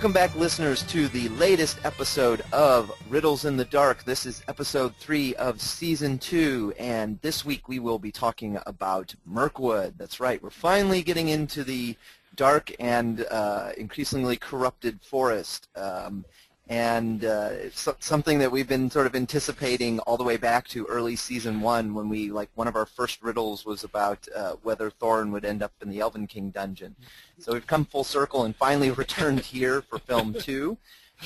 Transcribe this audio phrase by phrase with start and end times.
[0.00, 4.02] Welcome back, listeners, to the latest episode of Riddles in the Dark.
[4.04, 9.14] This is episode three of season two, and this week we will be talking about
[9.26, 9.98] Mirkwood.
[9.98, 11.96] That's right, we're finally getting into the
[12.34, 15.68] dark and uh, increasingly corrupted forest.
[15.76, 16.24] Um,
[16.70, 20.86] and uh, it's something that we've been sort of anticipating all the way back to
[20.86, 24.88] early season one when we like one of our first riddles was about uh, whether
[24.88, 26.94] Thorin would end up in the Elven King dungeon.
[27.40, 30.78] So we've come full circle and finally returned here for film two,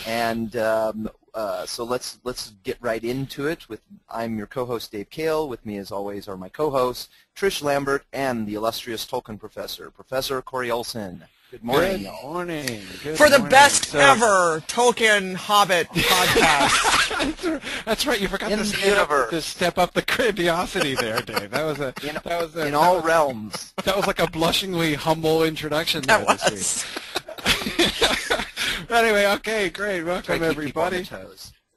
[0.07, 3.69] and um, uh, so let's let's get right into it.
[3.69, 5.47] With I'm your co-host Dave Kale.
[5.47, 10.41] With me, as always, are my co-hosts Trish Lambert and the illustrious Tolkien professor, Professor
[10.41, 11.25] Corey Olsen.
[11.55, 12.03] Good morning.
[12.03, 12.83] Good morning.
[13.05, 13.49] Good For the morning.
[13.49, 17.63] best So- ever Tolkien Hobbit podcast.
[17.85, 18.21] That's right.
[18.21, 19.31] You forgot In to step, universe.
[19.31, 21.53] to step up the grandiosity there, Dave.
[21.53, 23.73] That was a In, that was a, in that all was, realms.
[23.85, 26.85] that was like a blushingly humble introduction there that this
[27.47, 27.79] was.
[27.79, 28.91] week.
[28.91, 30.03] anyway, okay, great.
[30.03, 31.05] Welcome to keep people on everybody.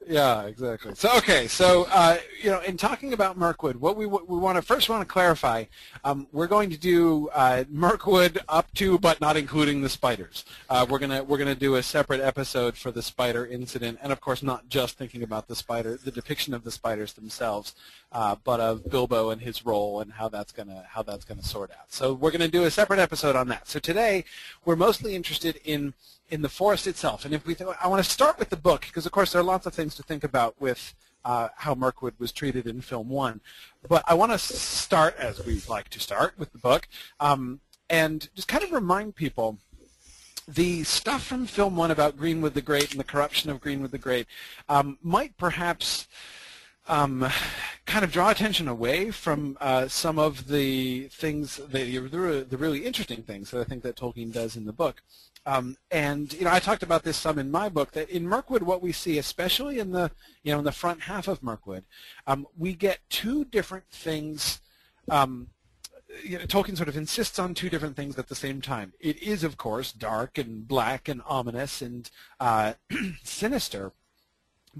[0.08, 0.94] Yeah, exactly.
[0.94, 4.56] So okay, so uh, you know, in talking about Mirkwood, what we what we want
[4.56, 5.64] to first want to clarify,
[6.02, 10.46] um, we're going to do uh, Mirkwood up to but not including the spiders.
[10.70, 14.20] Uh, we're gonna we're gonna do a separate episode for the spider incident, and of
[14.22, 17.74] course not just thinking about the spider, the depiction of the spiders themselves,
[18.12, 21.70] uh, but of Bilbo and his role and how that's gonna how that's gonna sort
[21.70, 21.92] out.
[21.92, 23.68] So we're gonna do a separate episode on that.
[23.68, 24.24] So today
[24.64, 25.94] we're mostly interested in
[26.30, 27.24] in the forest itself.
[27.24, 29.40] And if we, th- I want to start with the book because, of course, there
[29.40, 33.08] are lots of things to think about with uh, how Mirkwood was treated in film
[33.08, 33.40] one.
[33.88, 36.88] But I want to start, as we like to start, with the book,
[37.18, 39.58] um, and just kind of remind people
[40.46, 43.98] the stuff from film one about Greenwood the Great and the corruption of Greenwood the
[43.98, 44.26] Great
[44.68, 46.08] um, might perhaps
[46.88, 47.28] um,
[47.86, 52.84] kind of draw attention away from uh, some of the things, the, the, the really
[52.84, 55.02] interesting things that I think that Tolkien does in the book.
[55.46, 57.92] Um, and you know, I talked about this some in my book.
[57.92, 60.10] That in Mirkwood, what we see, especially in the
[60.42, 61.84] you know in the front half of Mirkwood,
[62.26, 64.60] um, we get two different things.
[65.10, 65.48] Um,
[66.22, 68.92] you know, Tolkien sort of insists on two different things at the same time.
[69.00, 72.10] It is, of course, dark and black and ominous and
[72.40, 72.74] uh,
[73.22, 73.92] sinister,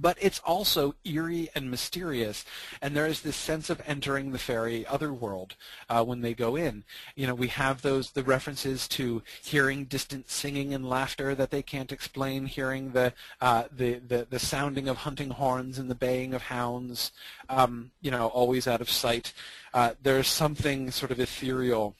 [0.00, 2.44] but it's also eerie and mysterious,
[2.80, 5.54] and there is this sense of entering the fairy otherworld
[5.88, 6.84] uh, when they go in.
[7.14, 11.62] You know, we have those the references to hearing distant singing and laughter that they
[11.62, 16.34] can't explain, hearing the uh, the, the the sounding of hunting horns and the baying
[16.34, 17.12] of hounds.
[17.48, 19.32] Um, you know, always out of sight.
[19.74, 21.94] Uh, there's something sort of ethereal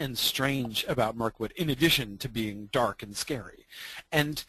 [0.00, 3.66] and strange about Mirkwood, in addition to being dark and scary,
[4.10, 4.44] and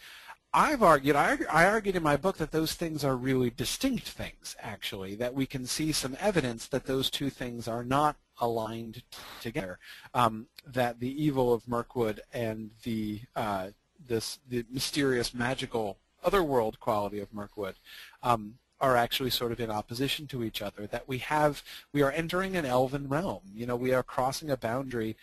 [0.53, 4.56] I've argued, I, I argued in my book that those things are really distinct things,
[4.59, 9.02] actually, that we can see some evidence that those two things are not aligned
[9.42, 9.80] together,
[10.13, 13.69] um, that the evil of Mirkwood and the, uh,
[14.08, 17.75] this, the mysterious, magical, otherworld quality of Mirkwood
[18.22, 21.63] um, are actually sort of in opposition to each other, that we have,
[21.94, 23.42] we are entering an elven realm.
[23.56, 25.16] You know, we are crossing a boundary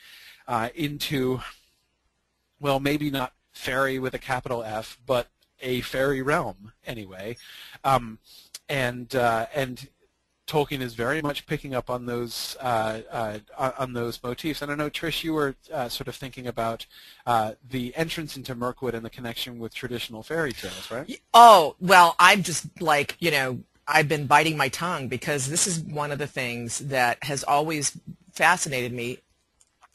[0.49, 1.41] uh, into,
[2.59, 5.29] well, maybe not fairy with a capital F, but
[5.61, 7.37] a fairy realm anyway.
[7.85, 8.19] Um,
[8.69, 9.89] and uh, and
[10.51, 13.39] Tolkien is very much picking up on those uh, uh,
[13.79, 14.63] on those motifs.
[14.63, 16.87] And I know Trish, you were uh, sort of thinking about
[17.25, 21.21] uh, the entrance into Mirkwood and the connection with traditional fairy tales, right?
[21.35, 25.81] Oh, well, I'm just like, you know, I've been biting my tongue because this is
[25.81, 27.97] one of the things that has always
[28.33, 29.19] fascinated me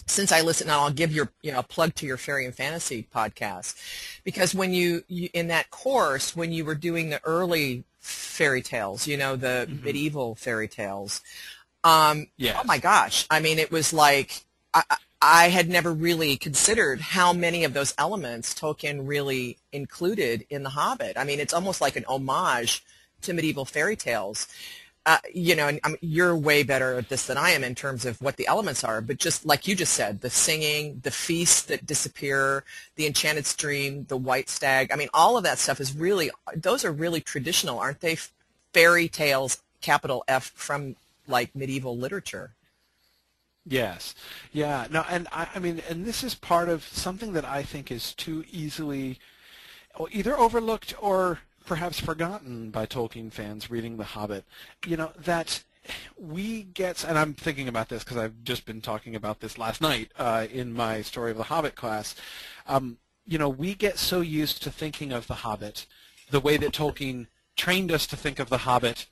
[0.07, 2.54] since I listen, and I'll give your, you know, a plug to your Fairy and
[2.54, 3.75] Fantasy podcast,
[4.24, 9.07] because when you, you in that course, when you were doing the early fairy tales,
[9.07, 11.22] you know, the medieval fairy tales,
[11.84, 12.57] um, Yes.
[12.60, 14.44] oh my gosh, I mean, it was like
[14.74, 20.62] I- I had never really considered how many of those elements Tolkien really included in
[20.62, 21.18] The Hobbit.
[21.18, 22.84] I mean, it's almost like an homage
[23.22, 24.48] to medieval fairy tales
[25.06, 27.75] uh, you know, and I mean, you're way better at this than I am in
[27.75, 29.02] terms of what the elements are.
[29.02, 32.63] But just like you just said, the singing, the feasts that disappear,
[32.96, 34.92] the enchanted stream, the white stag.
[34.92, 38.18] I mean, all of that stuff is really; those are really traditional, aren't they?
[38.74, 40.96] Fairy tales, capital F, from
[41.28, 42.52] like medieval literature.
[43.68, 44.16] Yes.
[44.52, 44.88] Yeah.
[44.92, 48.13] No, and I, I mean, and this is part of something that I think is
[48.13, 49.19] too easily
[50.12, 54.45] either overlooked or perhaps forgotten by Tolkien fans reading The Hobbit.
[54.85, 55.63] You know, that
[56.17, 59.81] we get, and I'm thinking about this because I've just been talking about this last
[59.81, 62.15] night uh, in my Story of the Hobbit class.
[62.67, 65.85] Um, you know, we get so used to thinking of The Hobbit
[66.29, 69.06] the way that Tolkien trained us to think of The Hobbit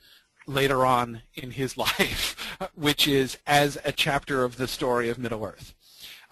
[0.46, 5.46] later on in his life, which is as a chapter of the story of Middle
[5.46, 5.74] Earth.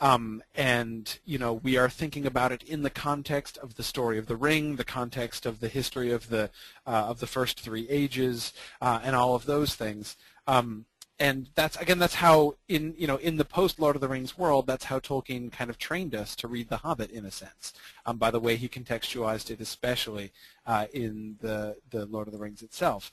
[0.01, 4.17] Um, and you know we are thinking about it in the context of the story
[4.17, 6.49] of the ring, the context of the history of the
[6.87, 8.51] uh, of the first three ages,
[8.81, 10.17] uh, and all of those things.
[10.47, 10.85] Um,
[11.21, 14.39] and that's again that's how in you know in the post Lord of the Rings
[14.39, 17.73] world that's how Tolkien kind of trained us to read The Hobbit in a sense
[18.07, 20.31] um, by the way he contextualized it especially
[20.65, 23.11] uh, in the the Lord of the Rings itself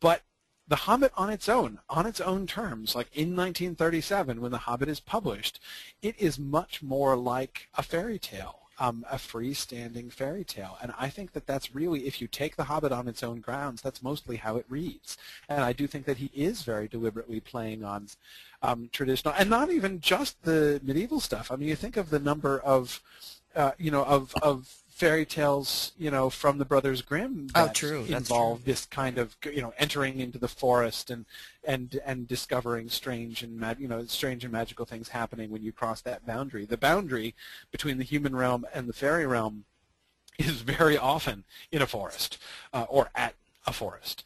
[0.00, 0.22] but
[0.66, 4.88] The Hobbit on its own on its own terms like in 1937 when The Hobbit
[4.88, 5.60] is published
[6.02, 10.76] it is much more like a fairy tale um, a freestanding fairy tale.
[10.82, 13.82] And I think that that's really, if you take The Hobbit on its own grounds,
[13.82, 15.16] that's mostly how it reads.
[15.48, 18.08] And I do think that he is very deliberately playing on
[18.62, 21.50] um, traditional, and not even just the medieval stuff.
[21.50, 23.02] I mean, you think of the number of,
[23.54, 27.70] uh, you know, of, of fairy tales, you know, from the Brothers Grimm oh, that
[27.70, 28.04] oh, true.
[28.04, 28.72] involve true.
[28.72, 31.26] this kind of, you know, entering into the forest and
[31.64, 36.00] and and discovering strange and you know strange and magical things happening when you cross
[36.02, 36.64] that boundary.
[36.64, 37.34] The boundary
[37.72, 39.64] between the human realm and the fairy realm
[40.38, 41.42] is very often
[41.72, 42.38] in a forest
[42.72, 43.34] uh, or at
[43.66, 44.22] a forest.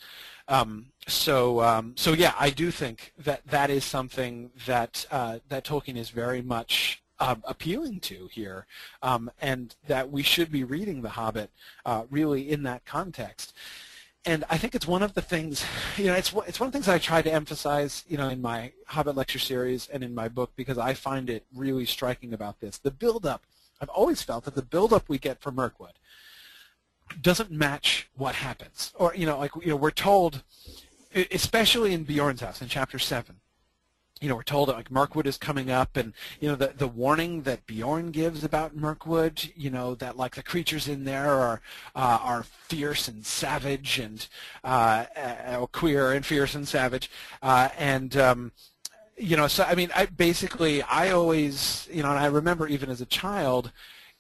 [0.49, 5.65] Um, so um, so yeah, I do think that that is something that uh, that
[5.65, 8.67] Tolkien is very much uh, appealing to here,
[9.03, 11.51] um, and that we should be reading The Hobbit
[11.85, 13.55] uh, really in that context.
[14.25, 15.65] And I think it's one of the things,
[15.97, 18.43] you know, it's it's one of the things I try to emphasize, you know, in
[18.43, 22.61] my Hobbit lecture series and in my book because I find it really striking about
[22.61, 22.79] this.
[22.79, 23.45] The build-up,
[23.81, 25.95] I've always felt that the build-up we get from Mirkwood
[27.23, 28.93] doesn't match what happens.
[28.97, 30.43] Or, you know, like, you know, we're told,
[31.31, 33.37] especially in Beorn's house in chapter 7,
[34.21, 36.89] you know, we're told that like Mirkwood is coming up, and you know the the
[36.89, 41.61] warning that Beorn gives about Mirkwood, you know that like the creatures in there are
[41.95, 44.27] uh, are fierce and savage and
[44.65, 47.11] uh, uh, queer and fierce and savage,
[47.43, 48.53] uh, and um,
[49.17, 52.91] you know, so I mean, I basically I always you know, and I remember even
[52.91, 53.73] as a child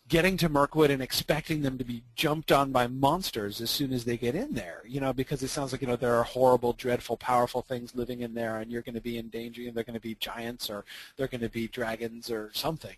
[0.08, 4.04] getting to Mirkwood and expecting them to be jumped on by monsters as soon as
[4.04, 6.72] they get in there, you know, because it sounds like, you know, there are horrible,
[6.72, 9.84] dreadful, powerful things living in there and you're going to be in danger and they're
[9.84, 10.84] going to be giants or
[11.16, 12.96] they're going to be dragons or something.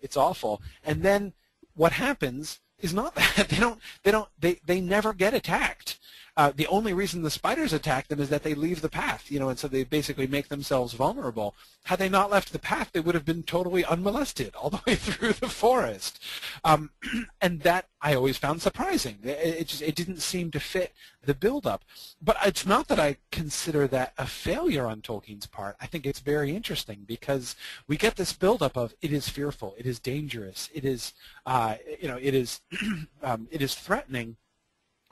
[0.00, 0.62] It's awful.
[0.84, 1.32] And then
[1.74, 3.48] what happens is not that.
[3.48, 5.91] They don't, they don't, they, they never get attacked.
[6.34, 9.38] Uh, the only reason the spiders attack them is that they leave the path, you
[9.38, 11.54] know, and so they basically make themselves vulnerable.
[11.84, 14.94] Had they not left the path, they would have been totally unmolested all the way
[14.94, 16.22] through the forest.
[16.64, 16.90] Um,
[17.42, 19.18] and that I always found surprising.
[19.22, 21.84] It, it, just it didn't seem to fit the build-up.
[22.22, 25.76] But it's not that I consider that a failure on Tolkien's part.
[25.80, 29.86] I think it's very interesting because we get this build-up of it is fearful, it
[29.86, 31.12] is dangerous, it is,
[31.44, 32.62] uh, you know, it is,
[33.22, 34.36] um, it is threatening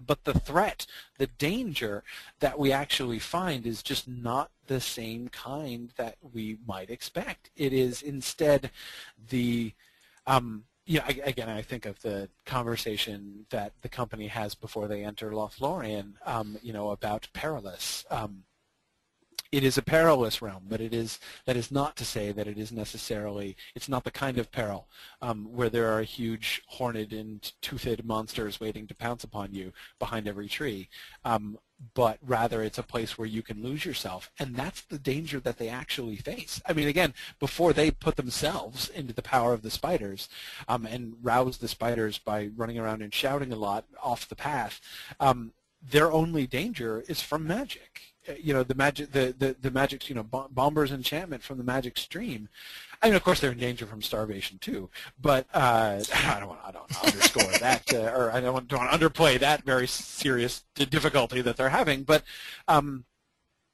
[0.04, 0.86] but the threat,
[1.18, 2.02] the danger
[2.40, 7.50] that we actually find is just not the same kind that we might expect.
[7.56, 8.70] It is instead
[9.28, 9.72] the,
[10.26, 15.30] um, yeah, again, I think of the conversation that the company has before they enter
[15.30, 18.04] Lothlorien, um, you know, about Perilous.
[18.10, 18.44] Um,
[19.52, 22.56] it is a perilous realm, but it is that is not to say that it
[22.56, 24.88] is necessarily it's not the kind of peril
[25.22, 30.28] um, where there are huge horned and toothed monsters waiting to pounce upon you behind
[30.28, 30.88] every tree.
[31.24, 31.58] Um,
[31.94, 34.30] but rather it's a place where you can lose yourself.
[34.38, 36.60] And that's the danger that they actually face.
[36.66, 40.28] I mean, again, before they put themselves into the power of the spiders
[40.68, 44.80] um, and rouse the spiders by running around and shouting a lot off the path,
[45.20, 45.52] um,
[45.82, 48.09] their only danger is from magic
[48.40, 51.98] you know the magic the the, the magic you know Bombur's enchantment from the magic
[51.98, 52.48] stream.
[53.02, 54.90] I mean of course they're in danger from starvation too.
[55.20, 58.80] But uh, I don't want I don't underscore that uh, or I don't want, don't
[58.80, 62.02] want to underplay that very serious difficulty that they're having.
[62.02, 62.22] But
[62.68, 63.04] um,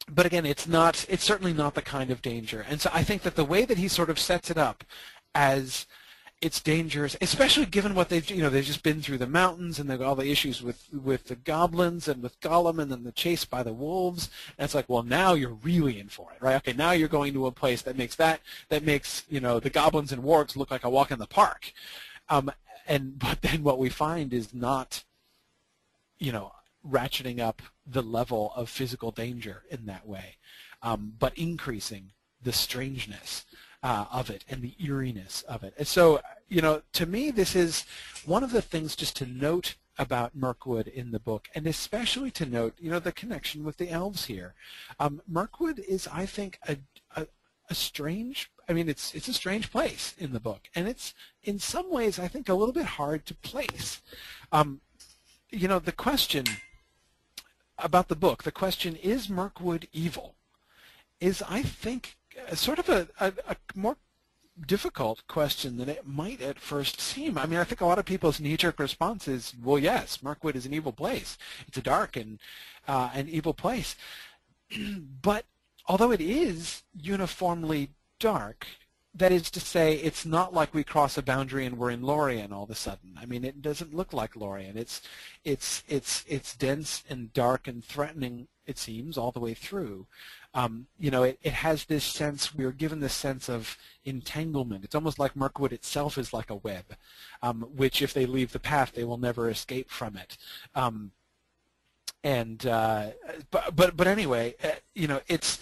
[0.09, 2.65] but again it's not it's certainly not the kind of danger.
[2.69, 4.85] And so I think that the way that he sort of sets it up
[5.35, 5.87] as
[6.43, 9.91] it's dangerous, especially given what they've you know they've just been through the mountains and
[10.03, 13.63] all the issues with with the goblins and with Gollum and then the chase by
[13.63, 14.29] the wolves.
[14.59, 16.57] And it's like, well, now you're really in for it, right?
[16.57, 19.71] Okay, now you're going to a place that makes that that makes you know the
[19.71, 21.73] goblins and wargs look like a walk in the park.
[22.29, 22.53] Um,
[22.87, 25.05] and but then what we find is not,
[26.19, 26.53] you know,
[26.87, 30.37] ratcheting up the level of physical danger in that way,
[30.83, 32.13] um, but increasing
[32.43, 33.47] the strangeness
[33.83, 35.75] uh, of it and the eeriness of it.
[35.79, 37.85] And so, you know, to me, this is
[38.25, 42.47] one of the things just to note about Mirkwood in the book, and especially to
[42.47, 44.55] note, you know, the connection with the elves here.
[45.01, 46.77] Um, Mirkwood is, I think, a,
[47.17, 47.27] a,
[47.71, 48.51] a strange.
[48.69, 52.19] I mean, it's it's a strange place in the book, and it's in some ways,
[52.19, 54.03] I think, a little bit hard to place.
[54.53, 54.81] Um,
[55.51, 56.45] you know, the question
[57.79, 60.35] about the book, the question is Mirkwood evil,
[61.21, 62.16] is I think
[62.55, 63.97] sort of a, a, a more
[64.67, 67.37] difficult question than it might at first seem.
[67.37, 70.67] I mean, I think a lot of people's knee-jerk response is, well, yes, Mirkwood is
[70.67, 71.37] an evil place.
[71.69, 72.39] It's a dark and
[72.89, 73.97] uh, an evil place.
[75.23, 75.45] but
[75.87, 78.67] although it is uniformly dark,
[79.15, 82.53] that is to say, it's not like we cross a boundary and we're in Lorien
[82.53, 83.17] all of a sudden.
[83.19, 84.77] I mean, it doesn't look like Lorien.
[84.77, 85.01] It's
[85.43, 88.49] it's it's it's dense and dark and threatening.
[88.67, 90.07] It seems all the way through.
[90.57, 92.55] Um, you know, it, it has this sense.
[92.55, 94.85] We are given this sense of entanglement.
[94.85, 96.97] It's almost like Mirkwood itself is like a web,
[97.43, 100.39] um, which if they leave the path, they will never escape from it.
[100.75, 101.13] Um,
[102.25, 103.11] and uh,
[103.51, 105.61] but but but anyway, uh, you know, it's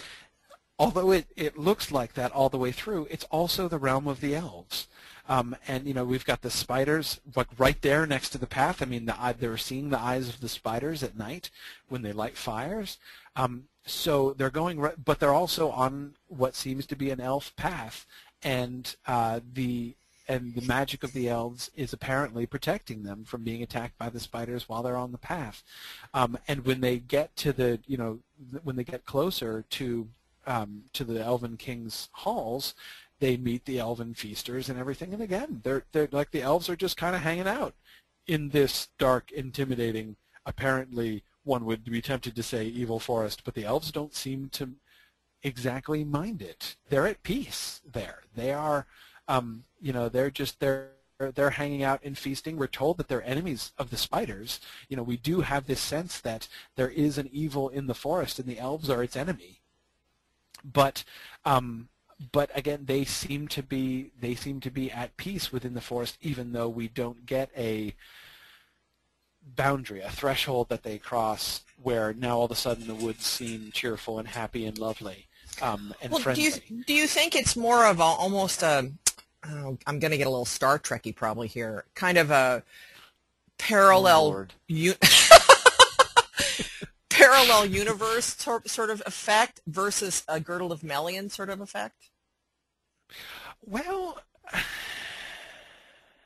[0.78, 4.20] although it, it looks like that all the way through, it's also the realm of
[4.20, 4.86] the elves.
[5.28, 8.80] Um, and you know we've got the spiders like right there next to the path.
[8.80, 11.50] I mean, the, they're seeing the eyes of the spiders at night
[11.88, 12.98] when they light fires.
[13.34, 17.54] Um, so they're going, right, but they're also on what seems to be an elf
[17.56, 18.06] path,
[18.42, 19.94] and uh, the
[20.26, 24.20] and the magic of the elves is apparently protecting them from being attacked by the
[24.20, 25.62] spiders while they're on the path.
[26.14, 28.20] Um, and when they get to the, you know,
[28.62, 30.08] when they get closer to
[30.46, 32.74] um, to the Elven King's halls,
[33.20, 35.12] they meet the Elven feasters and everything.
[35.12, 37.74] And again, they're they're like the elves are just kind of hanging out
[38.26, 43.64] in this dark, intimidating, apparently one would be tempted to say evil forest, but the
[43.64, 44.70] elves don't seem to
[45.42, 46.76] exactly mind it.
[46.88, 48.22] They're at peace there.
[48.34, 48.86] They are,
[49.28, 50.90] um, you know, they're just they're
[51.34, 52.56] they're hanging out and feasting.
[52.56, 54.60] We're told that they're enemies of the spiders.
[54.88, 58.38] You know, we do have this sense that there is an evil in the forest,
[58.38, 59.60] and the elves are its enemy
[60.64, 61.04] but
[61.44, 61.88] um,
[62.32, 66.16] but again, they seem to be they seem to be at peace within the forest,
[66.22, 67.94] even though we don't get a
[69.56, 73.70] boundary, a threshold that they cross, where now all of a sudden the woods seem
[73.72, 75.26] cheerful and happy and lovely
[75.62, 76.50] um, and well, friendly.
[76.50, 78.90] Do you, do you think it's more of a, almost a
[79.46, 82.62] oh, I'm going to get a little Star Trekky probably here, kind of a
[83.58, 84.48] parallel.
[84.70, 84.94] Oh,
[87.08, 88.36] parallel universe
[88.66, 92.10] sort of effect versus a Girdle of Melian sort of effect?
[93.64, 94.18] Well,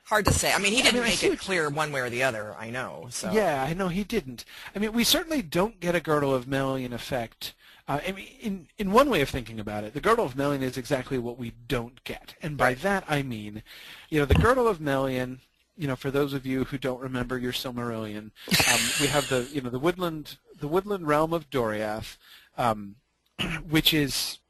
[0.09, 0.53] hard to say.
[0.53, 2.57] I mean, he didn't I mean, make it clear one way or the other.
[2.59, 3.07] I know.
[3.11, 4.45] So yeah, I know he didn't.
[4.75, 7.55] I mean, we certainly don't get a Girdle of Melian effect.
[7.87, 10.63] Uh, I mean, in in one way of thinking about it, the Girdle of Melian
[10.63, 12.83] is exactly what we don't get, and by right.
[12.83, 13.63] that I mean,
[14.09, 15.41] you know, the Girdle of Melian
[15.79, 18.33] you know, for those of you who don't remember your Silmarillion,
[18.69, 22.17] um, we have the, you know, the woodland, the woodland realm of Doriath,
[22.59, 22.97] um,
[23.69, 24.41] which is,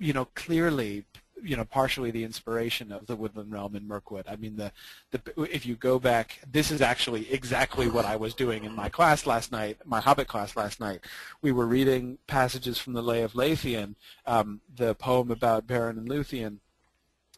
[0.00, 1.04] you know, clearly,
[1.42, 4.26] you know, partially the inspiration of the woodland realm in Mirkwood.
[4.28, 4.72] I mean, the,
[5.10, 5.20] the,
[5.50, 9.26] if you go back, this is actually exactly what I was doing in my class
[9.26, 11.00] last night, my Hobbit class last night.
[11.40, 13.94] We were reading passages from the Lay of Leithian,
[14.26, 16.58] um, the poem about Beren and Luthien,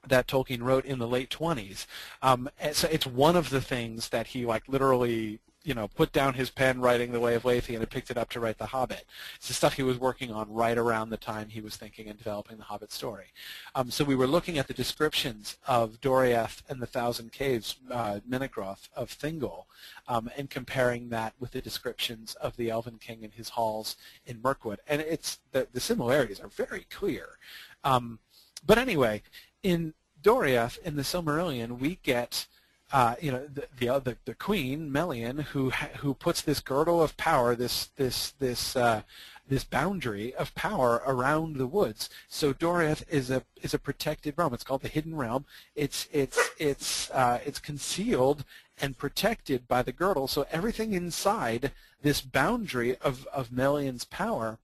[0.07, 1.87] that Tolkien wrote in the late 20s.
[2.23, 6.35] Um, so it's one of the things that he like literally you know, put down
[6.35, 9.07] his pen writing The Lay of Leithian and picked it up to write The Hobbit.
[9.37, 12.19] It's the stuff he was working on right around the time he was thinking and
[12.19, 13.33] developing the Hobbit story.
[13.75, 18.21] Um, so we were looking at the descriptions of Doriath and the Thousand Caves, uh,
[18.29, 19.65] Menegroth of Thingol,
[20.07, 24.43] um, and comparing that with the descriptions of the Elven King and his halls in
[24.43, 24.81] Mirkwood.
[24.87, 27.39] And it's the, the similarities are very clear.
[27.83, 28.19] Um,
[28.67, 29.23] but anyway,
[29.63, 32.47] in Doriath, in the Silmarillion, we get
[32.95, 37.17] uh, you know the, the, the the queen Melian who who puts this girdle of
[37.17, 39.03] power, this this this uh,
[39.49, 42.09] this boundary of power around the woods.
[42.29, 44.55] So Doriath is a is a protected realm.
[44.55, 45.45] It's called the Hidden Realm.
[45.75, 48.45] It's it's it's uh, it's concealed
[48.81, 50.29] and protected by the girdle.
[50.29, 54.61] So everything inside this boundary of of Melian's power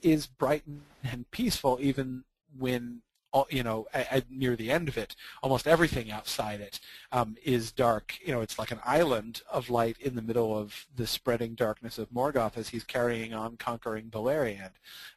[0.00, 0.62] is bright
[1.02, 2.22] and peaceful, even
[2.56, 3.02] when
[3.50, 6.80] you know, at, near the end of it, almost everything outside it
[7.12, 8.18] um, is dark.
[8.24, 11.98] You know, it's like an island of light in the middle of the spreading darkness
[11.98, 14.72] of Morgoth as he's carrying on conquering Beleriand.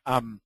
[0.06, 0.42] Um,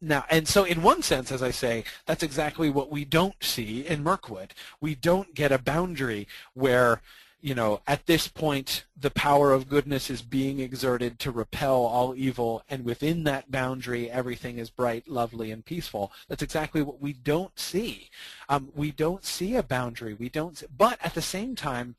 [0.00, 3.86] now, and so in one sense, as I say, that's exactly what we don't see
[3.86, 4.52] in Mirkwood.
[4.80, 7.00] We don't get a boundary where
[7.40, 12.14] you know, at this point, the power of goodness is being exerted to repel all
[12.16, 16.12] evil, and within that boundary, everything is bright, lovely, and peaceful.
[16.28, 18.10] That's exactly what we don't see.
[18.48, 20.14] Um, we don't see a boundary.
[20.14, 21.96] We don't, see, but at the same time,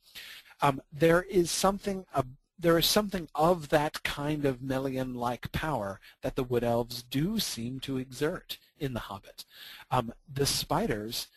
[0.61, 2.05] um, there is something.
[2.59, 7.79] There is something of that kind of Melian-like power that the Wood Elves do seem
[7.81, 9.45] to exert in The Hobbit.
[9.91, 11.27] Um, the spiders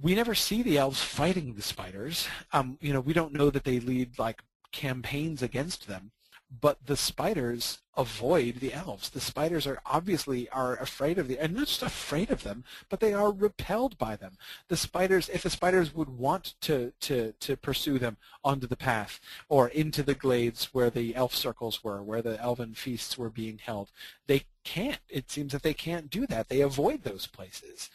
[0.00, 2.26] we never see the elves fighting the spiders.
[2.52, 4.42] Um, you know, we don't know that they lead like
[4.72, 6.12] campaigns against them,
[6.60, 9.10] but the spiders avoid the elves.
[9.10, 13.00] The spiders are obviously are afraid of the, and not just afraid of them, but
[13.00, 14.36] they are repelled by them.
[14.68, 19.20] The spiders, if the spiders would want to to to pursue them onto the path
[19.48, 23.58] or into the glades where the elf circles were, where the elven feasts were being
[23.58, 23.90] held,
[24.26, 25.00] they can't.
[25.08, 26.48] It seems that they can't do that.
[26.48, 27.90] They avoid those places.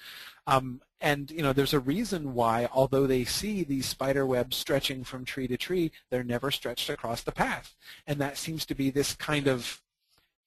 [0.47, 5.03] Um, and you know, there's a reason why, although they see these spider webs stretching
[5.03, 7.75] from tree to tree, they're never stretched across the path.
[8.07, 9.83] And that seems to be this kind of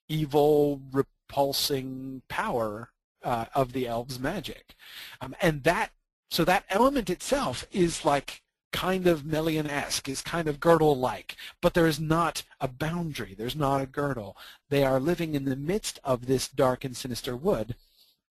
[0.09, 2.91] evil, repulsing power
[3.23, 4.75] uh, of the elves' magic.
[5.21, 5.93] Um, and that,
[6.29, 11.87] so that element itself is like kind of Melian-esque, is kind of girdle-like, but there
[11.87, 13.37] is not a boundary.
[13.39, 14.37] There's not a girdle.
[14.71, 17.77] They are living in the midst of this dark and sinister wood,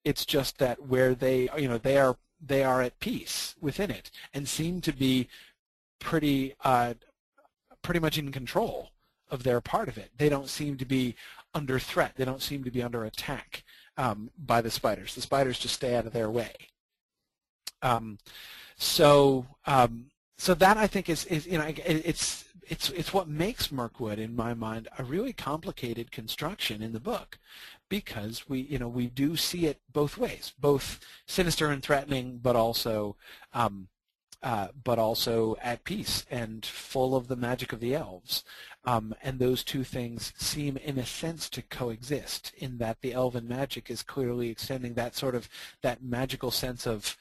[0.08, 4.10] it's just that where they, you know, they are they are at peace within it
[4.34, 5.28] and seem to be
[6.00, 6.94] pretty uh,
[7.82, 8.92] pretty much in control
[9.30, 10.12] of their part of it.
[10.18, 11.16] They don't seem to be
[11.54, 12.14] under threat.
[12.16, 13.66] They don't seem to be under attack
[13.98, 15.14] um, by the spiders.
[15.14, 16.54] The spiders just stay out of their way.
[17.82, 18.18] Um,
[18.78, 20.06] so um,
[20.38, 24.38] so that I think is, is you know it's it's it's what makes Mirkwood in
[24.38, 27.40] my mind a really complicated construction in the book
[27.90, 32.56] because we you know we do see it both ways both sinister and threatening but
[32.56, 33.16] also
[33.54, 33.88] um,
[34.44, 38.44] uh, but also at peace and full of the magic of the elves.
[38.86, 43.48] Um, and those two things seem in a sense to coexist in that the elven
[43.48, 45.50] magic is clearly extending that sort of
[45.82, 47.18] that magical sense of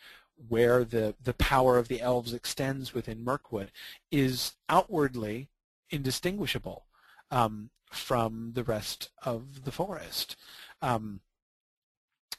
[0.48, 3.72] where the, the power of the elves extends within Mirkwood
[4.10, 5.48] is outwardly
[5.88, 6.84] indistinguishable.
[7.30, 10.36] Um, from the rest of the forest.
[10.82, 11.20] Um,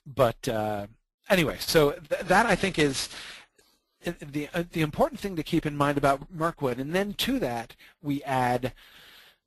[0.06, 0.88] but uh,
[1.30, 3.10] anyway, so th that I think is
[4.04, 7.76] the uh, the important thing to keep in mind about Mirkwood, and then to that
[8.02, 8.74] we add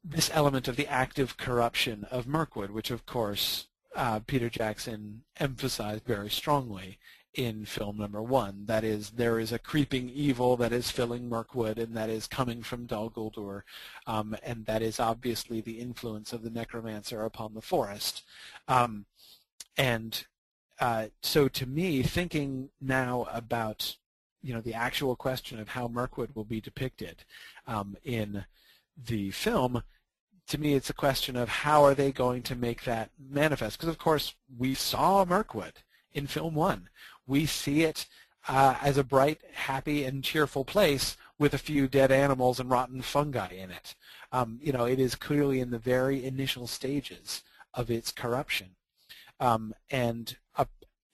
[0.03, 6.05] this element of the active corruption of Mirkwood, which of course uh, Peter Jackson emphasized
[6.05, 6.99] very strongly
[7.35, 8.65] in film number one.
[8.67, 12.63] That is, there is a creeping evil that is filling Mirkwood and that is coming
[12.63, 13.63] from Dol Guldur,
[14.07, 18.23] um, and that is obviously the influence of the necromancer upon the forest.
[18.67, 19.07] Um,
[19.77, 20.27] and
[20.81, 23.97] uh, so to me, thinking now about
[24.43, 27.25] you know the actual question of how Mirkwood will be depicted
[27.67, 28.45] um, in
[28.97, 29.83] the film,
[30.49, 33.79] to me it's a question of how are they going to make that manifest?
[33.79, 35.75] Because of course we saw Mirkwood
[36.13, 36.89] in film one
[37.31, 38.07] we see it
[38.49, 43.01] uh, as a bright, happy, and cheerful place with a few dead animals and rotten
[43.01, 43.95] fungi in it.
[44.33, 48.77] Um, you know, it is clearly in the very initial stages of its corruption.
[49.39, 50.37] Um, and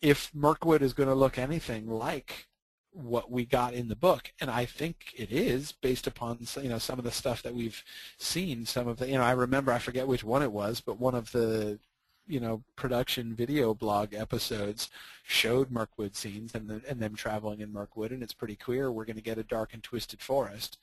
[0.01, 2.47] if Mirkwood is going to look anything like
[2.93, 6.79] what we got in the book, and I think it is based upon you know
[6.79, 7.83] some of the stuff that we've
[8.19, 8.65] seen.
[8.67, 11.15] Some of the you know I remember I forget which one it was, but one
[11.15, 11.79] of the
[12.27, 14.91] you know production video blog episodes
[15.23, 19.05] showed Mirkwood scenes and the, and them traveling in Mirkwood, and it's pretty clear we're
[19.05, 20.79] going to get a dark and twisted forest,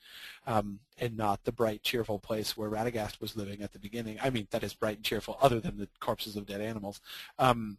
[0.46, 4.18] um, and not the bright, cheerful place where Radagast was living at the beginning.
[4.22, 7.00] I mean, that is bright and cheerful, other than the corpses of dead animals.
[7.38, 7.78] Um,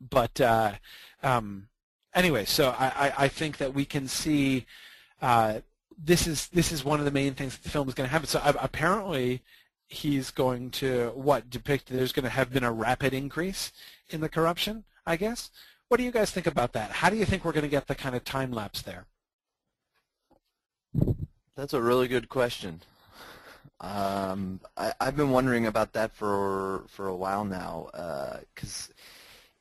[0.00, 0.72] but uh,
[1.22, 1.68] um,
[2.14, 4.66] anyway, so I, I, I, think that we can see.
[5.22, 5.60] Uh,
[5.96, 8.12] this is this is one of the main things that the film is going to
[8.12, 8.26] happen.
[8.26, 9.42] So apparently,
[9.88, 13.72] he's going to what depict there's going to have been a rapid increase
[14.08, 15.50] in the corruption i guess?
[15.88, 16.90] What do you guys think about that?
[16.90, 19.06] How do you think we're going to get the kind of time lapse there?
[21.56, 22.80] That's a really good question.
[23.80, 27.88] Um, I, have been wondering about that for for a while now
[28.54, 28.94] because uh,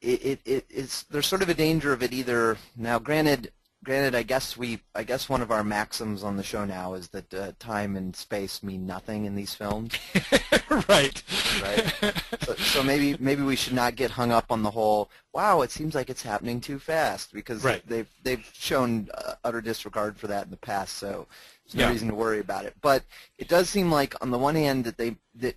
[0.02, 3.52] it, it, it, it's there's sort of a danger of it either now granted
[3.84, 7.10] granted, I guess we, I guess one of our maxims on the show now is
[7.10, 9.94] that uh, time and space mean nothing in these films.
[10.90, 11.22] right.
[11.62, 11.94] Right.
[12.42, 15.10] So, so, maybe maybe we should not get hung up on the whole.
[15.34, 17.82] Wow, it seems like it's happening too fast because right.
[17.88, 20.98] they've they've shown uh, utter disregard for that in the past.
[20.98, 21.28] So
[21.66, 21.92] there's no yeah.
[21.92, 22.76] reason to worry about it.
[22.82, 23.04] But
[23.38, 25.56] it does seem like on the one hand that they that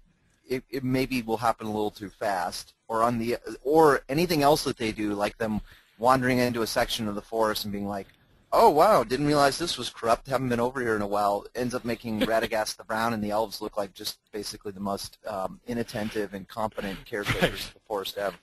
[0.49, 4.65] it, it maybe will happen a little too fast, or on the or anything else
[4.65, 5.61] that they do, like them
[5.99, 8.07] wandering into a section of the forest and being like,
[8.53, 10.29] oh wow, didn't realize this was corrupt.
[10.29, 11.47] Haven't been over here in a while.
[11.55, 15.19] Ends up making Radagast the Brown and the elves look like just basically the most
[15.27, 17.53] um, inattentive and competent caretakers right.
[17.53, 18.37] of the forest ever.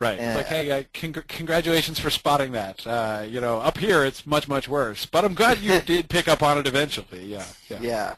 [0.00, 0.18] Right.
[0.18, 2.86] And, like, hey, uh, cong- congratulations for spotting that.
[2.86, 5.06] Uh, you know, up here it's much, much worse.
[5.06, 7.24] But I'm glad you did pick up on it eventually.
[7.24, 7.46] Yeah.
[7.70, 7.78] Yeah.
[7.80, 8.14] yeah.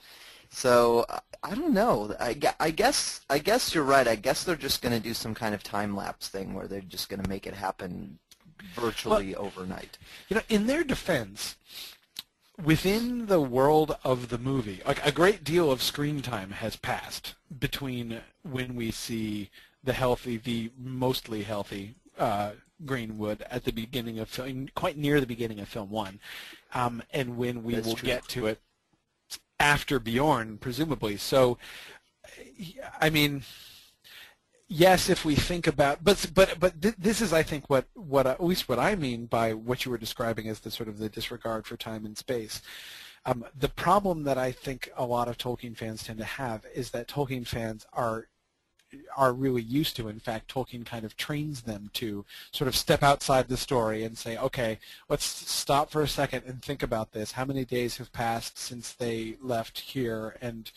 [0.49, 1.05] So
[1.43, 2.15] I don't know.
[2.19, 4.09] I, I guess I guess you're right.
[4.09, 6.81] I guess they're just going to do some kind of time lapse thing where they're
[6.81, 8.19] just going to make it happen
[8.75, 9.99] virtually well, overnight.
[10.29, 11.57] You know, in their defense,
[12.63, 17.35] within the world of the movie, like a great deal of screen time has passed
[17.59, 19.51] between when we see
[19.83, 22.53] the healthy, the mostly healthy uh,
[22.85, 26.21] Greenwood at the beginning of film, quite near the beginning of film one,
[26.75, 28.07] um, and when we That's will true.
[28.07, 28.61] get to it
[29.59, 31.17] after Beorn, presumably.
[31.17, 31.59] So,
[33.01, 33.43] I mean,
[34.69, 38.27] yes, if we think about, but but but th- this is, I think, what what
[38.27, 41.09] at least what I mean by what you were describing as the sort of the
[41.09, 42.63] disregard for time and space.
[43.25, 46.91] Um, the problem that I think a lot of Tolkien fans tend to have is
[46.93, 48.29] that Tolkien fans are
[49.17, 50.09] are really used to.
[50.09, 54.17] In fact, Tolkien kind of trains them to sort of step outside the story and
[54.17, 57.33] say, okay, let's stop for a second and think about this.
[57.33, 60.71] How many days have passed since they left here, and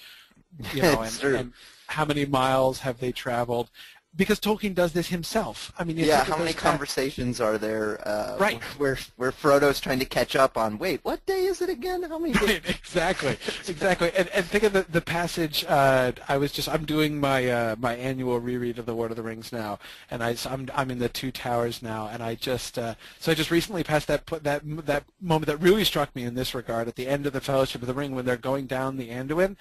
[0.74, 1.54] you know, and, and
[1.88, 3.70] how many miles have they traveled?
[4.16, 5.72] Because Tolkien does this himself.
[5.78, 8.62] I mean, yeah, how many conversations are there uh, Right.
[8.80, 10.80] where where Frodo's trying to catch up on?
[10.80, 12.02] Wait, what day is it again?
[12.04, 12.42] How many days?
[12.42, 14.12] Right, exactly, exactly.
[14.18, 15.64] And, and think of the, the passage.
[15.68, 19.18] Uh, I was just I'm doing my uh, my annual reread of the Lord of
[19.18, 19.78] the Rings now,
[20.10, 23.36] and I am I'm in the Two Towers now, and I just uh, so I
[23.36, 26.96] just recently passed that that that moment that really struck me in this regard at
[26.96, 29.56] the end of the Fellowship of the Ring when they're going down the Anduin,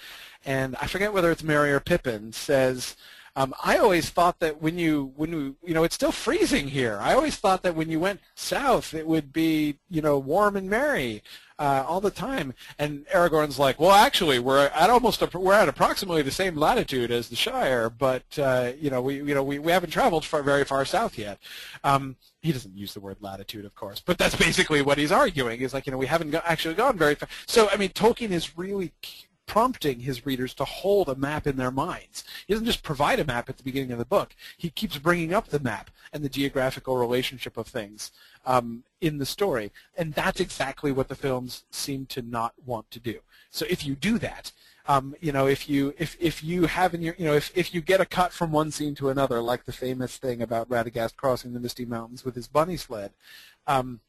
[0.47, 2.97] and I forget whether it's Merry or Pippin says.
[3.39, 6.99] Um, I always thought that when you when you you know it's still freezing here.
[7.01, 10.69] I always thought that when you went south it would be you know warm and
[10.69, 11.23] merry
[11.57, 12.53] uh, all the time.
[12.81, 17.13] And Aragorn's like, well, actually, we're at almost a, we're at approximately the same latitude
[17.13, 20.43] as the Shire, but uh, you know we you know we, we haven't traveled far,
[20.43, 21.39] very far south yet.
[21.85, 25.61] Um, he doesn't use the word latitude, of course, but that's basically what he's arguing.
[25.61, 27.29] Is like you know we haven't go- actually gone very far.
[27.47, 28.91] So I mean, Tolkien is really
[29.49, 32.23] prompting his readers to hold a map in their minds.
[32.47, 34.37] He doesn't just provide a map at the beginning of the book.
[34.57, 38.13] He keeps bringing up the map and the geographical relationship of things
[38.47, 43.01] um, in the story, and that's exactly what the films seem to not want to
[43.01, 43.19] do.
[43.51, 44.53] So if you do that,
[44.87, 47.75] um, you know, if you if if you have in your you know if if
[47.75, 51.17] you get a cut from one scene to another, like the famous thing about Radagast
[51.17, 53.13] crossing the Misty Mountains with his bunny sled,
[53.67, 54.01] um,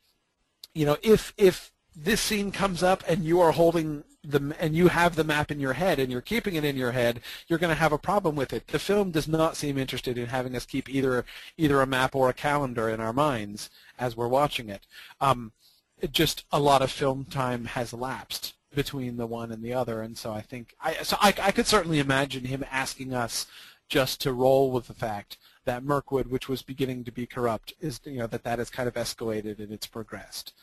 [0.73, 4.89] you know, if if this scene comes up and you are holding the and you
[4.89, 7.73] have the map in your head and you're keeping it in your head, you're going
[7.73, 8.67] to have a problem with it.
[8.67, 11.25] The film does not seem interested in having us keep either
[11.57, 14.85] either a map or a calendar in our minds as we're watching it.
[15.21, 15.53] Um,
[15.99, 20.01] it just a lot of film time has lapsed between the one and the other,
[20.01, 23.47] and so I think I so I, I could certainly imagine him asking us
[23.87, 27.99] just to roll with the fact that Mirkwood, which was beginning to be corrupt, is
[28.03, 30.53] you know that that has kind of escalated and it's progressed.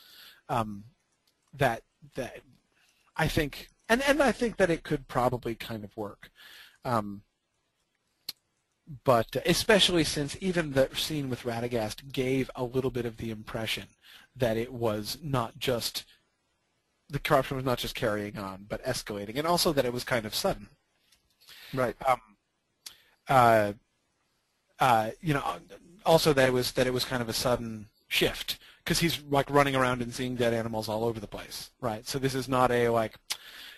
[0.47, 0.85] Um,
[1.53, 1.81] that
[2.15, 2.41] that
[3.17, 6.29] I think, and and I think that it could probably kind of work.
[6.85, 7.23] Um,
[9.03, 13.87] but especially since even the scene with Radagast gave a little bit of the impression
[14.35, 16.05] that it was not just
[17.09, 20.25] the corruption was not just carrying on, but escalating, and also that it was kind
[20.25, 20.69] of sudden.
[21.73, 21.95] Right.
[22.05, 22.21] Um,
[23.27, 23.73] uh,
[24.79, 25.43] uh, you know,
[26.05, 29.49] also that it was that it was kind of a sudden shift because he's like
[29.49, 32.07] running around and seeing dead animals all over the place, right?
[32.07, 33.15] So this is not a like,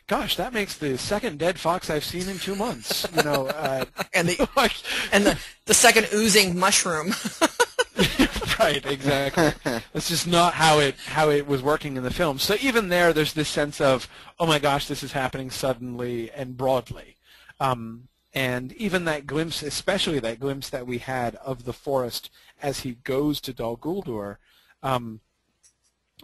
[0.05, 3.07] gosh, that makes the second dead fox I've seen in two months.
[3.15, 4.73] You know, uh, and the like,
[5.11, 7.07] and the the second oozing mushroom.
[8.59, 9.51] right, exactly.
[9.93, 12.37] That's just not how it how it was working in the film.
[12.37, 14.07] So even there, there's this sense of,
[14.39, 17.15] oh my gosh, this is happening suddenly and broadly.
[17.59, 22.29] Um, and even that glimpse, especially that glimpse that we had of the forest
[22.61, 24.37] as he goes to Dol Guldur,
[24.83, 25.19] um,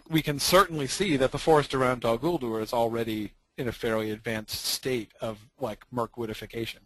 [0.10, 4.12] we can certainly see that the forest around Dol Guldur is already in a fairly
[4.12, 6.80] advanced state of like Mirkwoodification.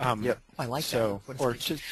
[0.00, 0.38] Um, Yep.
[0.58, 1.40] I like so, that.
[1.40, 1.58] or Mirkwoodification.
[1.58, 1.82] just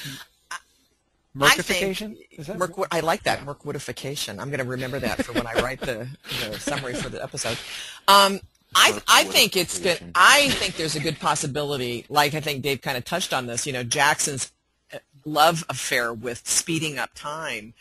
[1.41, 2.17] I think Mirkification?
[2.31, 3.47] Is that Mirkwood, I like that Yeah.
[3.47, 4.39] Mirkwoodification.
[4.39, 6.07] I'm going to remember that for when I write the,
[6.51, 7.59] the summary for the episode.
[8.07, 8.41] Um,
[8.75, 10.01] I I think it's good.
[10.15, 12.07] I think there's a good possibility.
[12.09, 13.67] Like I think Dave kind of touched on this.
[13.67, 14.51] You know, Jackson's
[14.93, 17.75] uh, love affair with speeding up time.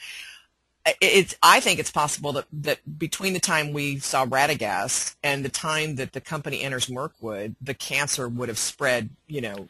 [0.86, 1.36] I- It's.
[1.44, 5.96] I think it's possible that that between the time we saw Radagast and the time
[5.96, 9.10] that the company enters Mirkwood, the cancer would have spread.
[9.28, 9.68] You know,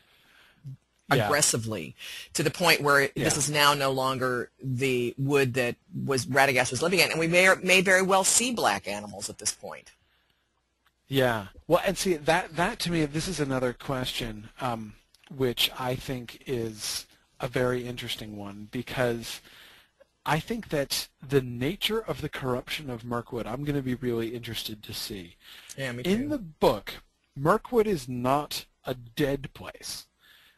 [1.13, 1.26] Yeah.
[1.26, 1.93] aggressively
[2.34, 6.82] to the point where this is now no longer the wood that was Radagast was
[6.82, 9.91] living in, and we may or, may very well see black animals at this point.
[11.10, 11.47] Yeah.
[11.67, 14.93] Well, and see that that to me, this is another question, um,
[15.36, 17.06] which I think is
[17.41, 19.41] a very interesting one because
[20.25, 24.36] I think that the nature of the corruption of Mirkwood, I'm going to be really
[24.36, 25.36] interested to see.
[25.77, 27.01] Yeah, me In the book,
[27.36, 30.07] Mirkwood is not a dead place.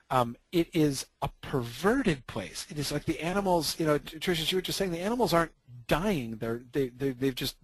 [0.10, 2.68] Um, it is a perverted place.
[2.70, 5.54] It is like the animals, you know, Tricia, you were just saying the animals aren't
[5.88, 6.38] dying.
[6.38, 7.56] They're, they, they, they've just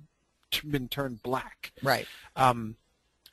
[0.67, 1.73] been turned black.
[1.83, 2.07] Right.
[2.35, 2.77] Um,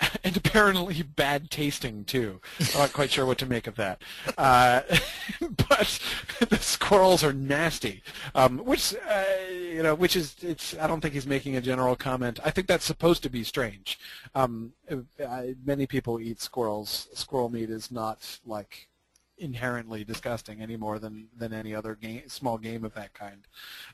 [0.24, 2.40] and apparently bad tasting too.
[2.74, 4.02] I'm not quite sure what to make of that.
[4.36, 4.82] Uh,
[5.68, 6.00] but
[6.48, 8.02] the squirrels are nasty,
[8.34, 10.76] um, which uh, you know, which is it's.
[10.78, 12.40] I don't think he's making a general comment.
[12.44, 13.98] I think that's supposed to be strange.
[14.34, 17.08] Um, uh, many people eat squirrels.
[17.14, 18.88] Squirrel meat is not like
[19.38, 23.46] inherently disgusting any more than, than any other game, small game of that kind.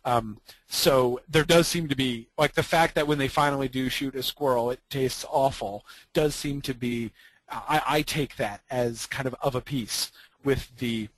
[0.04, 3.88] Um, so there does seem to be, like the fact that when they finally do
[3.88, 7.12] shoot a squirrel, it tastes awful, does seem to be,
[7.48, 10.10] I, I take that as kind of of a piece
[10.44, 11.08] with the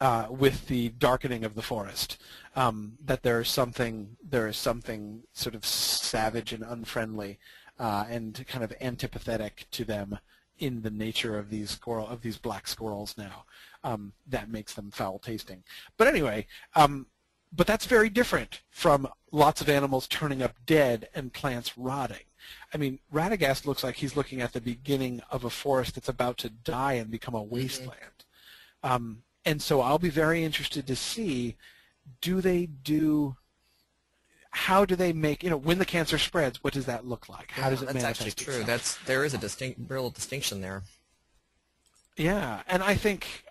[0.00, 2.18] uh, with the darkening of the forest.
[2.56, 7.38] Um, that there is something there is something sort of savage and unfriendly
[7.78, 10.18] uh, and kind of antipathetic to them
[10.58, 13.44] in the nature of these squirrel of these black squirrels now.
[13.84, 15.62] Um, that makes them foul tasting.
[15.96, 17.06] But anyway, um,
[17.54, 22.24] but that's very different from lots of animals turning up dead and plants rotting.
[22.74, 26.38] I mean, Radagast looks like he's looking at the beginning of a forest that's about
[26.38, 27.54] to die and become a mm-hmm.
[27.54, 28.24] wasteland.
[28.84, 28.92] Mm-hmm.
[28.92, 31.56] Um, and so I'll be very interested to see,
[32.20, 33.36] do they do
[34.56, 37.50] how do they make you know when the cancer spreads what does that look like
[37.50, 38.04] how yeah, does it manifest?
[38.04, 38.66] that's actually true itself?
[38.66, 40.82] that's there is a distinct real distinction there
[42.16, 43.44] yeah and i think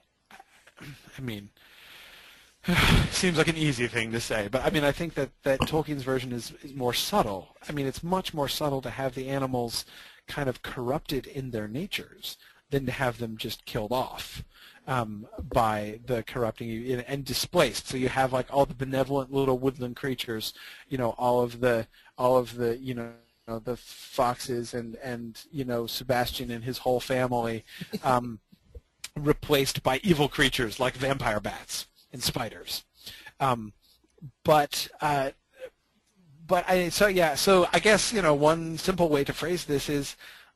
[0.81, 1.49] i mean
[3.11, 6.01] seems like an easy thing to say but i mean i think that that tolkien's
[6.01, 9.85] version is, is more subtle i mean it's much more subtle to have the animals
[10.27, 12.35] kind of corrupted in their natures
[12.71, 14.43] than to have them just killed off
[14.87, 17.87] um, by the corrupting and displaced.
[17.87, 20.53] So you have like all the benevolent little woodland creatures,
[20.89, 23.11] you know, all of the all of the you know
[23.47, 27.63] the foxes and and you know Sebastian and his whole family,
[28.03, 28.39] um,
[29.15, 32.83] replaced by evil creatures like vampire bats and spiders.
[33.39, 33.73] Um,
[34.43, 35.31] but uh,
[36.47, 39.89] but I so yeah so I guess you know one simple way to phrase this
[39.89, 40.15] is,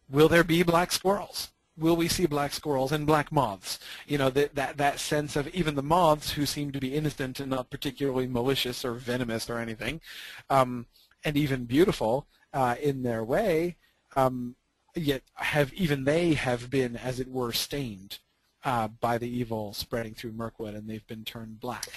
[0.10, 1.50] will there be black squirrels?
[1.80, 3.80] Will we see black squirrels and black moths?
[4.08, 7.40] You know, that, that, that sense of even the moths who seem to be innocent
[7.40, 10.02] and not particularly malicious or venomous or anything,
[10.50, 10.86] um,
[11.24, 13.78] and even beautiful uh, in their way,
[14.16, 14.56] um,
[14.96, 18.20] yet have even they have been, as it were, stained
[18.64, 21.88] uh, by the evil spreading through Mirkwood, and they've been turned black.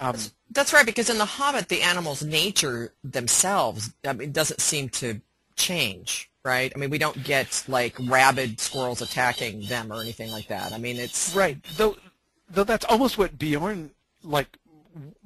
[0.00, 0.16] Um,
[0.50, 5.20] That's right, because in The Hobbit, the animals' nature themselves I mean, doesn't seem to
[5.56, 6.72] change right?
[6.74, 10.72] I mean, we don't get like rabid squirrels attacking them or anything like that.
[10.72, 11.62] I mean, it's right.
[11.76, 11.96] Though,
[12.48, 13.90] though that's almost what Beorn
[14.22, 14.56] like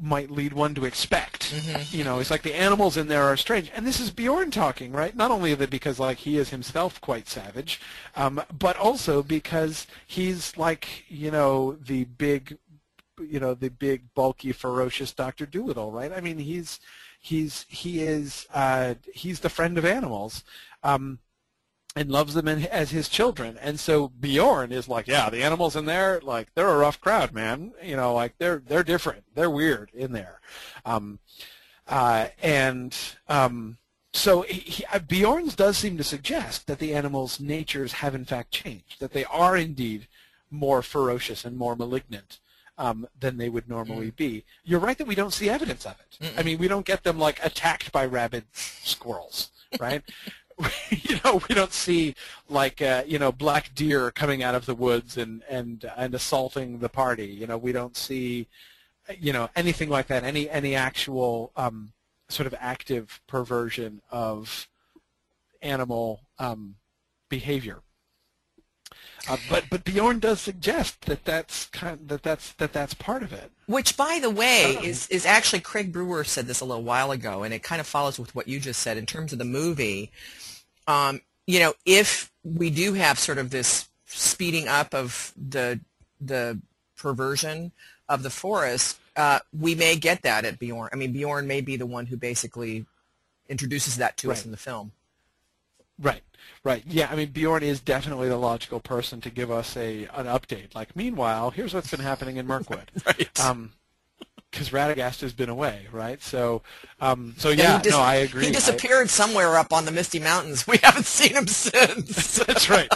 [0.00, 1.52] might lead one to expect.
[1.52, 1.96] Mm-hmm.
[1.96, 4.92] You know, it's like the animals in there are strange, and this is Beorn talking,
[4.92, 5.14] right?
[5.14, 7.80] Not only that because like he is himself quite savage,
[8.16, 12.56] um, but also because he's like you know the big,
[13.20, 16.12] you know the big bulky ferocious Doctor Dolittle, right?
[16.12, 16.80] I mean, he's
[17.20, 20.42] he's he is uh, he's the friend of animals,
[20.82, 21.20] um,
[21.94, 23.58] and loves them in, as his children.
[23.60, 27.32] And so Beorn is like, yeah, the animals in there, like they're a rough crowd,
[27.32, 27.72] man.
[27.82, 30.40] You know, like they're they're different, they're weird in there,
[30.84, 31.20] um,
[31.86, 32.96] uh, and
[33.28, 33.76] um,
[34.12, 38.24] so he, he, uh, Beorn's does seem to suggest that the animals' natures have in
[38.24, 40.08] fact changed, that they are indeed
[40.50, 42.40] more ferocious and more malignant.
[42.80, 44.16] Um, than they would normally mm.
[44.16, 44.44] be.
[44.64, 46.24] You're right that we don't see evidence of it.
[46.24, 46.40] Mm-mm.
[46.40, 50.02] I mean, we don't get them like attacked by rabid squirrels, right?
[50.90, 52.14] you know, we don't see
[52.48, 56.78] like uh, you know black deer coming out of the woods and and and assaulting
[56.78, 57.26] the party.
[57.26, 58.48] You know, we don't see
[59.18, 60.24] you know anything like that.
[60.24, 61.92] Any any actual um,
[62.28, 64.68] sort of active perversion of
[65.62, 66.76] animal um,
[67.28, 67.80] behavior.
[69.28, 73.22] Uh, but but Beorn does suggest that that's kind of, that that's that that's part
[73.22, 73.50] of it.
[73.66, 77.42] Which, by the way, is is actually Craig Brewer said this a little while ago,
[77.42, 80.10] and it kind of follows with what you just said in terms of the movie
[80.90, 85.80] um, you know, if we do have sort of this speeding up of the
[86.20, 86.60] the
[86.96, 87.72] perversion
[88.08, 90.90] of the forest, uh, we may get that at Beorn.
[90.92, 92.86] I mean, Beorn may be the one who basically
[93.48, 94.36] introduces that to right.
[94.36, 94.92] us in the film.
[96.00, 96.22] Right,
[96.64, 96.82] right.
[96.86, 100.74] Yeah, I mean, Beorn is definitely the logical person to give us a an update.
[100.74, 102.90] Like, meanwhile, here's what's been happening in Mirkwood.
[103.06, 103.40] right.
[103.40, 103.72] Um,
[104.50, 106.20] because Radagast has been away, right?
[106.22, 106.62] So,
[107.00, 108.46] um, so yeah, yeah dis- no, I agree.
[108.46, 110.66] He disappeared I, somewhere up on the Misty Mountains.
[110.66, 112.36] We haven't seen him since.
[112.46, 112.90] that's right.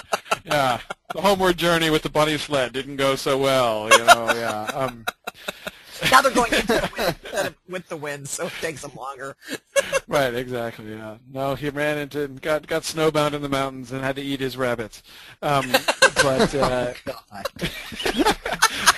[0.44, 0.80] Yeah,
[1.12, 3.88] the homeward journey with the bunny sled didn't go so well.
[3.90, 4.64] You know, yeah.
[4.74, 5.04] Um,
[6.10, 9.36] now they're going into the wind, with the wind, so it takes them longer.
[10.08, 10.92] right, exactly.
[10.92, 11.16] Yeah.
[11.30, 14.40] No, he ran into and got got snowbound in the mountains and had to eat
[14.40, 15.02] his rabbits.
[15.42, 15.70] Um,
[16.22, 16.94] but uh,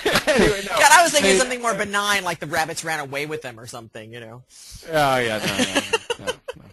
[0.27, 0.75] anyway, no.
[0.77, 3.67] God, I was thinking something more benign, like the rabbits ran away with them or
[3.67, 4.13] something.
[4.13, 4.43] You know.
[4.91, 6.63] Oh yeah, no, no, no, no.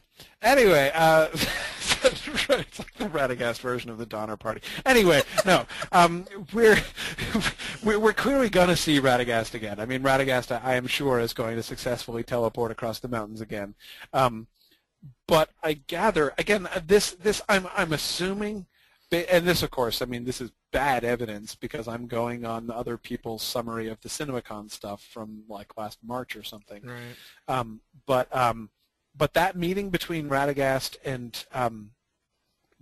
[0.43, 1.29] anyway, uh,
[2.05, 4.61] it's like the Radagast version of the Donner Party.
[4.85, 6.79] Anyway, no, um, we're,
[7.85, 9.81] we're clearly going to see Radagast again.
[9.81, 13.75] I mean, Radagast, I am sure, is going to successfully teleport across the mountains again.
[14.13, 14.47] Um,
[15.27, 18.67] but I gather again this this I'm I'm assuming,
[19.11, 22.97] and this of course I mean this is bad evidence because I'm going on other
[22.97, 26.83] people's summary of the CinemaCon stuff from like last March or something.
[26.85, 27.01] Right.
[27.49, 28.71] Um, but um,
[29.17, 31.91] but that meeting between Radagast and um,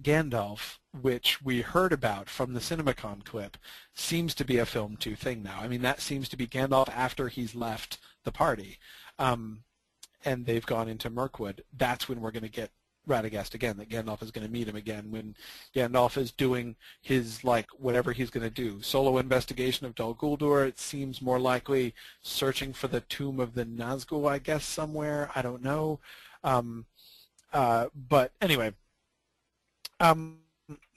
[0.01, 3.57] Gandalf, which we heard about from the CinemaCon clip,
[3.95, 5.61] seems to be a film two thing now.
[5.61, 8.79] I mean, that seems to be Gandalf after he's left the party,
[9.19, 9.65] um,
[10.25, 11.65] and they've gone into Mirkwood.
[11.77, 12.71] That's when we're going to get
[13.09, 13.77] Radagast again.
[13.77, 15.35] That Gandalf is going to meet him again when
[15.75, 18.83] Gandalf is doing his like whatever he's going to do.
[18.83, 20.67] Solo investigation of Dol Guldur.
[20.67, 25.31] It seems more likely searching for the tomb of the Nazgul, I guess somewhere.
[25.35, 26.01] I don't know.
[26.45, 26.87] Um,
[27.53, 28.73] uh, but anyway,
[30.01, 30.39] um,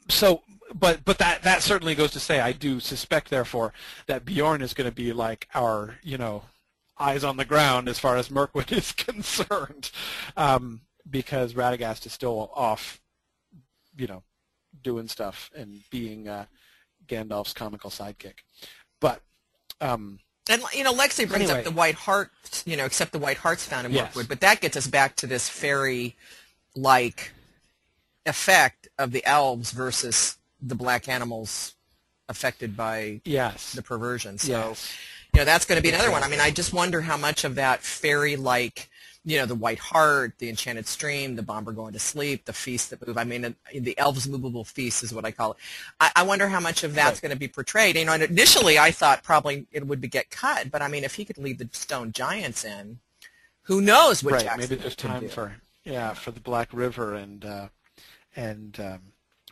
[0.09, 0.41] so
[0.73, 3.73] but but that that certainly goes to say I do suspect therefore
[4.07, 6.43] that Beorn is going to be like our you know
[6.97, 9.91] eyes on the ground as far as Mirkwood is concerned,
[10.37, 12.99] um, because Radagast is still off,
[13.97, 14.23] you know,
[14.83, 16.45] doing stuff and being uh,
[17.07, 18.39] Gandalf's comical sidekick.
[18.99, 19.21] But
[19.81, 21.59] um, and you know, Lexi brings Anyway.
[21.59, 22.31] up the White Hart,
[22.65, 24.03] you know, except the White Hart's found in Yes.
[24.15, 27.31] Mirkwood, but that gets us back to this fairy-like
[28.25, 31.75] effect of the elves versus the black animals
[32.29, 34.37] affected by yes, the perversion.
[34.37, 34.97] So, yes,
[35.33, 36.23] you know, that's going to be another one.
[36.23, 38.89] I mean, I just wonder how much of that fairy-like,
[39.25, 42.91] you know, the White Hart, the Enchanted Stream, the Bombur going to sleep, the feast
[42.91, 43.17] that move.
[43.17, 45.57] I mean, uh, the elves' movable feast is what I call it.
[45.99, 47.21] I, I wonder how much of that's Right.
[47.23, 47.95] going to be portrayed.
[47.95, 51.03] You know, and initially I thought probably it would be get cut, but I mean,
[51.03, 52.99] if he could leave the stone giants in,
[53.63, 54.43] who knows what right.
[54.43, 55.27] Jackson Maybe there's time do.
[55.27, 57.67] for yeah for the Black River and uh,
[58.35, 58.99] and um,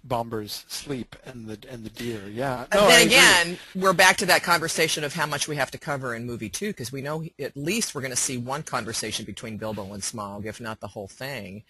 [0.03, 2.21] Bombur's sleep and the and the deer.
[2.29, 2.65] Yeah.
[2.71, 5.71] And No, I then again, we're back to that conversation of how much we have
[5.71, 8.63] to cover in movie two, because we know at least we're going to see one
[8.63, 11.63] conversation between Bilbo and Smaug, if not the whole thing.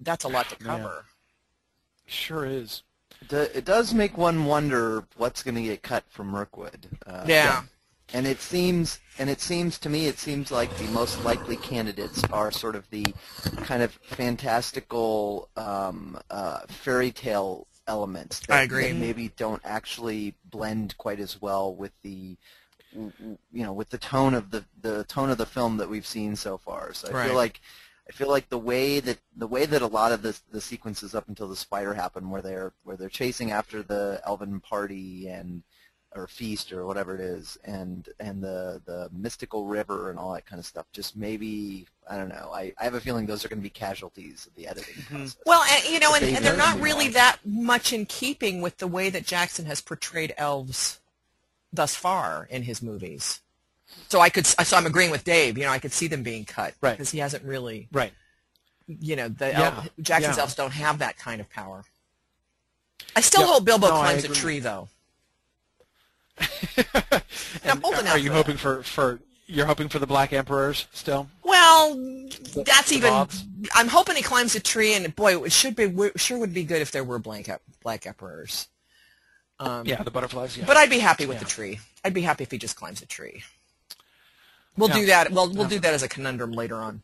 [0.00, 0.66] That's a lot to Yeah.
[0.66, 1.04] cover.
[2.06, 2.82] sure is.
[3.30, 6.88] It does make one wonder what's going to get cut from Mirkwood.
[7.06, 7.62] Uh, Yeah.
[8.14, 12.22] And it seems, and it seems to me, it seems like the most likely candidates
[12.32, 13.14] are sort of the
[13.62, 18.92] kind of fantastical um, uh, fairy tale elements that, I agree.
[18.92, 22.36] maybe don't actually blend quite as well with the,
[22.94, 26.36] you know, with the tone of the the tone of the film that we've seen
[26.36, 26.92] so far.
[26.92, 27.26] So I Right.
[27.26, 27.60] feel like.
[28.08, 31.14] I feel like the way that the way that a lot of the the sequences
[31.14, 35.62] up until the spider happen, where they're where they're chasing after the elven party and
[36.14, 40.46] or feast or whatever it is, and and the the mystical river and all that
[40.46, 40.86] kind of stuff.
[40.92, 42.50] Just maybe I don't know.
[42.52, 45.16] I, I have a feeling those are going to be casualties of the editing mm-hmm.
[45.16, 45.36] process.
[45.46, 47.14] Well, and, you know, and, They and they're not really much.
[47.14, 51.00] that much in keeping with the way that Jackson has portrayed elves
[51.72, 53.40] thus far in his movies.
[54.08, 55.56] So I could, so I'm agreeing with Dave.
[55.56, 56.92] You know, I could see them being cut Right.
[56.92, 58.12] because he hasn't really, Right.
[58.86, 60.42] you know, the Yeah, elf, Jackson's yeah.
[60.42, 61.84] elves don't have that kind of power.
[63.14, 63.50] I still Yep.
[63.50, 64.88] hope Bilbo No, climbs a tree, though.
[67.64, 71.28] Out are you hoping for, for you're hoping for the Black Emperors still?
[71.44, 71.94] Well,
[72.54, 73.10] that's the even.
[73.10, 73.44] dogs?
[73.74, 76.80] I'm hoping he climbs a tree, and boy, it should be sure would be good
[76.82, 77.50] if there were blank
[77.82, 78.68] black emperors.
[79.60, 80.56] Um, Yeah, the butterflies.
[80.56, 80.64] Yeah.
[80.66, 81.44] But I'd be happy with Yeah.
[81.44, 81.80] the tree.
[82.04, 83.42] I'd be happy if he just climbs a tree.
[84.76, 84.94] We'll Yeah.
[84.96, 85.32] do that.
[85.32, 87.02] Well, we'll do that as a conundrum later on.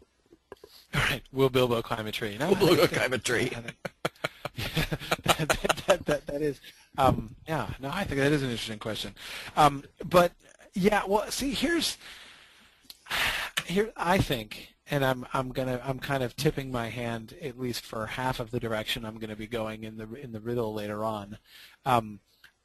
[0.94, 1.22] All right.
[1.32, 2.36] Will Bilbo climb a tree?
[2.38, 3.52] No, Bilbo I think- climb a tree.
[3.54, 3.76] I think-
[5.24, 6.58] that, that, that, that, that is,
[6.98, 7.70] um, yeah.
[7.80, 9.14] No, I think that is an interesting question.
[9.56, 10.32] Um, but
[10.74, 11.96] yeah, well, see, here's
[13.64, 13.92] here.
[13.96, 18.06] I think, and I'm I'm gonna I'm kind of tipping my hand at least for
[18.06, 21.38] half of the direction I'm to be going in the in the riddle later on.
[21.86, 22.20] Um,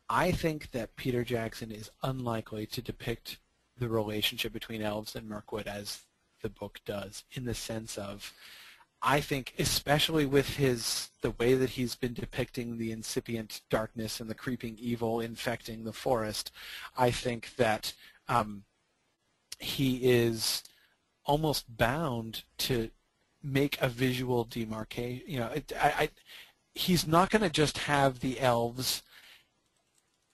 [0.09, 3.37] I think that Peter Jackson is unlikely to depict
[3.77, 6.01] the relationship between elves and Mirkwood as
[6.41, 8.33] the book does, in the sense of,
[9.05, 14.29] I think, especially with his the way that he's been depicting the incipient darkness and
[14.29, 16.51] the creeping evil infecting the forest,
[16.97, 17.93] I think that
[18.29, 18.63] um,
[19.59, 20.63] he is
[21.25, 22.89] almost bound to
[23.43, 25.23] make a visual demarcation.
[25.27, 26.09] You know, it, I, I,
[26.73, 29.03] he's not going to just have the elves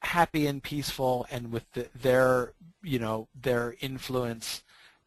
[0.02, 4.64] happy and peaceful and with the, their you know their influence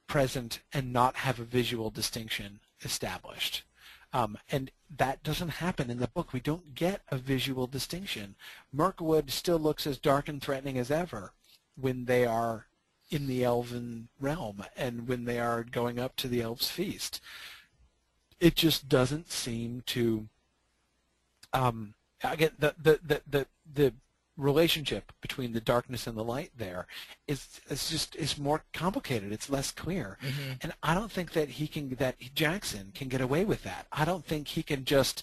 [0.07, 3.65] present and not have a visual distinction established.
[4.13, 6.33] Um, and that doesn't happen in the book.
[6.33, 8.35] We don't get a visual distinction.
[8.73, 11.33] Mirkwood still looks as dark and threatening as ever
[11.81, 12.67] when they are
[13.11, 17.21] in the elven realm and when they are going up to the elves feast.
[18.41, 20.29] It just doesn't seem to.
[21.53, 23.95] Um, again, the the the the, the
[24.37, 26.87] relationship between the darkness and the light there
[27.29, 30.17] is it's just is more complicated it's less clear.
[30.23, 30.53] Mm-hmm.
[30.63, 33.87] and i don't think that he can that jackson can get away with that.
[33.93, 35.23] I don't think he can just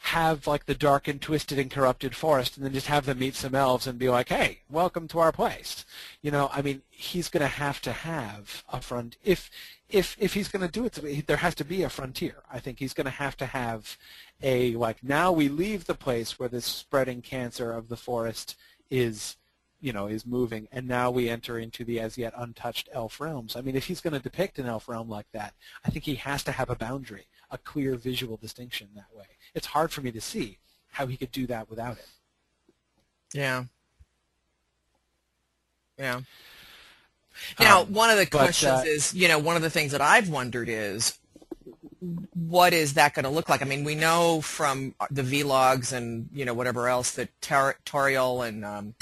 [0.00, 3.34] have like the dark and twisted and corrupted forest and then just have them meet
[3.34, 5.84] some elves and be like hey welcome to our place.
[6.20, 9.50] You know i mean he's going to have to have a front if
[9.88, 12.42] if if he's going to do it there has to be a frontier.
[12.52, 13.96] I think he's going to have to have
[14.42, 18.56] a like now we leave the place where this spreading cancer of the forest
[18.90, 19.36] is
[19.80, 23.56] you know is moving and now we enter into the as yet untouched elf realms
[23.56, 26.14] i mean if he's going to depict an elf realm like that i think he
[26.14, 30.12] has to have a boundary a clear visual distinction that way it's hard for me
[30.12, 30.58] to see
[30.92, 32.08] how he could do that without it
[33.32, 33.64] Yeah.
[35.98, 36.20] Yeah.
[37.58, 39.92] Now, Um, one of the but, questions uh, is, you know, one of the things
[39.92, 41.17] that I've wondered is,
[42.00, 43.62] what is that going to look like?
[43.62, 48.46] I mean, we know from the vlogs and you know whatever else that Tar- Tauriel
[48.46, 48.94] and um,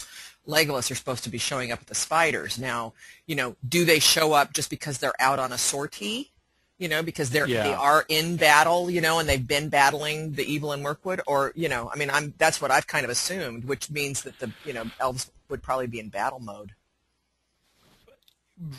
[0.47, 2.59] Legolas are supposed to be showing up at the spiders.
[2.59, 2.95] Now,
[3.27, 6.33] you know, do they show up just because they're out on a sortie?
[6.79, 10.45] You know, because they're they are in battle, you know, and they've been battling the
[10.45, 13.65] evil in Mirkwood, or you know, I mean, I'm that's what I've kind of assumed,
[13.65, 16.73] which means that the you know elves would probably be in battle mode.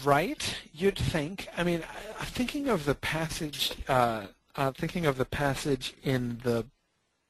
[0.03, 1.47] Right, you'd think.
[1.55, 1.83] I mean,
[2.21, 6.65] thinking of the passage, uh, uh, thinking of the passage in the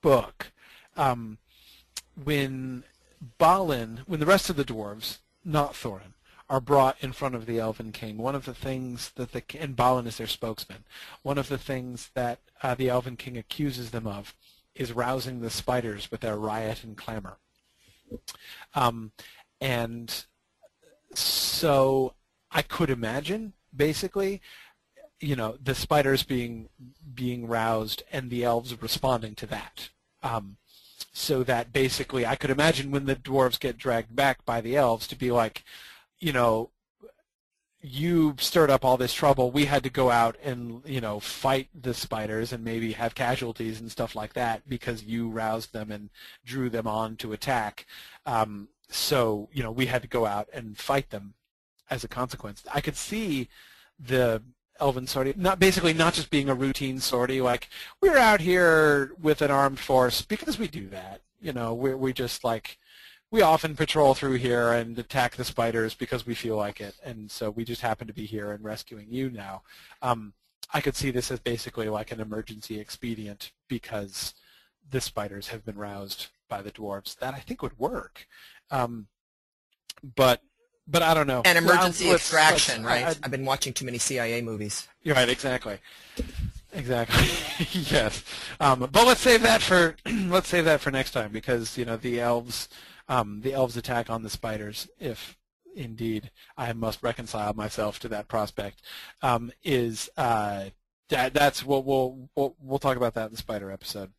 [0.02, 0.52] book,
[0.95, 1.39] um,
[2.24, 2.84] when
[3.38, 6.14] Balin, when the rest of the dwarves, not Thorin,
[6.50, 9.76] are brought in front of the Elven King, one of the things that the and
[9.76, 10.86] Balin is their spokesman,
[11.24, 14.34] one of the things that uh, the Elven King accuses them of
[14.74, 17.38] is rousing the spiders with their riot and clamor.
[18.74, 19.12] Um,
[19.60, 20.24] and
[21.14, 22.14] so
[22.52, 24.41] I could imagine basically,
[25.20, 26.70] you know, the spiders being
[27.14, 29.89] being roused and the elves responding to that.
[30.24, 30.58] Um,
[31.14, 35.08] so that basically, I could imagine when the dwarves get dragged back by the elves
[35.08, 35.64] to be like,
[36.20, 36.72] you know,
[37.82, 39.52] you stirred up all this trouble.
[39.52, 43.80] We had to go out and you know fight the spiders and maybe have casualties
[43.80, 46.10] and stuff like that because you roused them and
[46.45, 47.86] drew them on to attack.
[48.26, 51.34] Um, so you know we had to go out and fight them
[51.89, 52.63] as a consequence.
[52.73, 53.49] I could see
[53.99, 54.41] the
[54.79, 57.67] elven sortie not basically not just being a routine sortie like
[57.99, 61.21] we're out here with an armed force because we do that.
[61.39, 62.77] You know we we just like
[63.31, 67.29] we often patrol through here and attack the spiders because we feel like it, and
[67.29, 69.63] so we just happen to be here and rescuing you now.
[70.01, 70.33] Um,
[70.73, 74.33] I could see this as basically like an emergency expedient because
[74.89, 77.17] the spiders have been roused by the dwarves.
[77.17, 78.27] That I think would work,
[78.71, 79.07] um,
[80.15, 80.41] but
[80.88, 81.41] but I don't know.
[81.43, 83.03] Well, emergency let's- extraction, right?
[83.03, 84.88] I- have been watching too many CIA movies.
[85.03, 85.79] you're right, exactly.
[86.73, 87.27] Exactly.
[87.91, 88.23] yes.
[88.59, 89.95] Um, but let's save that for
[90.27, 92.67] let's save that for next time because you know the elves
[93.09, 95.38] um, the elves attack on the spiders if
[95.75, 98.81] indeed I must reconcile myself to that prospect
[99.21, 100.65] um, is uh,
[101.09, 104.11] that that's what we'll, we'll we'll talk about that in the spider episode.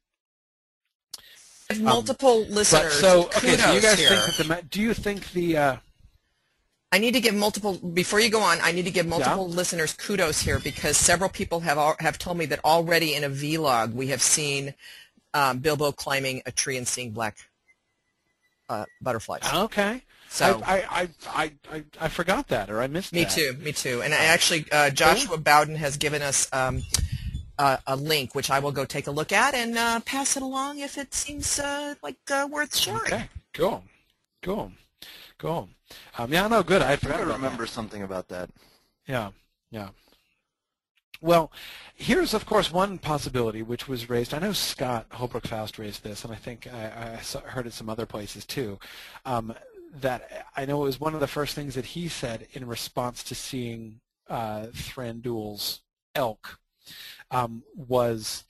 [1.79, 4.09] Multiple But listeners, so okay, so you guys here.
[4.09, 5.77] think that the do you think the uh,
[6.91, 8.59] I need to give multiple before you go on.
[8.63, 12.39] I need to give multiple listeners kudos here because several people have al- have told
[12.39, 14.75] me that already in a vlog we have seen
[15.35, 17.37] um, Bilbo climbing a tree and seeing black
[18.69, 19.43] uh, butterflies.
[19.53, 20.03] okay?
[20.31, 23.17] So I, I, I, I, I, forgot that or I missed that.
[23.17, 23.31] me that.
[23.31, 24.03] too, me too.
[24.03, 26.83] And I actually, uh, Joshua Bowden has given us um,
[27.59, 30.43] a, a link which I will go take a look at and uh, pass it
[30.43, 33.01] along if it seems uh, like uh, worth sharing.
[33.07, 33.85] Okay, cool,
[34.43, 34.71] cool,
[35.39, 35.69] cool.
[36.19, 36.83] Um, yeah, no, good.
[36.83, 38.49] I forgot about remember something about that.
[38.49, 38.63] that.
[39.07, 39.31] Yeah,
[39.71, 39.89] yeah.
[41.21, 41.51] Well,
[41.95, 44.33] here's of course one possibility which was raised.
[44.33, 47.89] I know Scott Holbrook Faust raised this, and I think I, I heard it some
[47.89, 48.79] other places too.
[49.25, 49.55] Um,
[50.01, 53.25] that I know it was one of the first things that he said in response
[53.25, 55.81] to seeing uh, Thranduil's
[56.15, 56.59] elk
[57.31, 58.45] um, was,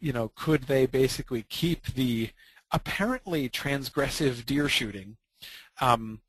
[0.00, 2.30] you know, could they basically keep the
[2.72, 5.16] apparently transgressive deer shooting
[5.80, 6.20] um,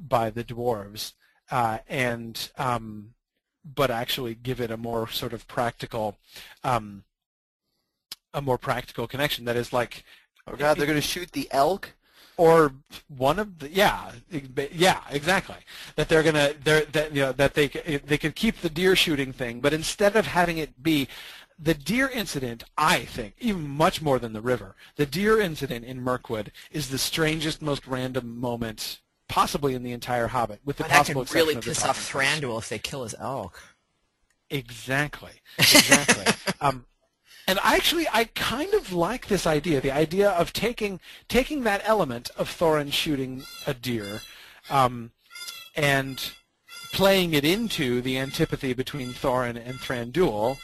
[0.00, 1.12] by the dwarves
[1.50, 3.14] uh, and um,
[3.64, 6.16] but actually give it a more sort of practical
[6.64, 7.04] um,
[8.34, 10.04] a more practical connection that is like
[10.46, 11.94] Oh God, they're going to shoot the elk.
[12.36, 12.72] or
[13.08, 14.10] one of the yeah
[14.72, 15.56] yeah exactly
[15.96, 19.32] that they're gonna they're that you know that they they could keep the deer shooting
[19.32, 21.06] thing but instead of having it be
[21.58, 26.00] the deer incident I think even much more than the river the deer incident in
[26.02, 29.01] Mirkwood is the strangest most random moment
[29.32, 31.84] possibly in the entire Hobbit with the that possible could really exception of the piss
[31.88, 32.12] off.
[32.12, 33.62] Thranduil if they kill his elk.
[34.50, 35.40] Exactly.
[35.58, 36.34] Exactly.
[36.60, 36.84] um,
[37.48, 42.30] And actually, I kind of like this idea, the idea of taking taking that element
[42.36, 44.20] of Thorin shooting a deer,
[44.68, 45.12] um,
[45.74, 46.32] and
[46.92, 50.58] playing it into the antipathy between Thorin and Thranduil,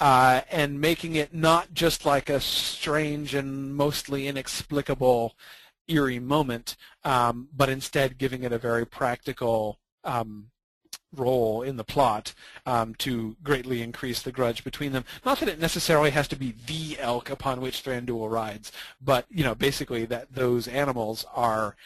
[0.00, 5.36] uh, and making it not just like a strange and mostly inexplicable,
[5.88, 10.50] eerie moment, um, but instead giving it a very practical um,
[11.14, 12.34] role in the plot
[12.66, 15.04] um, to greatly increase the grudge between them.
[15.24, 19.44] Not that it necessarily has to be the elk upon which Thranduil rides, but you
[19.44, 21.76] know, basically that those animals are,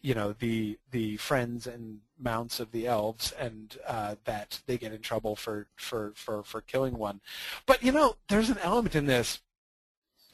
[0.00, 4.92] you know, the the friends and mounts of the elves, and uh, that they get
[4.92, 7.20] in trouble for for for for killing one.
[7.66, 9.40] But you know, there's an element in this.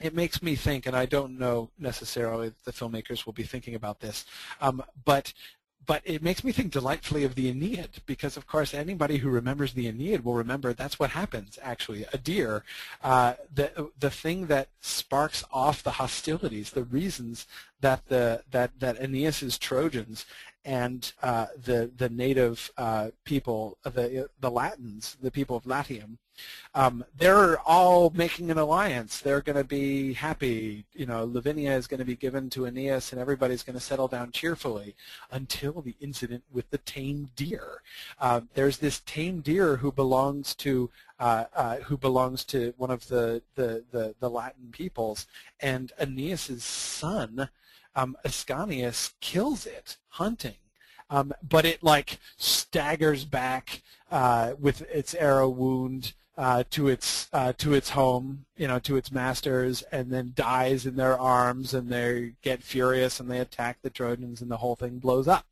[0.01, 3.74] It makes me think, and I don't know necessarily that the filmmakers will be thinking
[3.74, 4.24] about this,
[4.61, 5.32] um, but
[5.86, 9.74] but it makes me think delightfully of the Aeneid because, of course, anybody who remembers
[9.74, 11.59] the Aeneid will remember that's what happens.
[11.62, 12.64] Actually, a deer,
[13.03, 17.47] uh, the the thing that sparks off the hostilities, the reasons
[17.80, 20.26] that the that that Aeneas's Trojans
[20.64, 26.18] and uh, the the native uh, people, the the Latins, the people of Latium,
[26.74, 29.20] um, they're all making an alliance.
[29.20, 30.84] They're going to be happy.
[30.92, 34.08] You know, Lavinia is going to be given to Aeneas, and everybody's going to settle
[34.08, 34.96] down cheerfully
[35.30, 37.82] until the incident with the tame deer.
[38.18, 40.90] Uh, there's this tame deer who belongs to
[41.20, 45.26] uh, uh, who belongs to one of the, the, the, the Latin peoples,
[45.60, 47.48] and Aeneas's son
[47.97, 50.57] um, Ascanius kills it hunting.
[51.11, 57.53] Um, but it like staggers back uh, with its arrow wound uh, to its uh,
[57.59, 61.88] to its home, you know, to its masters, and then dies in their arms, and
[61.88, 65.47] they get furious and they attack the Trojans, and the whole thing blows up.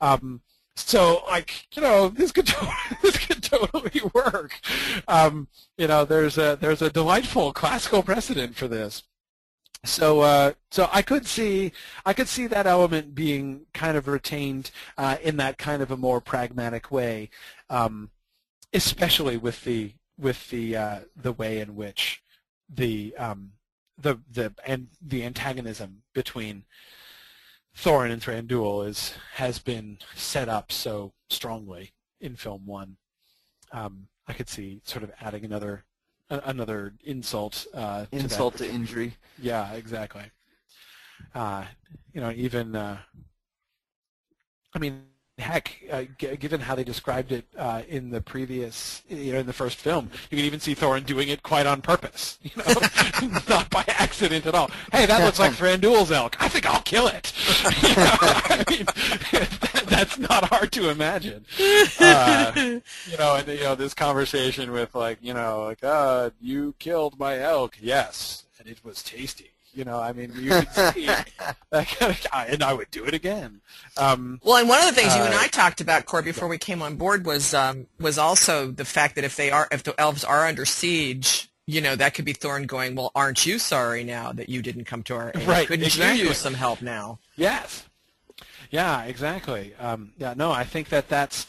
[0.00, 0.40] Um,
[0.74, 2.72] so, like, you know, this could totally,
[3.02, 4.60] this could totally work.
[5.06, 9.04] Um, you know, there's a there's a delightful classical precedent for this
[9.84, 11.72] so uh, so I could see
[12.04, 15.96] I could see that element being kind of retained uh, in that kind of a
[15.96, 17.30] more pragmatic way,
[17.70, 18.10] um,
[18.72, 22.22] especially with the with the uh, the way in which
[22.68, 23.52] the um,
[23.96, 26.64] the the and the antagonism between
[27.76, 32.96] Thorin and Thranduil is has been set up so strongly in film one.
[33.72, 35.84] Um, I could see sort of adding another
[36.30, 37.66] another insult.
[37.74, 39.16] Uh, insult to, to, injury.
[39.40, 40.24] Yeah, exactly.
[41.34, 41.64] Uh,
[42.12, 42.98] you know, even uh,
[44.74, 45.02] I mean,
[45.38, 49.46] heck, uh, g- given how they described it uh, in the previous, you know, in
[49.46, 53.38] the first film, you can even see Thorin doing it quite on purpose, you know,
[53.48, 54.70] not by accident at all.
[54.92, 56.36] Hey, that looks like Thranduil's elk.
[56.40, 57.32] I think I'll kill it.
[57.82, 61.44] you know, I mean, that, that's not hard to imagine.
[62.00, 66.74] Uh, you know, and you know this conversation with like, you know, like, uh, you
[66.78, 67.76] killed my elk.
[67.80, 69.52] Yes, and it was tasty.
[69.74, 71.06] You know, I mean, you could see
[71.70, 73.60] that kind of, and I would do it again.
[73.96, 76.22] Um, well, and one of the things uh, you and uh, I talked about, Corey,
[76.22, 79.68] before we came on board was um, was also the fact that if they are,
[79.70, 83.44] if the elves are under siege, you know, that could be Thorin going, well, aren't
[83.44, 85.46] you sorry now that you didn't come to our aid?
[85.46, 86.22] Right, Couldn't exactly.
[86.22, 87.18] you use some help now?
[87.36, 87.87] Yes.
[88.70, 89.74] Yeah, exactly.
[89.76, 91.46] Um, yeah, no, I think that that's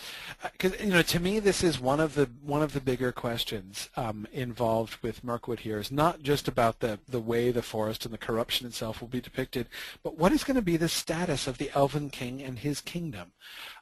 [0.53, 3.89] because you know to me this is one of the one of the bigger questions
[3.97, 8.13] um, involved with Mirkwood here is not just about the the way the forest and
[8.13, 9.67] the corruption itself will be depicted,
[10.01, 13.34] but what is going to be the status of the Elven King and his kingdom?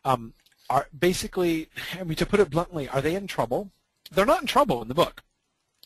[0.03, 0.33] Um,
[0.69, 1.69] are basically,
[1.99, 3.71] I mean, to put it bluntly, are they in trouble?
[4.11, 5.23] They're not in trouble in the book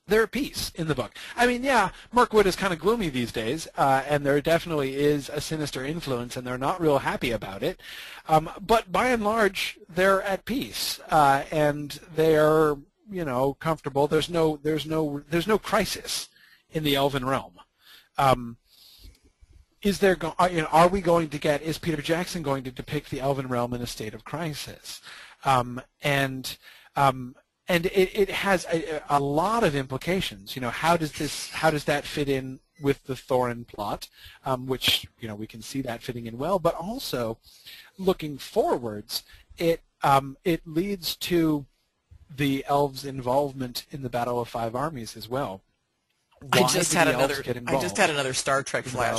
[0.07, 1.13] they're at peace in the book.
[1.35, 5.29] I mean, yeah, Mirkwood is kind of gloomy these days, uh, and there definitely is
[5.29, 7.79] a sinister influence, and they're not real happy about it.
[8.27, 12.75] Um, but by and large, they're at peace, uh, and they're
[13.09, 14.07] you know comfortable.
[14.07, 16.29] There's no there's no there's no crisis
[16.71, 17.59] in the Elven realm.
[18.17, 18.57] Um,
[19.81, 22.63] is there go- are, you know, are we going to get is Peter Jackson going
[22.63, 25.01] to depict the Elven realm in a state of crisis?
[25.43, 26.57] Um, and
[26.95, 27.35] um,
[27.71, 30.57] and it, it has a, a, lot of implications.
[30.57, 34.09] You know, how does this, how does that fit in with the Thorin plot,
[34.45, 37.37] um, which you know we can see that fitting in well, but also
[37.97, 39.23] looking forwards,
[39.57, 41.65] it um, it leads to
[42.35, 45.61] the elves' involvement in the Battle of Five Armies as well.
[46.41, 47.41] Why I just had another.
[47.67, 49.17] I just had another Star Trek flash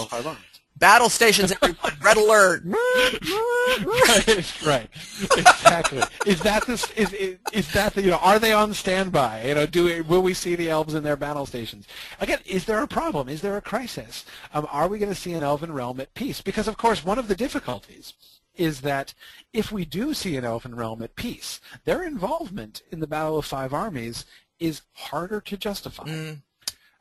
[0.77, 2.63] battle stations everyone red alert.
[2.65, 4.55] Right.
[4.67, 4.89] Right
[5.37, 6.03] exactly.
[6.27, 9.45] Is that this is, is, is that the, you know are they on standby?
[9.47, 11.87] You know do we, will we see the elves in their battle stations?
[12.21, 13.29] Again is there a problem?
[13.29, 14.25] Is there a crisis?
[14.55, 16.41] Um, are we going to see an elven realm at peace?
[16.41, 18.15] Because of course one of the difficulties
[18.55, 19.15] is that
[19.53, 23.47] if we do see an elven realm at peace their involvement in the battle of
[23.47, 24.27] five armies
[24.59, 26.05] is harder to justify.
[26.05, 26.43] Mm.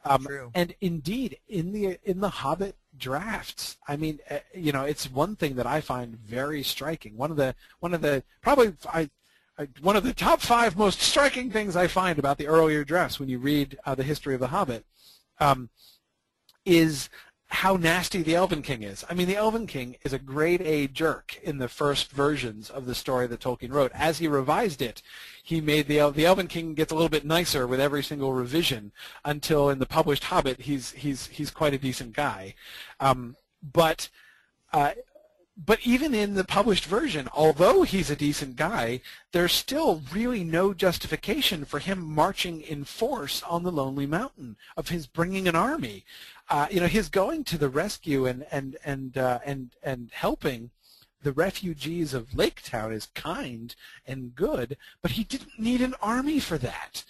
[0.03, 0.27] Um.
[0.53, 5.35] And indeed, in the in the Hobbit drafts, I mean, uh, you know, it's one
[5.35, 7.17] thing that I find very striking.
[7.17, 9.09] One of the one of the probably I,
[9.57, 13.19] I one of the top five most striking things I find about the earlier drafts
[13.19, 14.85] when you read uh, the history of the Hobbit
[15.39, 15.69] um,
[16.65, 17.09] is
[17.51, 19.03] how nasty the Elven King is.
[19.09, 22.85] I mean, the Elven King is a grade A jerk in the first versions of
[22.85, 23.91] the story that Tolkien wrote.
[23.93, 25.01] As he revised it,
[25.43, 28.93] he made the the Elven King gets a little bit nicer with every single revision
[29.25, 32.55] until in the published Hobbit he's he's he's quite a decent guy.
[33.01, 34.07] Um, but
[34.71, 34.91] uh,
[35.63, 39.01] but even in the published version, although he's a decent guy,
[39.33, 44.89] there's still really no justification for him marching in force on the Lonely Mountain, of
[44.89, 46.05] his bringing an army.
[46.51, 50.69] Uh, you know, his going to the rescue and and and uh, and and helping
[51.23, 53.73] the refugees of Lake Town is kind
[54.05, 57.05] and good, but he didn't need an army for that.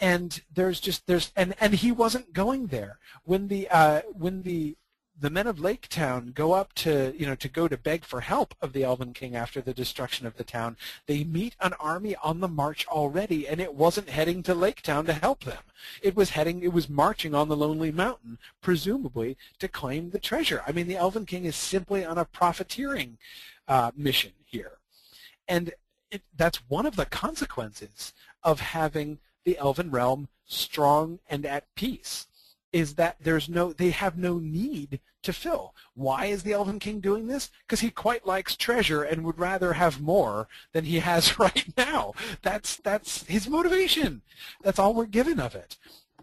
[0.00, 3.00] And there's just there's and and he wasn't going there.
[3.24, 4.76] When the uh, when the
[5.20, 8.22] the men of Lake Town go up to, you know, to go to beg for
[8.22, 10.78] help of the Elven King after the destruction of the town.
[11.06, 15.04] They meet an army on the march already, and it wasn't heading to Lake Town
[15.06, 15.62] to help them.
[16.02, 20.62] It was heading, it was marching on the Lonely Mountain, presumably to claim the treasure.
[20.66, 23.18] I mean, the Elven King is simply on a profiteering
[23.68, 24.78] uh, mission here.
[25.46, 25.72] And
[26.10, 32.26] it, that's one of the consequences of having the Elven realm strong and at peace
[32.72, 35.74] is that there's no they have no need to fill.
[35.94, 37.50] Why is the Elven King doing this?
[37.66, 42.14] Because he quite likes treasure and would rather have more than he has right now.
[42.42, 44.22] That's that's his motivation.
[44.62, 45.76] That's all we're given of it.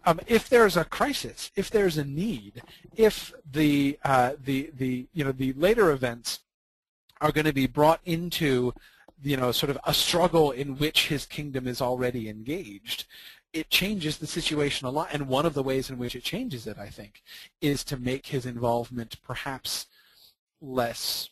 [0.04, 2.62] Um, if there's a crisis, if there's a need,
[2.96, 6.40] if the uh, the the you know the later events
[7.20, 8.72] are going to be brought into
[9.22, 13.06] you know sort of a struggle in which his kingdom is already engaged,
[13.52, 15.08] it changes the situation a lot.
[15.12, 17.22] And one of the ways in which it changes it, I think,
[17.60, 19.86] is to make his involvement perhaps
[20.60, 21.30] less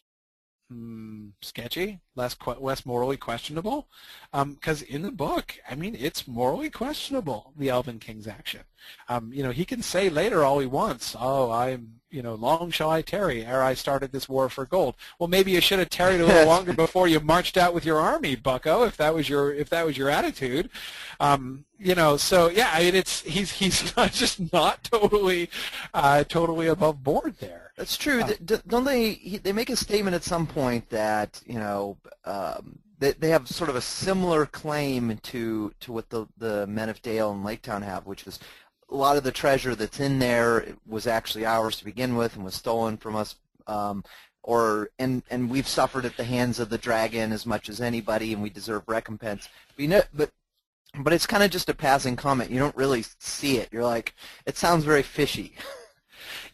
[0.72, 3.88] mm, sketchy, less less morally questionable.
[4.32, 8.62] Because um, in the book, I mean, it's morally questionable the Elven King's action.
[9.08, 11.14] Um, you know, he can say later all he wants.
[11.18, 14.94] Oh, I'm you know, long shall I tarry ere I started this war for gold.
[15.18, 17.98] Well, maybe you should have tarried a little longer before you marched out with your
[17.98, 18.84] army, Bucko.
[18.84, 20.70] If that was your if that was your attitude,
[21.20, 22.16] um, you know.
[22.16, 25.50] So yeah, I mean, it's he's he's not just not totally
[25.92, 27.72] uh, totally above board there.
[27.76, 28.22] That's true.
[28.22, 29.40] Uh, Don't they?
[29.42, 31.98] They make a statement at some point that you know.
[32.24, 36.88] Um, they, they have sort of a similar claim to to what the the men
[36.88, 38.38] of Dale and Lake Town have, which is
[38.88, 42.44] a lot of the treasure that's in there was actually ours to begin with and
[42.44, 43.36] was stolen from us.
[43.66, 44.04] Um,
[44.42, 48.32] or and and we've suffered at the hands of the dragon as much as anybody,
[48.32, 49.48] and we deserve recompense.
[49.74, 50.30] But you know, but
[51.00, 52.50] but it's kind of just a passing comment.
[52.50, 53.68] You don't really see it.
[53.72, 54.14] You're like,
[54.46, 55.54] it sounds very fishy.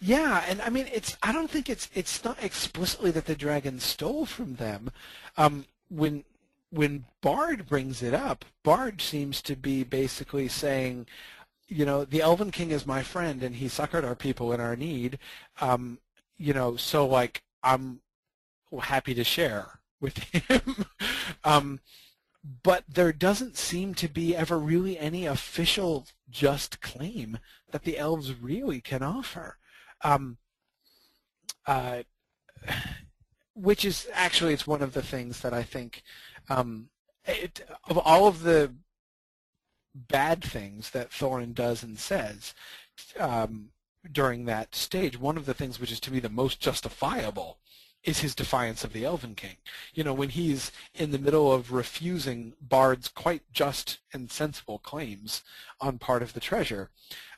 [0.05, 1.17] Yeah, and I mean, it's.
[1.23, 1.89] I don't think it's.
[1.95, 4.91] It's not explicitly that the dragon stole from them.
[5.37, 6.25] Um, when
[6.71, 11.07] when Bard brings it up, Bard seems to be basically saying,
[11.69, 14.77] you know, the Elven King is my friend, and he succored our people in our
[14.77, 15.19] need.
[15.61, 15.99] Um,
[16.39, 18.01] you know, so like I'm
[18.81, 20.87] happy to share with him.
[21.45, 21.81] um,
[22.63, 27.39] but there doesn't seem to be ever really any official just claim
[27.71, 29.59] that the elves really can offer.
[30.03, 30.39] Um,
[31.67, 32.03] uh,
[33.55, 36.03] which is actually it's one of the things that I think
[36.49, 36.89] um,
[37.25, 38.73] it, of all of the
[39.95, 42.55] bad things that Thorin does and says
[43.19, 43.71] um,
[44.11, 47.59] during that stage, one of the things which is to me the most justifiable
[48.03, 49.57] is his defiance of the Elven King.
[49.95, 55.43] You know, when he's in the middle of refusing Bard's quite just and sensible claims
[55.81, 56.91] on part of the treasure,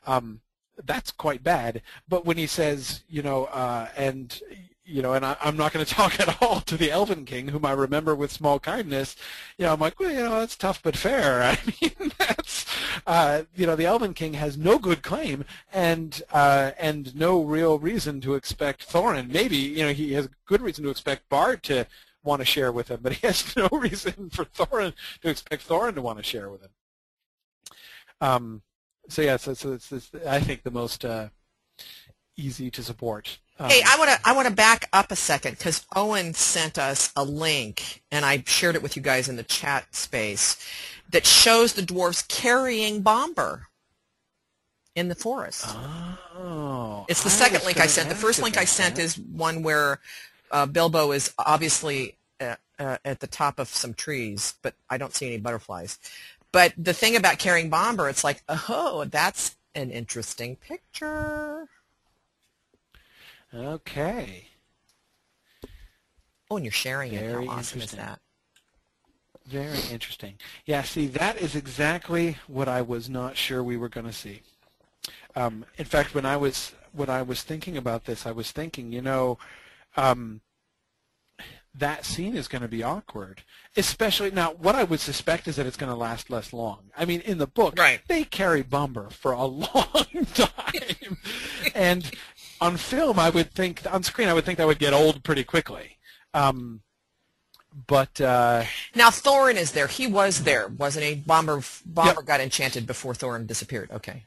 [0.07, 0.41] um,
[0.83, 1.83] that's quite bad.
[2.09, 4.41] But when he says, you know, uh, and
[4.85, 7.49] you know, and I, am not going to talk at all to the Elven King,
[7.49, 9.17] whom I remember with small kindness.
[9.59, 11.43] You know, I'm like, well, you know, that's tough but fair.
[11.43, 12.67] I mean, that's,
[13.07, 17.79] uh, you know, the Elven King has no good claim and uh, and no real
[17.79, 19.31] reason to expect Thorin.
[19.33, 21.87] Maybe, you know, he has good reason to expect Bard to
[22.23, 25.95] want to share with him, but he has no reason for Thorin to expect Thorin
[25.95, 26.71] to want to share with him.
[28.21, 28.63] Um,
[29.09, 31.29] so yeah, so, so it's, it's, I think the most uh,
[32.37, 35.87] easy to support hey, I want to I want to back up a second because
[35.95, 39.95] Owen sent us a link, and I shared it with you guys in the chat
[39.95, 40.57] space,
[41.11, 43.67] that shows the dwarves carrying Bombur
[44.95, 45.67] in the forest.
[46.37, 48.09] Oh, it's the I second link I sent.
[48.09, 49.03] The first link I sent that.
[49.03, 50.01] is one where
[50.51, 55.15] uh, Bilbo is obviously uh, uh, at the top of some trees, but I don't
[55.15, 55.99] see any butterflies.
[56.53, 61.69] But the thing about carrying Bombur, it's like, oh, that's an interesting picture.
[63.55, 64.49] Okay.
[66.51, 67.21] Oh, and you're sharing it.
[67.21, 67.99] Very How awesome is interesting.
[68.01, 68.21] that?
[69.47, 70.35] Very interesting.
[70.65, 74.41] Yeah, see, that is exactly what I was not sure we were going to see.
[75.37, 78.93] Um, in fact, when I was when I was thinking about this, I was thinking,
[78.93, 79.37] you know,
[79.97, 80.41] um,
[81.75, 83.43] that scene is going to be awkward.
[83.77, 86.91] Especially now, what I would suspect is that it's going to last less long.
[86.97, 88.01] I mean, in the book, Right.
[88.07, 91.19] they carry Bombur for a long time,
[91.75, 92.11] and
[92.61, 95.45] on film, I would think on screen, I would think that would get old pretty
[95.45, 95.99] quickly.
[96.33, 96.81] Um,
[97.87, 99.87] but uh, Now Thorin is there.
[99.89, 101.15] He was there, wasn't he?
[101.17, 103.91] Bombur Bombur got enchanted before Thorin disappeared.
[103.91, 104.25] Okay,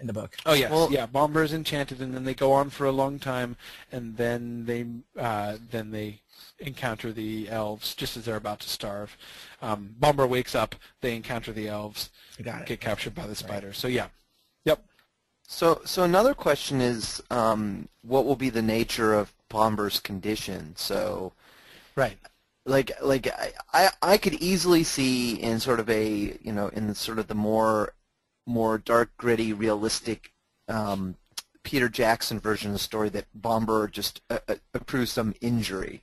[0.00, 0.36] in the book.
[0.46, 1.06] Oh yes, Well- yeah.
[1.06, 3.56] Bombur is enchanted, and then they go on for a long time,
[3.92, 4.86] and then they
[5.20, 6.20] uh, then they
[6.58, 9.14] encounter the elves just as they're about to starve.
[9.60, 12.08] Um, Bombur wakes up, they encounter the elves,
[12.42, 12.66] Got it.
[12.66, 13.74] get captured by the spider.
[13.74, 14.06] So yeah,
[14.64, 14.82] yep.
[15.48, 20.74] So, so another question is, um, what will be the nature of Bombur's condition?
[20.76, 21.32] So,
[21.94, 22.18] Right.
[22.64, 26.94] like, like I, I, I could easily see in sort of a, you know, in
[26.94, 27.94] sort of the more,
[28.44, 30.32] more dark, gritty, realistic,
[30.68, 31.16] um,
[31.62, 36.02] Peter Jackson version of the story that Bombur just uh, uh, accrues some injury,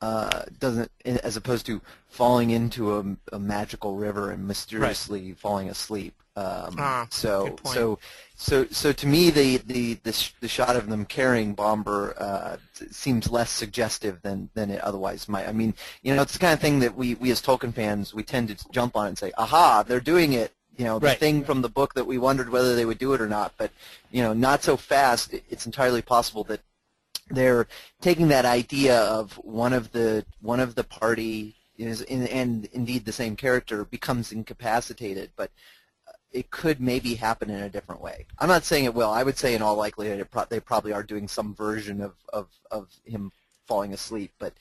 [0.00, 6.17] uh, doesn't, as opposed to falling into a, a magical river and mysteriously falling asleep.
[6.38, 7.74] Um, Ah, so, good point.
[7.74, 7.98] so,
[8.36, 12.56] so, so to me, the the the, sh- the shot of them carrying Bombur uh,
[12.90, 15.48] seems less suggestive than than it otherwise might.
[15.48, 18.14] I mean, you know, it's the kind of thing that we we as Tolkien fans
[18.14, 21.18] we tend to jump on and say, "Aha, they're doing it." You know, the Right.
[21.18, 23.52] thing from the book that we wondered whether they would do it or not.
[23.58, 23.72] But
[24.12, 25.34] you know, not so fast.
[25.52, 26.60] It's entirely possible that
[27.30, 27.66] they're
[28.00, 33.04] taking that idea of one of the one of the party is in, and indeed
[33.04, 35.50] the same character becomes incapacitated, but
[36.32, 38.26] it could maybe happen in a different way.
[38.38, 39.10] I'm not saying it will.
[39.10, 42.14] I would say in all likelihood it pro- they probably are doing some version of,
[42.32, 43.32] of, of him
[43.66, 44.52] falling asleep, but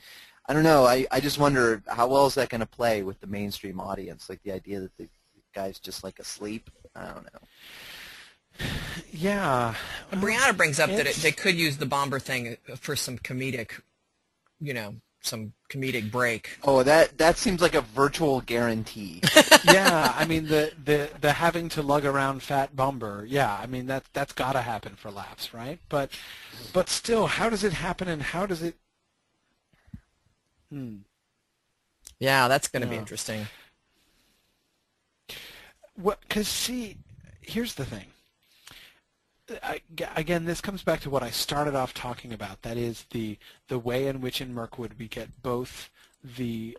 [0.46, 0.86] I don't know.
[0.86, 4.30] I, I just wonder how well is that going to play with the mainstream audience,
[4.30, 5.10] like the idea that the
[5.54, 6.70] guy's just like asleep.
[6.96, 8.66] I don't know.
[9.12, 9.76] Yeah.
[10.12, 13.80] And Brianna brings up that it, they could use the Bombur thing for some comedic,
[14.60, 14.96] you know,
[15.28, 16.58] some comedic break.
[16.64, 19.22] Oh, that that seems like a virtual guarantee.
[19.66, 23.26] yeah, I mean the, the the having to lug around fat Bombur.
[23.28, 25.80] Yeah, I mean that that's got to happen for laughs, right?
[25.90, 26.12] But
[26.74, 28.76] but still, how does it happen, and how does it?
[30.72, 30.98] Hmm.
[32.20, 33.48] Yeah, that's going to be interesting.
[35.96, 36.20] What?
[36.22, 36.98] Because see,
[37.42, 38.08] here's the thing.
[40.16, 42.64] Again, this comes back to what I started off talking about.
[42.64, 43.38] That is the
[43.70, 45.90] the way in which in Mirkwood we get both
[46.24, 46.78] the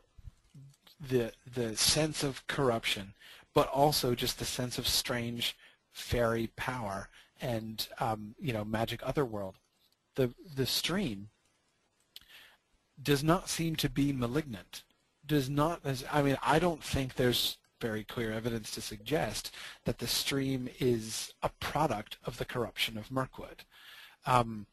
[1.00, 3.14] the the sense of corruption,
[3.54, 5.56] but also just the sense of strange
[5.92, 7.08] fairy power
[7.40, 9.54] and um, you know magic otherworld.
[10.16, 11.30] The the stream
[13.02, 14.82] does not seem to be malignant.
[15.26, 15.80] Does not.
[15.84, 19.54] as- I mean, I don't think there's very clear evidence to suggest
[19.84, 23.64] that the stream is a product of the corruption of Mirkwood.
[24.26, 24.66] Um,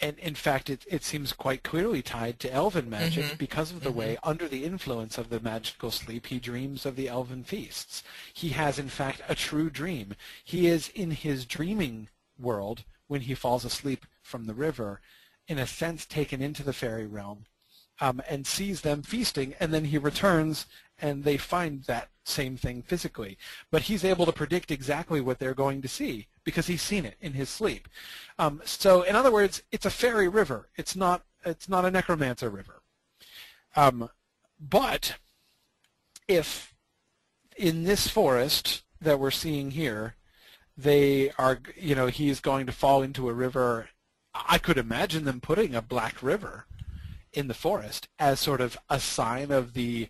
[0.00, 3.38] and in fact, it, it seems quite clearly tied to elven magic Mhm.
[3.38, 7.08] because of the way, under the influence of the magical sleep, he dreams of the
[7.08, 8.02] elven feasts.
[8.32, 10.16] He has, in fact, a true dream.
[10.42, 12.08] He is in his dreaming
[12.38, 15.00] world when he falls asleep from the river,
[15.46, 17.46] in a sense taken into the fairy realm,
[18.00, 20.66] um, and sees them feasting, and then he returns
[21.00, 23.36] and they find that same thing physically.
[23.70, 27.16] But he's able to predict exactly what they're going to see because he's seen it
[27.20, 27.88] in his sleep.
[28.38, 30.68] Um, so, in other words, it's a fairy river.
[30.76, 31.24] It's not.
[31.44, 32.80] It's not a necromancer river.
[33.76, 34.08] Um,
[34.58, 35.16] but
[36.26, 36.74] if
[37.56, 40.14] in this forest that we're seeing here,
[40.76, 43.90] they are, you know, he's going to fall into a river.
[44.34, 46.64] I could imagine them putting a black river
[47.34, 50.08] in the forest as sort of a sign of the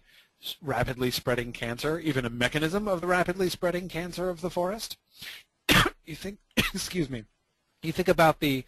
[0.63, 4.97] rapidly spreading cancer, even a mechanism of the rapidly spreading cancer of the forest.
[6.05, 7.25] you think, excuse me,
[7.83, 8.65] you think about the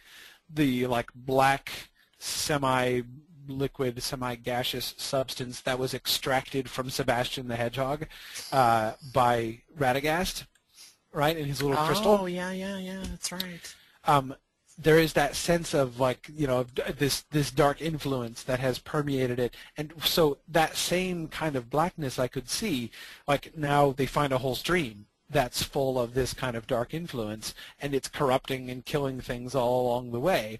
[0.49, 1.71] the like black
[2.19, 8.07] semi-liquid, semi-gaseous substance that was extracted from Sebastian the Hedgehog
[8.51, 10.45] uh, by Radagast,
[11.13, 13.75] right, in his little crystal Oh, yeah, yeah, yeah, that's right.
[14.05, 14.33] um,
[14.77, 16.65] there is that sense of like you know
[16.97, 22.19] this this dark influence that has permeated it, and so that same kind of blackness
[22.19, 22.91] I could see.
[23.27, 27.53] Like now they find a whole stream that's full of this kind of dark influence,
[27.79, 30.59] and it's corrupting and killing things all along the way.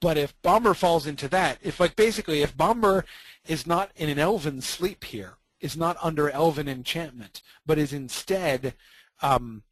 [0.00, 3.04] But if Bombur falls into that, if like basically if Bombur
[3.46, 8.74] is not in an elven sleep here, is not under elven enchantment, but is instead
[9.20, 9.62] um,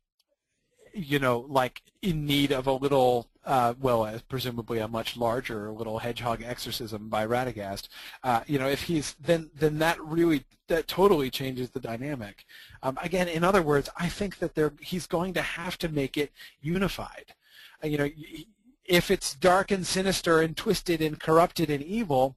[0.97, 6.01] you know, like in need of a little, uh, well, presumably a much larger little
[6.01, 7.89] hedgehog exorcism by Radagast,
[8.25, 12.45] uh, you know, if he's then then that really that totally changes the dynamic.
[12.83, 16.17] Um, again, in other words, I think that they he's going to have to make
[16.17, 17.35] it unified.
[17.83, 18.11] Uh, you know,
[18.85, 22.37] if it's dark and sinister and twisted and corrupted and evil,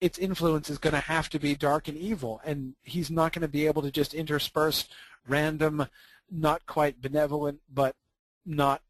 [0.00, 3.42] its influence is going to have to be dark and evil, and he's not going
[3.42, 4.88] to be able to just intersperse
[5.26, 5.86] random,
[6.30, 7.96] not quite benevolent, but
[8.44, 8.82] not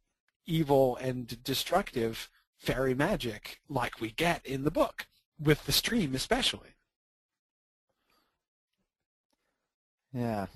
[0.47, 5.07] evil and destructive fairy magic like we get in the book,
[5.39, 6.71] with the stream especially.
[10.13, 10.47] Yeah.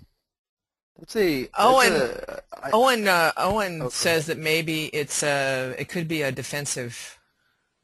[0.99, 1.49] Let's see.
[1.57, 3.91] Owen, a, I, Owen, uh, Owen okay.
[3.91, 7.18] says that maybe it's a, it could be a defensive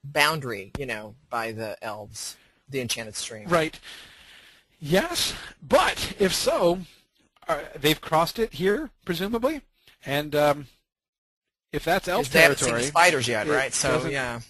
[0.02, 2.36] boundary, you know, by the elves,
[2.68, 3.48] the enchanted stream.
[3.48, 3.78] Right.
[4.80, 6.80] Yes, but if so,
[7.48, 9.62] uh, they've crossed it here, presumably,
[10.04, 10.66] and um,
[11.74, 13.74] if that's elf they territory, haven't seen spiders yet, right?
[13.74, 14.40] So yeah.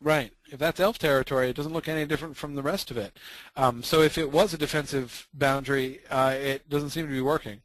[0.00, 0.32] Right.
[0.52, 3.18] If that's elf territory, it doesn't look any different from the rest of it.
[3.56, 7.62] Um, so if it was a defensive boundary, uh, it doesn't seem to be working.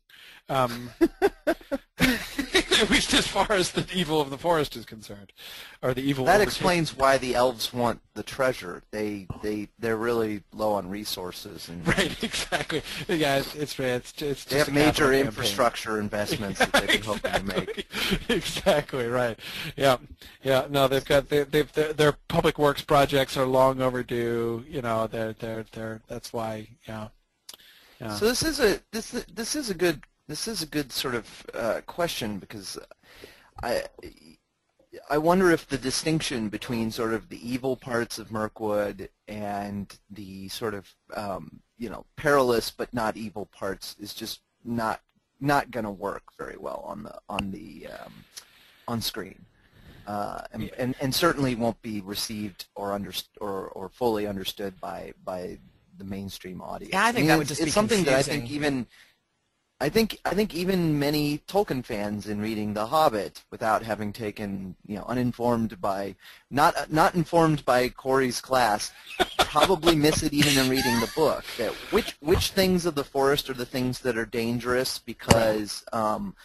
[0.50, 0.90] Um,
[2.90, 5.32] least as far as the evil of the forest is concerned,
[5.82, 6.26] or the evil.
[6.26, 8.82] That explains why the elves want the treasure.
[8.92, 11.70] They they they're really low on resources.
[11.70, 12.82] And right, exactly.
[13.08, 17.44] Yeah, it's it's it's, it's they have major infrastructure investments that they've been hoping to
[17.56, 17.88] make.
[18.30, 19.38] exactly right.
[19.76, 19.98] Yeah,
[20.44, 20.68] yeah.
[20.70, 24.66] No, they've got they, they've their, their public works projects are long overdue.
[24.68, 26.68] You know, they're they're they're that's why.
[26.88, 27.10] Yeah.
[28.00, 28.16] Yeah.
[28.16, 31.46] So this is a this this is a good this is a good sort of
[31.54, 32.78] uh, question because
[33.62, 33.84] I
[35.10, 40.50] I wonder if the distinction between sort of the evil parts of Mirkwood and the
[40.50, 45.02] sort of um, you know perilous but not evil parts is just not
[45.40, 48.14] not going to work very well on the on the um,
[48.88, 49.46] on screen.
[50.08, 50.70] Uh, and, yeah.
[50.80, 55.58] and, and certainly won't be received or under or or fully understood by by
[55.98, 56.92] the mainstream audience.
[56.92, 58.14] Yeah, I think I mean, that would just it's be something confusing.
[58.14, 58.88] that I think even
[59.82, 64.76] I think I think even many Tolkien fans in reading The Hobbit, without having taken
[64.86, 66.16] you know uninformed by
[66.52, 68.92] not not informed by Corey's class,
[69.40, 71.44] probably miss it even in reading the book.
[71.58, 76.36] That which which things of the forest are the things that are dangerous because um,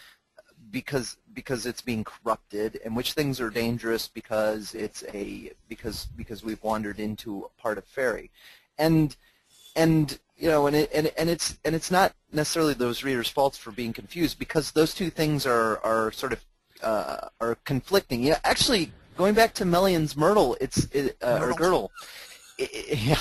[0.71, 6.43] because because it's being corrupted, and which things are dangerous because it's a because because
[6.43, 8.31] we've wandered into a part of fairy,
[8.79, 9.15] and
[9.75, 13.57] and you know, and it, and and it's and it's not necessarily those readers' faults
[13.57, 16.45] for being confused because those two things are are sort of
[16.83, 18.23] uh, are conflicting.
[18.23, 21.91] Yeah, actually, going back to Melian's Myrtle, it's it, uh, or Girdle.
[22.57, 23.19] It, it, yeah,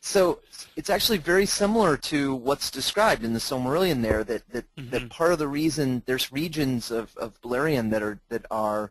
[0.00, 0.40] so
[0.76, 4.24] it's actually very similar to what's described in the Silmarillion there.
[4.24, 4.90] That that, mm-hmm.
[4.90, 8.90] that part of the reason there's regions of of Beleriand that are that are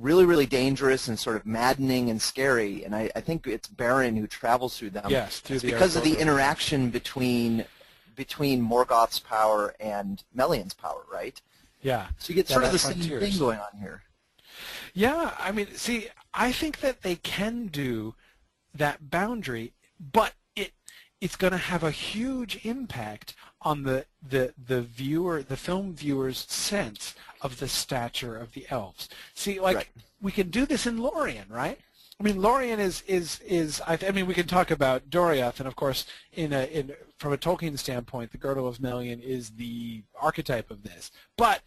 [0.00, 2.84] really, really dangerous and sort of maddening and scary.
[2.84, 5.06] And I, I think it's Beren who travels through them.
[5.08, 7.64] Yes, through it's the because of the interaction between
[8.16, 11.40] between Morgoth's power and Melian's power, right?
[11.82, 12.08] Yeah.
[12.18, 13.22] So you get yeah, sort of the frontiers.
[13.22, 14.02] same thing going on here.
[14.92, 18.14] Yeah, I mean, see, I think that they can do
[18.74, 20.72] that boundary, but it
[21.20, 26.46] it's going to have a huge impact on the, the, the viewer, the film viewer's
[26.48, 29.08] sense of the stature of the elves.
[29.34, 29.88] See, like, right.
[30.20, 31.78] we can do this in Lorien, right?
[32.18, 33.80] I mean, Lorien is is is.
[33.86, 37.32] I, I, mean, we can talk about Doriath, and of course, in a in from
[37.32, 41.10] a Tolkien standpoint, the Girdle of Melian is the archetype of this.
[41.38, 41.62] But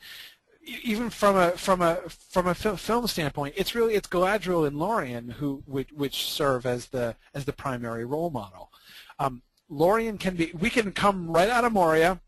[0.83, 5.29] even from a from a from a film standpoint, it's really it's Galadriel and Lorien
[5.29, 8.71] who which, which serve as the as the primary role model.
[9.17, 9.41] Um,
[9.73, 12.21] Lorien can be, we can come right out of Moria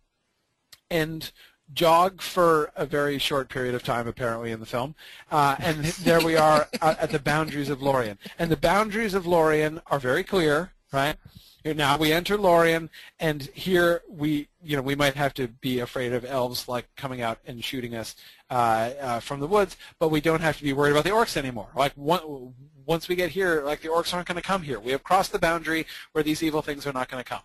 [0.90, 1.32] and
[1.74, 4.96] jog for a very short period of time, apparently, in the film.
[5.32, 8.18] Uh, and there we are at the boundaries of Lorien.
[8.38, 11.16] And the boundaries of Lorien are very clear, right?
[11.64, 16.14] Now we enter Lorien, and here we, you know, we might have to be afraid
[16.14, 18.16] of elves like coming out and shooting us
[18.52, 21.36] uh, uh, from the woods, but we don't have to be worried about the orcs
[21.36, 21.70] anymore.
[21.76, 22.54] Like one,
[22.86, 24.80] once we get here, like the orcs aren't going to come here.
[24.80, 27.42] We have crossed the boundary where these evil things are not going to come.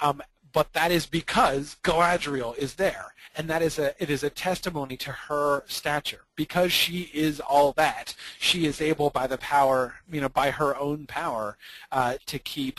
[0.00, 4.30] Um, but that is because Galadriel is there, and that is a it is a
[4.30, 6.22] testimony to her stature.
[6.36, 10.76] Because she is all that, she is able by the power, you know, by her
[10.78, 11.58] own power,
[11.90, 12.78] uh, to keep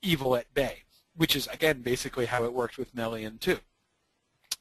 [0.00, 3.58] evil at bay, which is again basically how it worked with Melian too.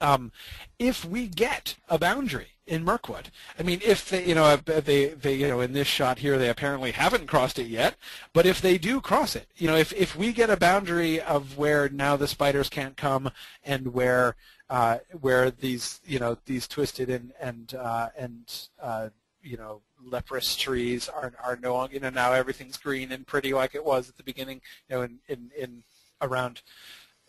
[0.01, 0.31] Um,
[0.77, 5.35] if we get a boundary in Mirkwood, I mean, if they, you know, they, they,
[5.35, 7.95] you know, in this shot here, they apparently haven't crossed it yet.
[8.31, 11.57] But if they do cross it, you know, if if we get a boundary of
[11.57, 13.31] where now the spiders can't come
[13.63, 14.35] and where
[14.69, 19.09] uh, where these, you know, these twisted and and uh, and uh,
[19.43, 23.53] you know leprous trees are are no longer, you know, now everything's green and pretty
[23.53, 25.83] like it was at the beginning, you know, in in, in
[26.21, 26.61] around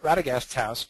[0.02, 0.86] Radagast's house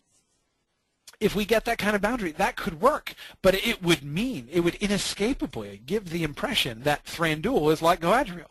[1.20, 3.14] if we get that kind of boundary, that could work.
[3.42, 8.46] But it would mean, it would inescapably give the impression that Thranduil is like Galadriel.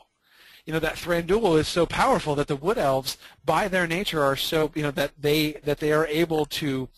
[0.65, 4.35] You know, that Thranduil is so powerful that the Wood Elves, by their nature, are
[4.35, 6.89] so, you know, that they, that they are able to,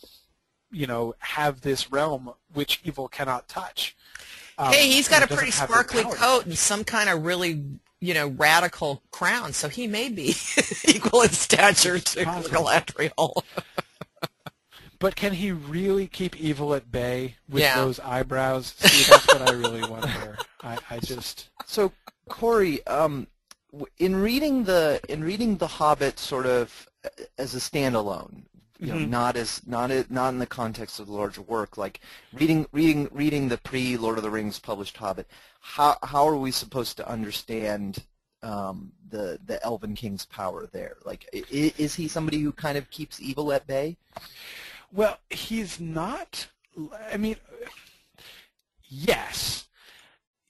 [0.72, 3.96] you know, have this realm which evil cannot touch.
[4.58, 7.64] Um, hey, he's got a pretty sparkly coat and some kind of really,
[8.02, 10.36] you know, radical crown, so he may be
[10.86, 13.44] equal in stature to Galadriel.
[15.02, 17.76] But can he really keep evil at bay with yeah.
[17.76, 18.76] those eyebrows?
[18.78, 20.38] See, that's what I really wonder.
[20.62, 21.92] I, I just so
[22.30, 23.26] Corey, um,
[23.98, 28.44] in reading the in reading the Hobbit sort of uh, as a standalone,
[28.80, 29.10] you know, mm-hmm.
[29.10, 32.02] not as not a, not in the context of the larger work, like
[32.34, 35.28] reading reading reading the pre Lord of the Rings published Hobbit.
[35.62, 38.06] How how are we supposed to understand
[38.44, 40.98] um, the the Elven King's power there?
[41.06, 43.98] Like, is, is he somebody who kind of keeps evil at bay?
[44.92, 46.48] Well, he's not.
[47.12, 47.38] I mean,
[48.88, 49.68] yes,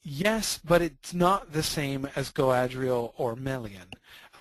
[0.01, 3.91] yes, but it's not the same as Galadriel or Melian.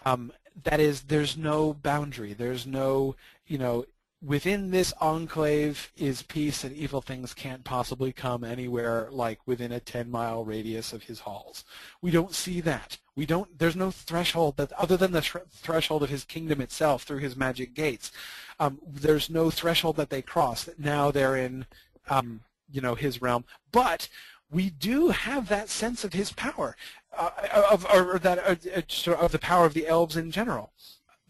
[0.04, 0.32] Um,
[0.64, 2.32] that is, there's no boundary.
[2.32, 3.14] There's no,
[3.46, 3.84] you know,
[4.22, 9.80] within this enclave is peace and evil things can't possibly come anywhere like within a
[9.80, 11.64] 10 mile radius of his halls.
[12.02, 12.98] We don't see that.
[13.16, 17.18] We don't, there's no threshold that, other than the threshold of his kingdom itself through
[17.18, 18.12] his magic gates.
[18.58, 20.64] Um, there's no threshold that they cross.
[20.64, 21.66] That now they're in,
[22.08, 22.40] um,
[22.70, 23.44] you know, his realm.
[23.72, 24.08] But
[24.50, 26.76] we do have that sense of his power,
[27.16, 27.30] uh,
[27.70, 30.72] of, or that, uh, of the power of the elves in general.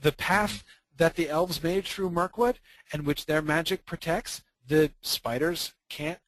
[0.01, 0.65] The path
[1.01, 2.59] that the elves made through Mirkwood
[2.93, 6.19] and which their magic protects, the spiders can't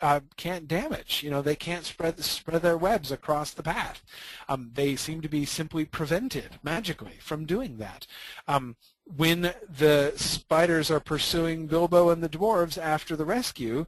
[0.00, 1.22] uh, can't damage.
[1.24, 4.04] You know, they can't spread spread their webs across the path.
[4.48, 8.06] Um, they seem to be simply prevented magically from doing that.
[8.46, 13.86] Um, when the spiders are pursuing Bilbo and the dwarves after the rescue,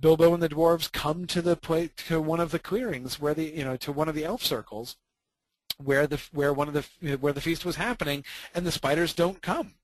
[0.00, 3.44] Bilbo and the dwarves come to the place to one of the clearings where the
[3.44, 4.96] you know to one of the elf circles
[5.84, 8.24] where the where one of the where the feast was happening,
[8.54, 9.74] and the spiders don't come.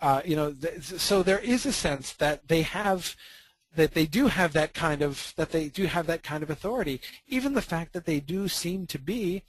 [0.00, 3.16] Uh, you know, th- so there is a sense that they have
[3.74, 7.00] that they do have that kind of that they do have that kind of authority.
[7.26, 9.42] Even the fact that they do seem to be,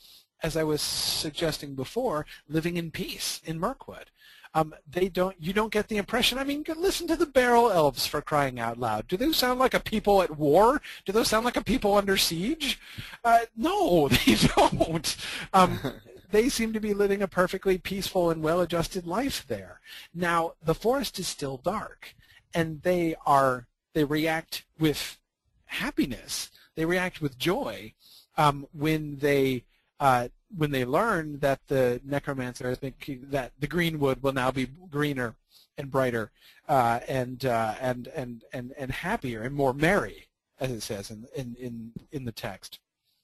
[0.44, 4.12] as I was suggesting before, living in peace in Mirkwood.
[4.58, 5.36] Um, they don't.
[5.40, 6.40] You don't get the impression.
[6.40, 9.08] I mean, listen to the barrel elves for crying out loud.
[9.08, 10.82] Do they sound like a people at war?
[11.06, 12.80] Do those sound like a people under siege?
[13.24, 15.16] Uh, no, they don't.
[15.54, 15.80] Um,
[16.32, 19.80] they seem to be living a perfectly peaceful and well-adjusted life there.
[20.12, 22.16] Now, the forest is still dark,
[22.52, 25.20] and they are they react with
[25.66, 26.50] happiness.
[26.74, 27.94] They react with joy
[28.38, 29.66] um, when they
[30.00, 32.94] uh, when they learn that the necromancer has been
[33.30, 35.36] that the greenwood will now be greener
[35.78, 36.32] and brighter
[36.68, 40.28] uh, and uh, and and and and happier and more merry,
[40.60, 42.80] as it says in in in, in the text.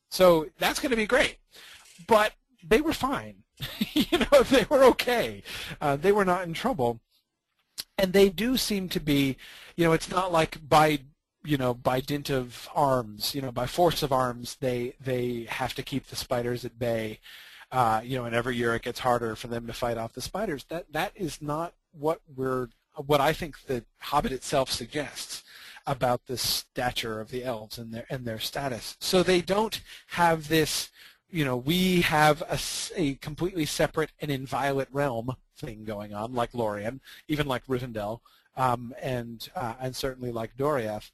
[0.09, 1.37] So that's going to be great,
[2.07, 3.43] but they were fine.
[3.93, 5.43] you know, they were okay.
[5.81, 6.99] Uh, they were not in trouble,
[7.97, 9.37] and they do seem to be.
[9.75, 10.99] You know, it's not like by
[11.43, 15.73] you know, by dint of arms, you know, by force of arms, they they have
[15.75, 17.19] to keep the spiders at bay.
[17.71, 20.21] Uh, you know, and every year it gets harder for them to fight off the
[20.21, 20.63] spiders.
[20.69, 25.43] That that is not what we're what I think the Hobbit itself suggests
[25.85, 28.95] about the stature of the elves and their and their status.
[28.99, 30.89] So they don't have this,
[31.29, 32.59] you know, we have a,
[32.95, 38.19] a completely separate and inviolate realm thing going on, like Lorien, even like Rivendell,
[38.55, 41.11] um, and uh, and certainly like Doriath.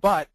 [0.00, 0.28] But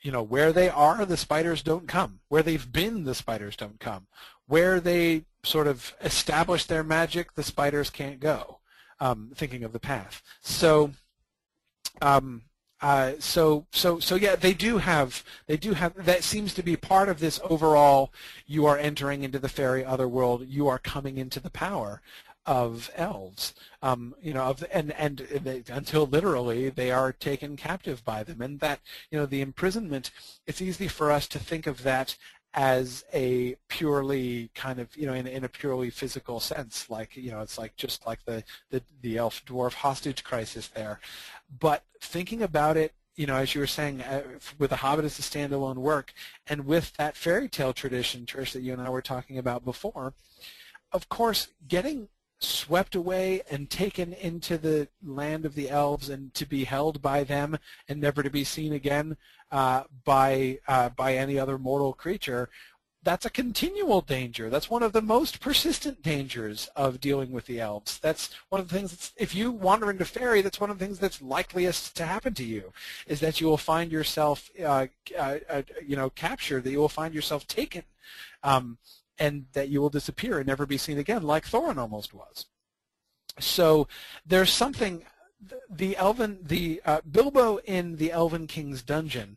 [0.00, 2.20] you know where they are, the spiders don't come.
[2.28, 4.06] Where they've been, the spiders don't come.
[4.46, 8.60] Where they sort of establish their magic, the spiders can't go.
[9.00, 10.22] Um, thinking of the path.
[10.40, 10.92] So,
[12.00, 12.42] um,
[12.80, 16.76] uh, so so so yeah, they do have they do have that seems to be
[16.76, 18.12] part of this overall.
[18.46, 20.46] You are entering into the fairy otherworld.
[20.46, 22.02] You are coming into the power
[22.46, 28.04] of elves, um, you know, of, and and they, until literally they are taken captive
[28.04, 28.80] by them, and that
[29.10, 30.10] you know the imprisonment.
[30.46, 32.16] It's easy for us to think of that
[32.54, 36.88] as a purely kind of you know in, in a purely physical sense.
[36.88, 41.00] Like you know it's like just like the, the the elf dwarf hostage crisis there.
[41.58, 44.22] But thinking about it you know as you were saying uh,
[44.58, 46.12] with the hobbit as a standalone work
[46.46, 50.12] and with that fairy tale tradition trish that you and i were talking about before
[50.92, 52.08] of course getting
[52.38, 57.24] swept away and taken into the land of the elves and to be held by
[57.24, 57.58] them
[57.88, 59.16] and never to be seen again
[59.50, 62.48] uh, by uh, by any other mortal creature
[63.06, 64.50] that's a continual danger.
[64.50, 68.00] That's one of the most persistent dangers of dealing with the elves.
[68.00, 68.90] That's one of the things.
[68.90, 72.34] That's, if you wander into fairy, that's one of the things that's likeliest to happen
[72.34, 72.72] to you,
[73.06, 76.64] is that you will find yourself, uh, uh, uh, you know, captured.
[76.64, 77.84] That you will find yourself taken.
[78.42, 78.78] Um,
[79.18, 82.46] and that you will disappear and never be seen again, like Thorin almost was.
[83.38, 83.88] So
[84.24, 85.04] there's something.
[85.70, 89.36] The Elven, the uh, Bilbo in the Elven King's dungeon.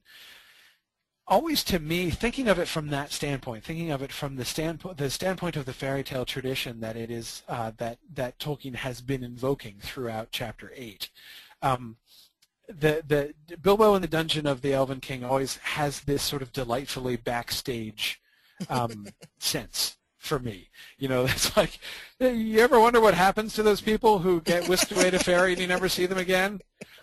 [1.28, 4.98] Always to me, thinking of it from that standpoint, thinking of it from the standpoint,
[4.98, 9.02] the standpoint of the fairy tale tradition that it is uh, that that Tolkien has
[9.02, 11.10] been invoking throughout Chapter Eight.
[11.62, 11.98] Um,
[12.68, 16.54] the the Bilbo in the dungeon of the Elven King always has this sort of
[16.54, 18.22] delightfully backstage
[18.70, 19.07] um,
[19.38, 20.70] sense for me.
[20.97, 21.80] You know, it's like,
[22.20, 25.62] you ever wonder what happens to those people who get whisked away to fairy and
[25.62, 26.62] you never see them again?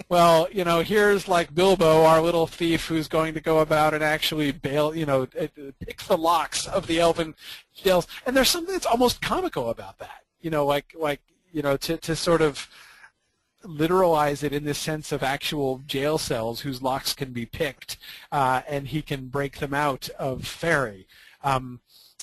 [0.09, 4.05] Well, you know, here's like Bilbo, our little thief, who's going to go about and
[4.05, 7.35] actually bail, you know, pick the locks of the elven
[7.75, 8.07] jails.
[8.25, 10.23] And there's something that's almost comical about that.
[10.41, 12.69] You know, like, like, you know, to, to sort of
[13.65, 17.97] literalize it in the sense of actual jail cells whose locks can be picked,
[18.31, 21.07] uh, and he can break them out of fairy.
[21.47, 21.81] Um,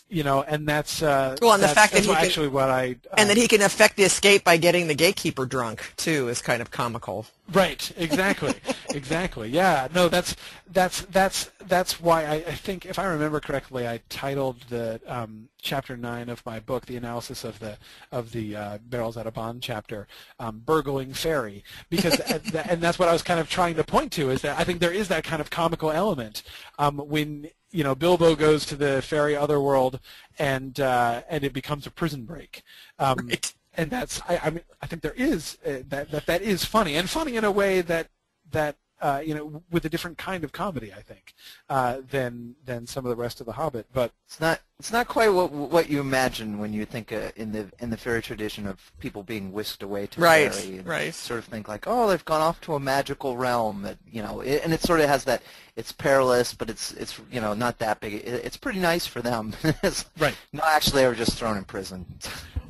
[0.09, 2.97] you know, and that's uh, well, and the fact that he actually can, what I
[3.11, 6.41] uh, and that he can affect the escape by getting the gatekeeper drunk too is
[6.41, 7.25] kind of comical.
[7.51, 7.91] Right.
[7.97, 8.53] Exactly.
[8.89, 9.49] exactly.
[9.49, 9.87] Yeah.
[9.93, 10.09] No.
[10.09, 10.35] That's
[10.67, 15.49] that's that's that's why I, I, think, if I remember correctly, I titled the um,
[15.61, 17.77] chapter nine of my book, the analysis of the
[18.11, 20.07] of the uh, barrels out of bond chapter,
[20.39, 24.29] um, burgling fairy, because and that's what I was kind of trying to point to
[24.29, 26.43] is that I think there is that kind of comical element
[26.77, 29.99] um, when you know, Bilbo goes to the fairy otherworld,
[30.37, 32.63] and uh, and it becomes a prison break.
[32.99, 33.53] Um, right.
[33.75, 36.95] And that's, I, I, mean, I think there is uh, that, that that is funny,
[36.95, 38.09] and funny in a way that
[38.51, 41.33] that uh, you know, with a different kind of comedy, I think,
[41.69, 43.85] uh, than than some of the rest of the Hobbit.
[43.91, 47.51] But it's not it's not quite what what you imagine when you think uh, in
[47.51, 50.77] the in the fairy tradition of people being whisked away to right, fairy.
[50.77, 51.13] And right.
[51.13, 53.81] Sort of think like, oh, they've gone off to a magical realm.
[53.81, 55.43] That you know, it, and it sort of has that.
[55.75, 58.13] It's perilous, but it's it's you know not that big.
[58.13, 59.53] It, it's pretty nice for them.
[60.17, 60.35] right.
[60.53, 62.05] No, actually, they were just thrown in prison.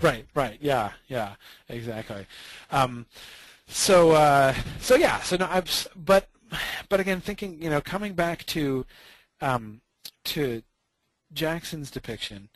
[0.02, 0.26] right.
[0.34, 0.58] Right.
[0.62, 0.94] Yeah.
[1.10, 1.36] Yeah.
[1.70, 2.26] Exactly.
[2.72, 3.06] Um,
[3.68, 6.30] so uh, so yeah, so no, I've but
[6.90, 8.86] but again, thinking you know, coming back to
[9.42, 9.82] um,
[10.26, 10.64] to
[11.34, 12.50] Jackson's depiction,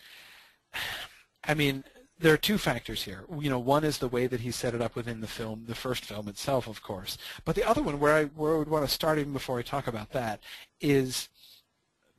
[1.43, 1.84] I mean,
[2.20, 3.24] there are two factors here.
[3.39, 5.76] You know, one is the way that he set it up within the film, the
[5.76, 7.18] first film itself, of course.
[7.45, 9.61] But the other one, where I where I would want to start even before I
[9.61, 10.41] talk about that,
[10.82, 11.30] is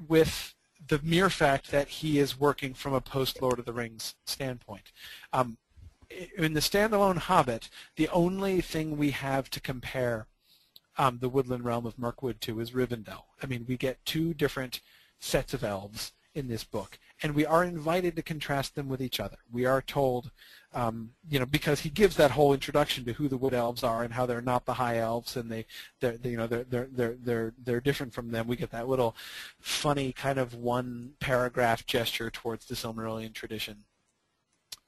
[0.07, 0.55] with
[0.87, 4.93] the mere fact that he is working from a post Lord of the Rings standpoint.
[5.33, 5.59] Um,
[6.11, 10.27] in the standalone Hobbit, the only thing we have to compare
[10.97, 13.25] um, the woodland realm of Mirkwood to is Rivendell.
[13.43, 14.81] I mean, we get two different
[15.21, 19.21] sets of elves in this book, and we are invited to contrast them with each
[19.21, 19.37] other.
[19.51, 20.31] We are told,
[20.73, 24.03] um, you know, because he gives that whole introduction to who the wood elves are
[24.03, 25.67] and how they're not the high elves, and they,
[26.01, 28.47] they're, they, you know, they're they're they're they're they're different from them.
[28.47, 29.17] We get that little
[29.61, 33.85] funny kind of one paragraph gesture towards the Silmarillion tradition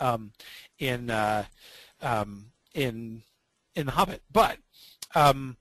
[0.01, 0.33] um,
[0.79, 1.45] in uh,
[2.03, 3.23] um, in
[3.75, 4.59] in the Hobbit, but
[5.15, 5.57] um,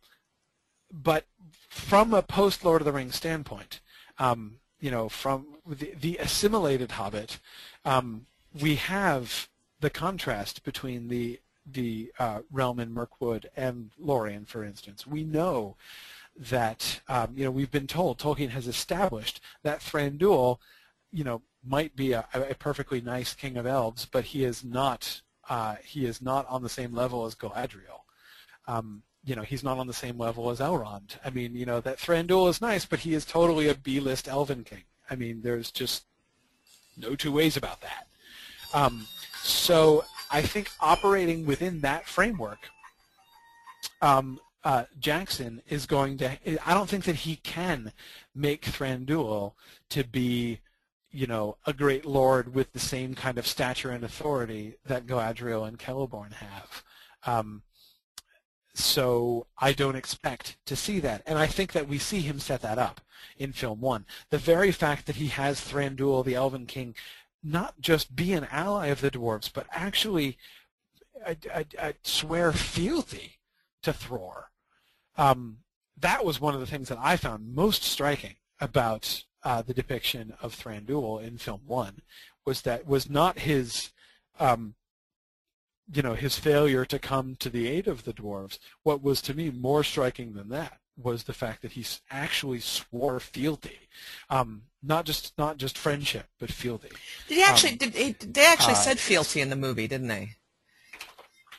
[0.92, 1.26] but
[1.70, 3.80] from a post Lord of the Rings standpoint,
[4.18, 7.40] um, you know, from the, the assimilated Hobbit,
[7.86, 8.26] um,
[8.60, 9.48] we have
[9.80, 15.06] the contrast between the the uh, realm in Mirkwood and Lorien, for instance.
[15.06, 15.76] We know
[16.36, 20.58] that um, you know we've been told Tolkien has established that Thranduil,
[21.12, 25.22] you know, might be a, a perfectly nice king of elves, but he is not
[25.50, 28.02] uh, he is not on the same level as Galadriel.
[28.68, 31.18] Um, you know, he's not on the same level as Elrond.
[31.26, 34.64] I mean, you know, that Thranduil is nice, but he is totally a B-list Elven
[34.64, 34.84] king.
[35.10, 36.06] I mean, there's just
[36.96, 38.08] no two ways about that.
[38.74, 39.08] Um,
[39.42, 42.70] so I think operating within that framework,
[44.02, 46.38] um, uh, Jackson is going to.
[46.66, 47.92] I don't think that he can
[48.36, 49.54] make Thranduil
[49.90, 50.60] to be
[51.12, 55.68] you know, a great lord with the same kind of stature and authority that Galadriel
[55.68, 56.84] and Celeborn have.
[57.26, 57.64] Um,
[58.76, 61.24] so I don't expect to see that.
[61.26, 63.02] And I think that we see him set that up
[63.38, 64.06] in film one.
[64.30, 66.96] The very fact that he has Thranduil, the Elven King,
[67.44, 70.38] not just be an ally of the dwarves, but actually
[71.26, 73.40] I, I, I swear fealty
[73.84, 74.44] to Thror.
[75.18, 75.60] Um,
[75.98, 80.34] that was one of the things that I found most striking about uh, the depiction
[80.42, 82.02] of Thranduil in film one,
[82.46, 83.92] was that was not his
[84.40, 84.76] um,
[85.92, 88.60] you know, his failure to come to the aid of the dwarves.
[88.84, 93.20] What was to me more striking than that was the fact that he actually swore
[93.20, 93.80] fealty,
[94.30, 96.90] um, not just not just friendship, but fealty.
[97.28, 97.72] Did he actually?
[97.72, 100.36] Um, did he, they actually uh, said fealty in the movie, didn't they?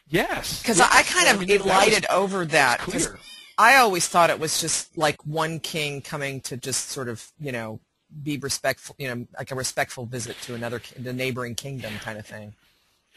[0.07, 0.61] Yes.
[0.61, 0.91] Because yes.
[0.93, 2.81] I, kind of I mean, elided was, over that.
[2.81, 3.19] Clear.
[3.61, 7.53] I always thought it was just like one king coming to just sort of, you
[7.53, 7.79] know,
[8.23, 12.25] be respectful, you know, like a respectful visit to another, the neighboring kingdom kind of
[12.25, 12.55] thing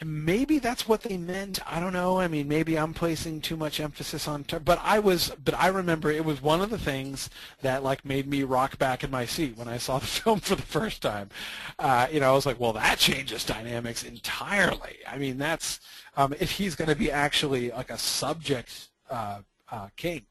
[0.02, 1.60] maybe that's what they meant.
[1.70, 2.18] I don't know.
[2.18, 5.68] I mean, maybe I'm placing too much emphasis on, ter- but I was, but I
[5.68, 7.30] remember it was one of the things
[7.62, 10.56] that like made me rock back in my seat when I saw the film for
[10.56, 11.30] the first time.
[11.78, 14.98] Uh, you know, I was like, well, that changes dynamics entirely.
[15.08, 15.80] I mean, that's
[16.16, 19.40] um, if he's going to be actually like a subject uh,
[19.70, 20.26] uh, king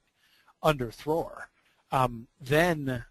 [0.64, 1.44] under Thror,
[1.92, 3.04] um, then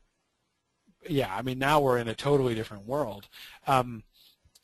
[1.09, 3.29] yeah, I mean, now we're in a totally different world.
[3.67, 4.05] Um,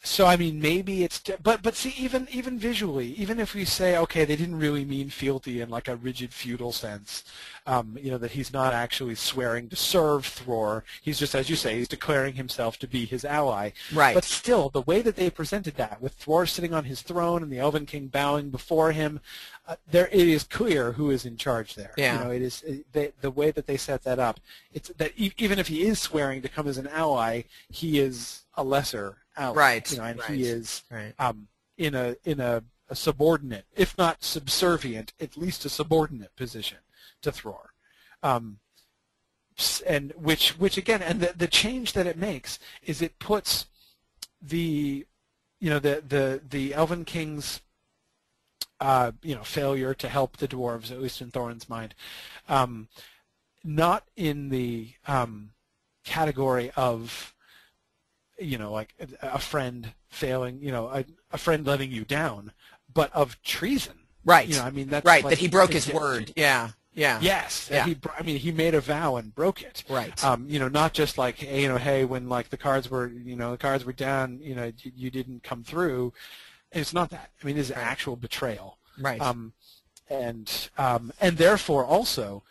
[0.03, 3.97] so I mean, maybe it's but but see, even even visually, even if we say
[3.99, 7.25] okay, they didn't really mean fealty in like a rigid feudal sense,
[7.67, 10.83] um, you know, that he's not actually swearing to serve Thror.
[11.03, 13.71] He's just, as you say, he's declaring himself to be his ally.
[13.93, 14.15] Right.
[14.15, 17.51] But still, the way that they presented that, with Thror sitting on his throne and
[17.51, 19.21] the Elven King bowing before him,
[19.67, 21.93] uh, there it is clear who is in charge there.
[21.97, 22.19] Yeah.
[22.19, 24.39] You know, it is it, they, the way that they set that up.
[24.73, 28.45] It's that e- even if he is swearing to come as an ally, he is
[28.57, 29.57] a lesser out.
[29.57, 29.91] Right.
[29.91, 30.31] You know, and right.
[30.31, 31.15] he is right.
[31.19, 36.79] um, in a in a, a, subordinate, if not subservient, at least a subordinate position
[37.23, 37.69] to Thror.
[38.23, 38.59] Um,
[39.87, 43.67] and which which again, and the the change that it makes is it puts
[44.41, 45.07] the
[45.61, 47.61] you know the the the Elven King's
[48.81, 51.95] uh, you know failure to help the dwarves, at least in Thorin's mind,
[52.49, 52.89] um,
[53.65, 55.51] not in the um,
[56.05, 57.35] category of
[58.39, 62.53] you know, like a friend failing, you know, a, a friend letting you down,
[62.93, 63.95] but of treason.
[64.25, 64.49] Right.
[64.49, 66.33] You know, I mean that's right like, that he broke his word.
[66.37, 66.71] Yeah.
[66.95, 67.21] Yeah.
[67.23, 67.69] Yes.
[67.71, 67.87] Yeah.
[67.87, 69.85] He, I mean, he made a vow and broke it.
[69.89, 70.23] Right.
[70.25, 73.07] Um, you know, not just like, hey, you know, hey, when like the cards were,
[73.07, 76.13] you know, the cards were down, you know, you, you didn't come through.
[76.73, 77.31] It's not that.
[77.41, 77.79] I mean, it's right.
[77.79, 78.79] actual betrayal.
[78.99, 79.21] Right.
[79.21, 79.53] Um,
[80.11, 82.43] and um, and therefore also,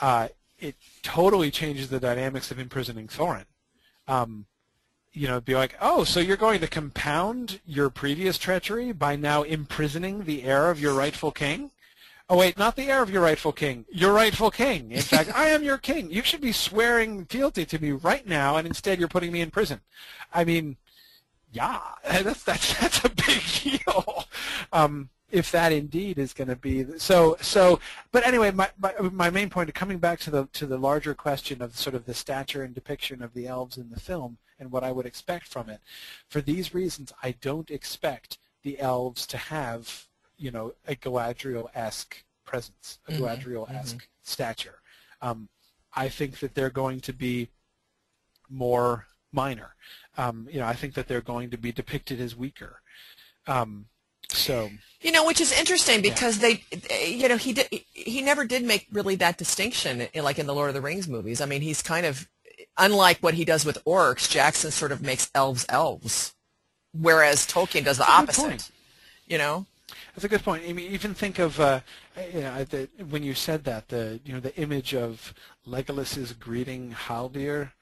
[0.00, 0.28] uh,
[0.58, 3.46] it totally changes the dynamics of imprisoning Thorin.
[4.06, 4.46] Um,
[5.16, 9.42] you know, be like, oh, so you're going to compound your previous treachery by now
[9.42, 11.70] imprisoning the heir of your rightful king?
[12.28, 14.92] Oh, wait, not the heir of your rightful king, your rightful king.
[14.92, 16.10] In fact, I am your king.
[16.10, 19.50] You should be swearing fealty to me right now, and instead you're putting me in
[19.50, 19.80] prison.
[20.34, 20.76] I mean,
[21.50, 24.24] yeah, that's that's that's a big deal.
[24.70, 27.80] Um, if that indeed is going to be so so
[28.12, 31.60] but anyway my, my my main point coming back to the to the larger question
[31.60, 34.84] of sort of the stature and depiction of the elves in the film and what
[34.84, 35.80] I would expect from it
[36.28, 40.06] for these reasons I don't expect the elves to have
[40.36, 43.24] you know a Galadriel-esque presence a mm-hmm.
[43.24, 44.22] Galadriel-esque mm-hmm.
[44.22, 44.80] stature
[45.22, 45.48] um,
[45.94, 47.48] I think that they're going to be
[48.48, 49.74] more minor
[50.16, 52.80] um, you know I think that they're going to be depicted as weaker
[53.46, 53.86] um,
[54.30, 54.70] so
[55.00, 56.56] you know, which is interesting because yeah.
[56.90, 60.54] they, you know, he did he never did make really that distinction, like in the
[60.54, 61.40] Lord of the Rings movies.
[61.40, 62.28] I mean, he's kind of
[62.78, 64.30] unlike what he does with orcs.
[64.30, 66.34] Jackson sort of makes elves elves,
[66.92, 68.70] whereas Tolkien does the opposite.
[69.26, 69.66] You know.
[70.14, 70.64] That's a good point.
[70.66, 71.80] I mean, even think of uh,
[72.32, 75.34] you know, the, when you said that the you know the image of
[75.64, 77.72] Legolas's greeting Haldir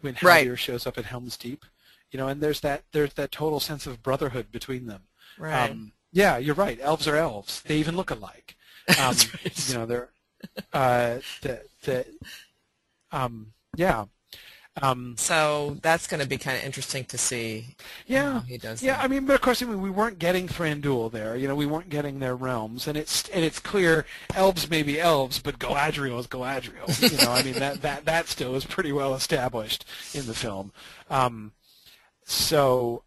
[0.00, 0.58] when Haldir right.
[0.58, 1.64] shows up at Helm's Deep,
[2.10, 5.02] you know, and there's that there's that total sense of brotherhood between them.
[5.38, 5.70] Right.
[5.70, 6.78] Um, yeah, you're right.
[6.80, 7.62] Elves are elves.
[7.62, 8.56] They even look alike.
[8.98, 9.68] Um, right.
[9.68, 10.08] You know, they're
[10.72, 12.06] uh, the the
[13.12, 14.06] um, yeah.
[14.82, 17.76] Um, so that's going to be kind of interesting to see.
[18.06, 18.82] Yeah, he does.
[18.82, 19.04] Yeah, that.
[19.04, 21.36] I mean, but of course, I mean, we weren't getting Thranduil there.
[21.36, 25.00] You know, we weren't getting their realms, and it's and it's clear elves may be
[25.00, 27.10] elves, but Galadriel is Galadriel.
[27.10, 29.84] you know, I mean that that that still is pretty well established
[30.14, 30.72] in the film.
[31.10, 31.52] Um,
[32.24, 33.02] so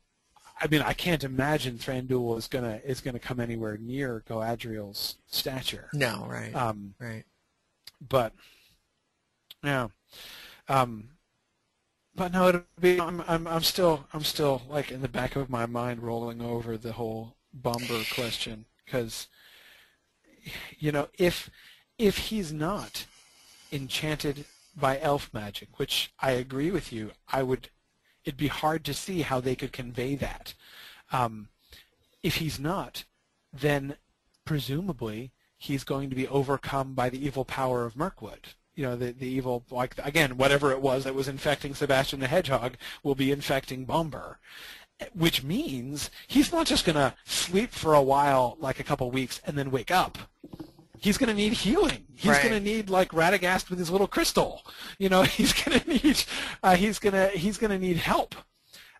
[0.62, 5.90] I mean, I can't imagine Thranduil is gonna is gonna come anywhere near Galadriel's stature.
[5.94, 7.24] No, right, um, right.
[8.08, 8.34] But
[9.64, 9.88] yeah,
[10.70, 11.10] um,
[12.22, 13.02] but no, it'll be.
[13.02, 16.78] I'm, I'm I'm still I'm still like in the back of my mind rolling over
[16.78, 19.28] the whole Bombur question because
[20.78, 21.50] you know, if
[21.98, 23.08] if he's not
[23.72, 24.46] enchanted
[24.76, 27.70] by elf magic, which I agree with you, I would.
[28.24, 30.54] It'd be hard to see how they could convey that.
[31.12, 31.48] Um,
[32.22, 33.04] if he's not,
[33.52, 33.96] then
[34.46, 38.50] presumably he's going to be overcome by the evil power of Mirkwood.
[38.76, 42.28] You know, the, the evil, like, again, whatever it was that was infecting Sebastian the
[42.28, 44.38] Hedgehog will be infecting Bombur.
[45.14, 49.42] Which means he's not just going to sleep for a while, like a couple weeks,
[49.46, 50.18] and then wake up.
[51.00, 52.06] He's going to need healing.
[52.16, 52.44] He's Right.
[52.44, 54.62] going to need like Radagast with his little crystal.
[55.00, 56.24] You know, he's going to need
[56.62, 58.36] uh, he's going to he's going to need help.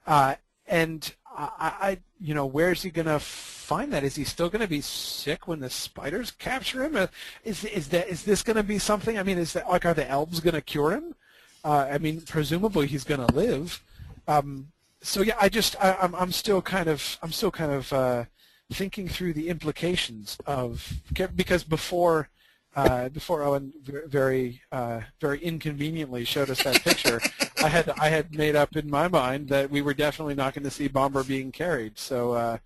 [0.08, 0.36] Uh,
[0.66, 4.04] and I, I, you know, where's he going to find that?
[4.04, 6.96] Is he still going to be sick when the spiders capture him?
[6.96, 7.08] Uh,
[7.44, 9.18] Is is that is this going to be something?
[9.18, 11.16] I mean, is that like are the elves going to cure him?
[11.64, 13.82] Uh, I mean, presumably he's going to live.
[14.28, 14.72] Um,
[15.02, 18.26] so yeah, I just I, I'm I'm still kind of I'm still kind of uh,
[18.72, 20.94] thinking through the implications of
[21.36, 22.30] because before.
[22.74, 27.20] Uh, before Owen very uh, very inconveniently showed us that picture,
[27.64, 30.64] I had I had made up in my mind that we were definitely not going
[30.64, 31.98] to see Bombur being carried.
[31.98, 32.58] So uh,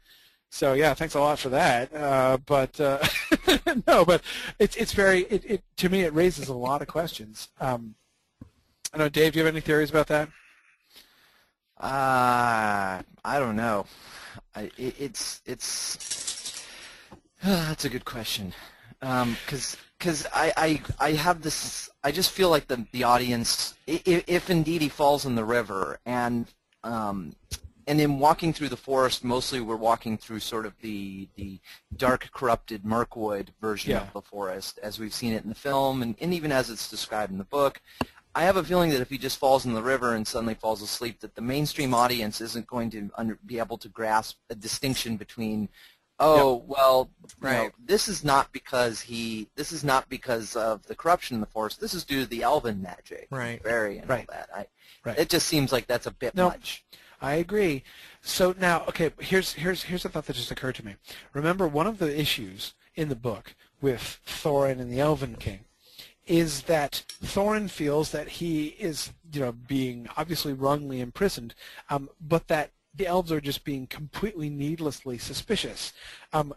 [0.49, 1.93] so yeah, thanks a lot for that.
[1.93, 3.05] Uh, but uh,
[3.88, 4.22] no, but
[4.59, 7.49] it's it's very it, it to me it raises a lot of questions.
[7.59, 7.95] Um,
[8.93, 10.30] I know Dave, do you have any theories about that?
[11.77, 13.85] Uh, I don't know.
[14.55, 16.65] I, it, it's it's
[17.43, 18.53] that's a good question.
[19.01, 19.35] Um,
[19.99, 21.89] cause, 'cause I, I I have this.
[22.03, 25.99] I just feel like the the audience, if, if indeed he falls in the river,
[26.05, 26.47] and
[26.84, 27.35] um,
[27.88, 31.59] and in walking through the forest, mostly we're walking through sort of the the
[31.95, 34.01] dark, corrupted Mirkwood version Yeah.
[34.01, 36.89] of the forest, as we've seen it in the film, and, and even as it's
[36.89, 37.81] described in the book.
[38.38, 40.81] I have a feeling that if he just falls in the river and suddenly falls
[40.81, 45.15] asleep, that the mainstream audience isn't going to under, be able to grasp a distinction
[45.15, 45.69] between,
[46.19, 47.09] oh, well,
[47.41, 47.71] you know, Right.
[47.85, 51.79] this is not because he, this is not because of the corruption in the forest.
[51.81, 53.61] This is due to the elven magic, Right.
[53.63, 54.25] very and Right.
[54.29, 54.49] all that.
[54.55, 54.67] I,
[55.03, 55.19] Right.
[55.19, 56.49] It just seems like that's a bit No.
[56.49, 56.83] much.
[57.21, 57.83] I agree.
[58.21, 60.95] So now, okay, here's here's here's a thought that just occurred to me.
[61.33, 65.65] Remember, one of the issues in the book with Thorin and the Elven King
[66.25, 71.53] is that Thorin feels that he is, you know, being obviously wrongly imprisoned,
[71.89, 75.93] um, but that the elves are just being completely needlessly suspicious.
[76.34, 76.53] Um,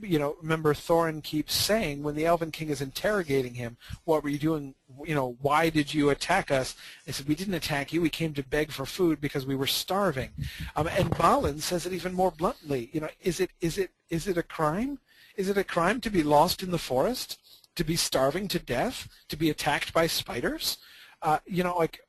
[0.00, 4.30] you know, remember Thorin keeps saying when the Elven King is interrogating him, "What were
[4.30, 4.74] you doing?
[5.04, 6.74] You know, why did you attack us?"
[7.06, 8.00] He said, "We didn't attack you.
[8.00, 10.30] We came to beg for food because we were starving."
[10.74, 12.90] Um, and Balin says it even more bluntly.
[12.92, 14.98] You know, is it is it is it a crime?
[15.36, 17.38] Is it a crime to be lost in the forest,
[17.76, 20.78] to be starving to death, to be attacked by spiders?
[21.20, 22.00] Uh, you know, like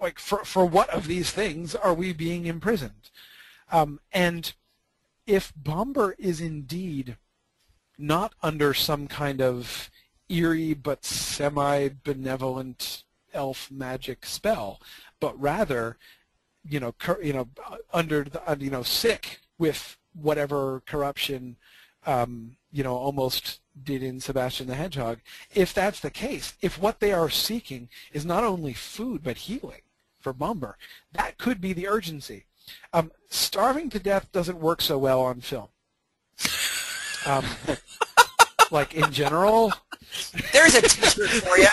[0.00, 3.10] like for for what of these things are we being imprisoned?
[3.70, 4.52] Um, and
[5.26, 7.16] if Bombur is indeed
[7.98, 9.90] not under some kind of
[10.28, 13.04] eerie but semi-benevolent
[13.34, 14.80] elf magic spell,
[15.20, 15.96] but rather,
[16.68, 17.48] you know, you know,
[17.92, 21.56] under the, uh, you know, sick with whatever corruption,
[22.06, 25.18] um, you know, almost did in Sebastian the Hedgehog.
[25.54, 29.82] If that's the case, if what they are seeking is not only food but healing
[30.20, 30.76] for Bombur,
[31.12, 32.46] that could be the urgency.
[32.92, 35.68] Um, starving to death doesn't work so well on film.
[37.26, 37.44] Um,
[38.70, 39.72] like in general,
[40.52, 41.68] There's a t-shirt for you.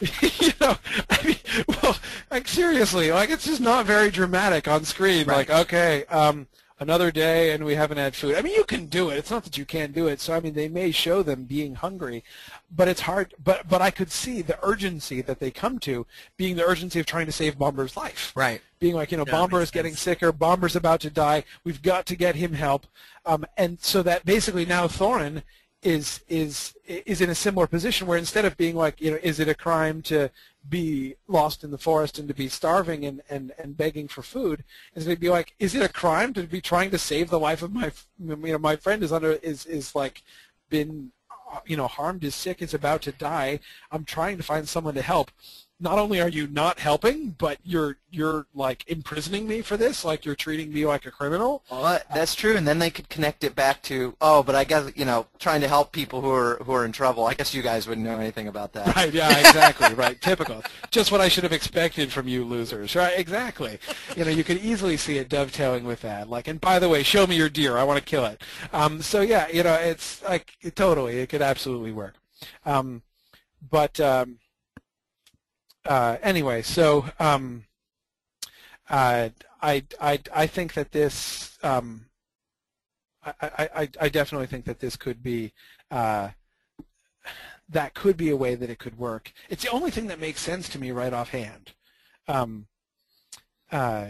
[0.40, 0.76] you know,
[1.10, 1.36] I mean,
[1.68, 1.96] well,
[2.30, 5.26] like seriously, like it's just not very dramatic on screen.
[5.26, 5.48] Right.
[5.48, 6.48] Like, okay, um,
[6.78, 8.34] another day and we haven't had food.
[8.36, 9.16] I mean, you can do it.
[9.16, 10.20] It's not that you can't do it.
[10.20, 12.24] So I mean, they may show them being hungry,
[12.74, 13.34] but it's hard.
[13.42, 16.06] But but I could see the urgency that they come to
[16.36, 18.32] being the urgency of trying to save Bombur's life.
[18.34, 18.60] Right.
[18.80, 20.00] Being like, you know, Yeah, Bombur is getting sense.
[20.00, 20.32] sicker.
[20.32, 21.44] Bombur's about to die.
[21.64, 22.86] We've got to get him help.
[23.24, 25.42] Um, and so that basically now Thorin
[25.84, 29.38] is is is in a similar position where instead of being like, you know, is
[29.38, 30.30] it a crime to
[30.68, 34.64] be lost in the forest and to be starving and, and, and begging for food,
[34.94, 37.62] is to be like, is it a crime to be trying to save the life
[37.62, 40.22] of my, you know, my friend is under is is like
[40.70, 41.12] been,
[41.52, 43.60] uh, you know, harmed, is sick, is about to die.
[43.92, 45.30] I'm trying to find someone to help.
[45.84, 50.24] Not only are you not helping, but you're you're like imprisoning me for this, like
[50.24, 51.62] you're treating me like a criminal.
[51.70, 54.90] Well, that's true, and then they could connect it back to, oh, but I guess
[54.96, 57.26] you know, trying to help people who are who are in trouble.
[57.26, 58.96] I guess you guys wouldn't know anything about that.
[58.96, 60.18] Right, yeah, exactly, right.
[60.22, 60.62] Typical.
[60.90, 62.96] Just what I should have expected from you losers.
[62.96, 63.78] Right, exactly.
[64.16, 66.30] You know, you could easily see it dovetailing with that.
[66.30, 67.76] Like, and by the way, show me your deer.
[67.76, 68.40] I want to kill it.
[68.72, 72.14] Um, so yeah, you know, it's like totally, it could absolutely work.
[72.64, 73.02] Um,
[73.70, 74.38] but um,
[75.84, 77.64] uh, anyway, so um,
[78.88, 79.30] uh,
[79.62, 82.06] I, I, I think that this, um,
[83.24, 85.52] I, I, I definitely think that this could be
[85.90, 86.30] uh,
[87.68, 89.32] that could be a way that it could work.
[89.48, 91.72] It's the only thing that makes sense to me right offhand,
[92.28, 92.66] um,
[93.72, 94.06] uh,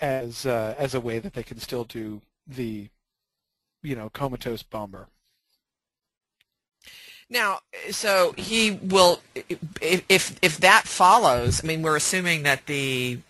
[0.00, 2.88] as uh, as a way that they can still do the,
[3.82, 5.06] you know, comatose Bombur.
[7.30, 9.20] Now, so he will,
[9.80, 11.62] if if, if that follows.
[11.62, 13.20] I mean, we're assuming that the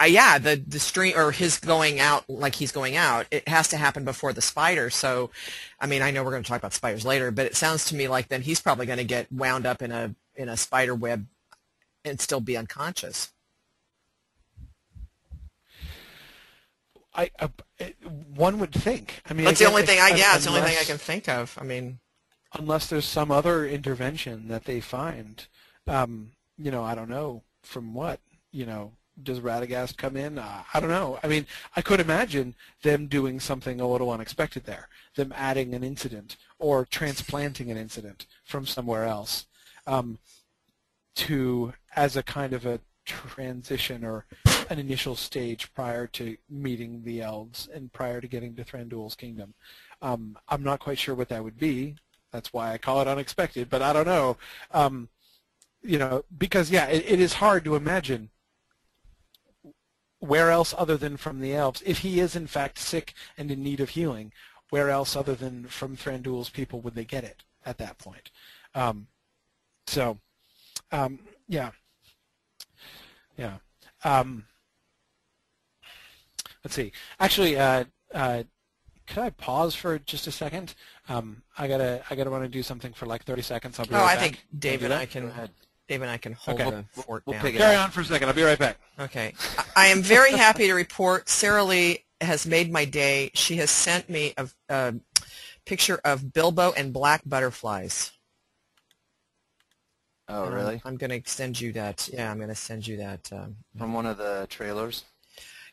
[0.00, 3.66] uh, yeah, the the stream or his going out like he's going out, it has
[3.68, 4.90] to happen before the spider.
[4.90, 5.30] So,
[5.80, 7.96] I mean, I know we're going to talk about spiders later, but it sounds to
[7.96, 10.94] me like then he's probably going to get wound up in a in a spider
[10.94, 11.26] web
[12.04, 13.32] and still be unconscious.
[17.12, 17.48] I, uh,
[18.34, 19.20] one would think.
[19.28, 20.96] I mean, that's again, the only thing I yeah, it's the only thing I can
[20.96, 21.58] think of.
[21.60, 21.98] I mean,
[22.58, 25.46] unless there's some other intervention that they find,
[25.86, 28.20] um, you know, I don't know from what,
[28.52, 30.38] you know, does Radagast come in?
[30.38, 31.18] Uh, I don't know.
[31.22, 31.46] I mean,
[31.76, 36.86] I could imagine them doing something a little unexpected there, them adding an incident or
[36.86, 39.46] transplanting an incident from somewhere else
[39.86, 40.18] um,
[41.16, 44.24] to as a kind of a transition or
[44.70, 49.54] an initial stage prior to meeting the elves and prior to getting to Thranduil's kingdom.
[50.00, 51.96] Um, I'm not quite sure what that would be.
[52.32, 54.36] That's why I call it unexpected, but I don't know.
[54.70, 55.08] Um,
[55.82, 58.30] you know, because yeah, it, it is hard to imagine
[60.20, 63.62] where else other than from the elves, if he is in fact sick and in
[63.62, 64.32] need of healing,
[64.68, 68.30] where else other than from Thranduil's people would they get it at that point?
[68.74, 69.08] Um,
[69.86, 70.18] so,
[70.92, 71.70] um, yeah,
[73.36, 73.56] yeah.
[74.04, 74.44] Um,
[76.62, 76.92] let's see.
[77.18, 77.84] Actually, uh,
[78.14, 78.42] uh,
[79.06, 80.74] could I pause for just a second?
[81.10, 83.78] Um, I gotta, I gotta want to do something for like 30 seconds.
[83.78, 84.22] I'll be oh, right I back.
[84.22, 85.50] think Dave and I can ahead.
[85.88, 86.70] Dave and I can hold Okay.
[86.70, 87.50] the fort we'll down.
[87.52, 88.28] Carry on for a second.
[88.28, 88.78] I'll be right back.
[88.98, 89.34] Okay.
[89.58, 93.30] I- I am very happy to report Sarah Lee has made my day.
[93.34, 94.94] She has sent me a, a
[95.66, 98.12] picture of Bilbo and black butterflies.
[100.28, 100.82] Oh, Um, really?
[100.84, 102.08] I'm going to send you that.
[102.12, 103.32] Yeah, I'm going to send you that.
[103.32, 105.02] Um, From one of the trailers?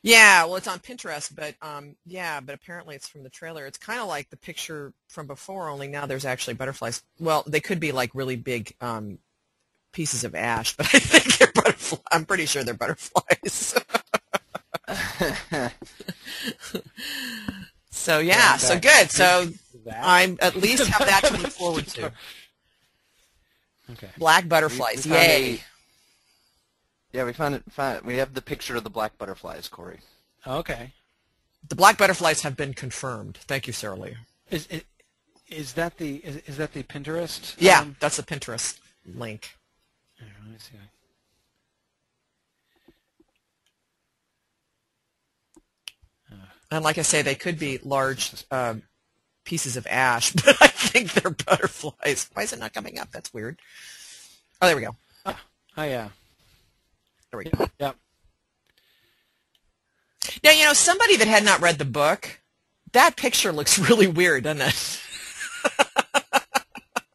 [0.01, 3.65] Yeah, well, it's on Pinterest, but um, yeah, but apparently it's from the trailer.
[3.65, 7.03] It's kind of like the picture from before, only now there's actually butterflies.
[7.19, 9.19] Well, they could be like really big um,
[9.91, 12.01] pieces of ash, but I think they're butterflies.
[12.11, 13.75] I'm pretty sure they're butterflies.
[17.89, 19.11] so yeah, so good.
[19.11, 19.49] So
[19.91, 22.11] I'm at least have that to look forward to.
[23.91, 24.09] Okay.
[24.17, 25.61] Black butterflies, yay!
[27.17, 27.63] A- yeah, we found it.
[27.71, 29.99] Found, we have the picture of the black butterflies, Corey.
[30.45, 30.93] Okay.
[31.67, 33.37] The black butterflies have been confirmed.
[33.41, 34.15] Thank you, Sarah Lee.
[34.49, 34.83] Is is,
[35.49, 37.55] is that the is, is that the Pinterest?
[37.57, 39.55] Yeah, um, that's the Pinterest link.
[40.17, 40.77] here, let me see.
[46.69, 48.83] And like I say, they could be large um,
[49.45, 52.29] pieces of ash, but I think they're butterflies.
[52.33, 53.11] Why is it not coming up?
[53.11, 53.57] That's weird.
[54.61, 54.95] Oh, there we go.
[55.25, 56.09] Oh yeah.
[57.31, 57.67] There we go.
[57.79, 57.95] Yep.
[60.43, 62.39] Now, you know, somebody that had not read the book,
[62.93, 65.01] that picture looks really weird, doesn't it?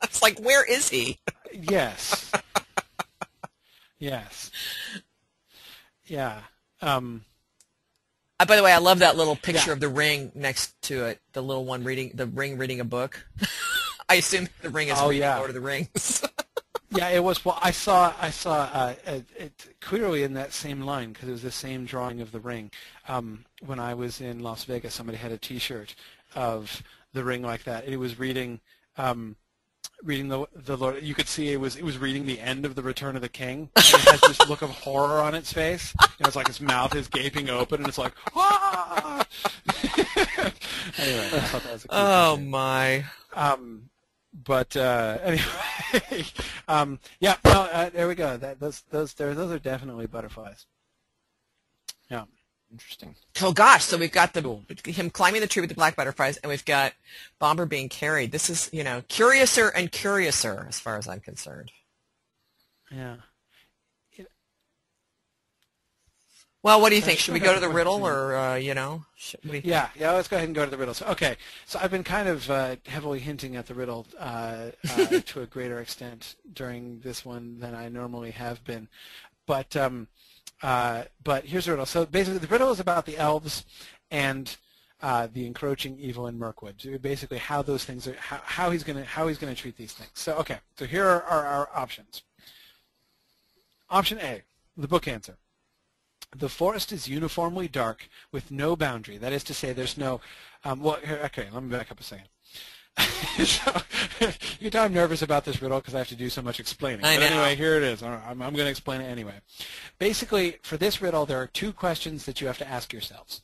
[0.02, 1.18] it's like, where is he?
[1.52, 2.30] Yes.
[3.98, 4.50] yes.
[6.06, 6.40] Yeah.
[6.80, 7.24] Um,
[8.40, 9.74] Uh, by the way, I love that little picture Yeah.
[9.74, 13.24] of the ring next to it, the little one reading, the ring reading a book.
[14.08, 15.36] I assume the ring is Oh, reading yeah.
[15.38, 16.22] Lord of the Rings.
[16.94, 17.44] Yeah, it was.
[17.44, 18.14] Well, I saw.
[18.20, 21.84] I saw uh, it, it clearly in that same line because it was the same
[21.84, 22.70] drawing of the ring.
[23.08, 25.94] Um, when I was in Las Vegas, somebody had a T-shirt
[26.34, 26.82] of
[27.12, 27.86] the ring like that.
[27.86, 28.60] It was reading.
[28.96, 29.36] Um,
[30.02, 32.74] reading the the Lord, you could see it was it was reading the end of
[32.74, 33.70] the Return of the King.
[33.76, 35.94] And it has this look of horror on its face.
[36.00, 39.26] Know, it's like its mouth is gaping open, and it's like, ah!
[40.98, 43.04] anyway, I thought that was a cool oh my!
[43.34, 43.90] Um,
[44.32, 46.24] but uh, anyway,
[46.68, 48.36] um, yeah, no, uh, there we go.
[48.36, 50.66] That those those there those are definitely butterflies.
[52.10, 52.24] Yeah.
[52.70, 53.14] Interesting.
[53.42, 53.84] Oh gosh!
[53.84, 56.94] So we've got the him climbing the tree with the black butterflies, and we've got
[57.38, 58.32] Bombur being carried.
[58.32, 61.70] This is you know curiouser and curiouser as far as I'm concerned.
[62.90, 63.16] Yeah.
[66.62, 67.18] Well, what do you think?
[67.18, 69.60] Should we go to the riddle, or uh, you know, should we?
[69.64, 70.12] Yeah, yeah.
[70.12, 70.94] Let's go ahead and go to the riddle.
[70.94, 71.36] So, okay,
[71.66, 75.46] so I've been kind of uh, heavily hinting at the riddle uh, uh, to a
[75.46, 78.88] greater extent during this one than I normally have been,
[79.44, 80.06] but um,
[80.62, 81.86] uh, but here's the riddle.
[81.86, 83.64] So basically, the riddle is about the elves
[84.12, 84.54] and
[85.00, 86.76] uh, the encroaching evil in Mirkwood.
[86.78, 89.94] So basically, how those things are, how, how he's gonna how he's gonna treat these
[89.94, 90.12] things.
[90.14, 92.22] So okay, so here are our options.
[93.90, 94.42] Option A,
[94.76, 95.36] the book answer.
[96.34, 99.18] The forest is uniformly dark with no boundary.
[99.18, 100.20] That is to say, there's no.
[100.64, 102.28] Um, well, here, okay, let me back up a second.
[103.46, 103.72] so,
[104.60, 107.04] you know I'm nervous about this riddle because I have to do so much explaining.
[107.04, 107.26] I but know.
[107.26, 108.02] anyway, here it is.
[108.02, 109.40] I'm, I'm going to explain it anyway.
[109.98, 113.42] Basically, for this riddle, there are two questions that you have to ask yourselves.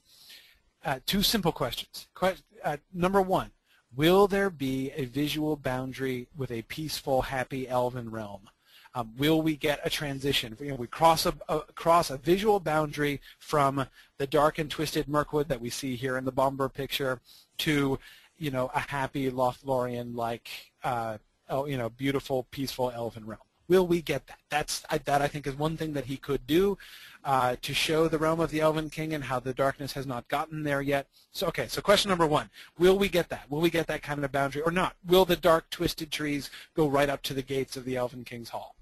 [0.84, 2.08] Uh, two simple questions.
[2.14, 3.50] Que- uh, number one,
[3.94, 8.48] will there be a visual boundary with a peaceful, happy elven realm?
[8.94, 10.56] Um, will we get a transition?
[10.60, 13.86] You know, we cross a, a cross a visual boundary from
[14.16, 17.20] the dark and twisted Mirkwood that we see here in the Bombur picture
[17.58, 17.98] to,
[18.38, 20.48] you know, a happy Lothlorien like,
[20.82, 23.40] uh, oh, you know, beautiful, peaceful elven realm.
[23.68, 24.38] Will we get that?
[24.48, 26.78] That's that I think is one thing that he could do
[27.22, 30.26] uh, to show the realm of the Elven King and how the darkness has not
[30.28, 31.06] gotten there yet.
[31.32, 32.48] So okay, so question number one:
[32.78, 33.50] Will we get that?
[33.50, 34.96] Will we get that kind of boundary or not?
[35.06, 38.48] Will the dark, twisted trees go right up to the gates of the Elven King's
[38.48, 38.74] Hall?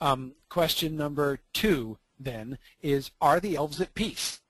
[0.00, 4.40] Um, question number two then is: Are the elves at peace?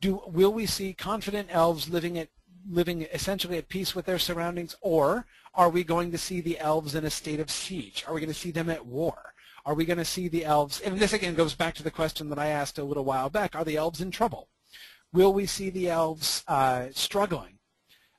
[0.00, 2.28] Do will we see confident elves living at
[2.68, 6.94] living essentially at peace with their surroundings, or are we going to see the elves
[6.94, 8.04] in a state of siege?
[8.06, 9.32] Are we going to see them at war?
[9.64, 10.80] Are we going to see the elves?
[10.80, 13.56] And this again goes back to the question that I asked a little while back:
[13.56, 14.48] Are the elves in trouble?
[15.12, 17.58] Will we see the elves uh, struggling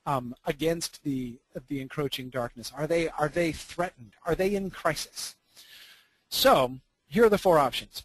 [0.06, 2.72] um, against the the encroaching darkness?
[2.76, 4.14] Are they are they threatened?
[4.26, 5.35] Are they in crisis?
[6.30, 8.04] So here are the four options.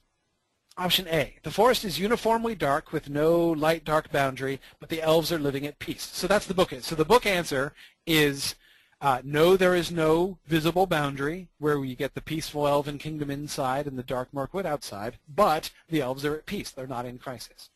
[0.78, 5.38] Option A, the forest is uniformly dark with no light-dark boundary, but the elves are
[5.38, 6.08] living at peace.
[6.12, 6.72] So that's the book.
[6.80, 7.74] So the book answer
[8.06, 8.54] is
[9.02, 13.88] uh, no, there is no visible boundary where we get the peaceful elven kingdom inside
[13.88, 16.70] and the dark Mirkwood outside, but the elves are at peace.
[16.70, 17.68] They're not in crisis.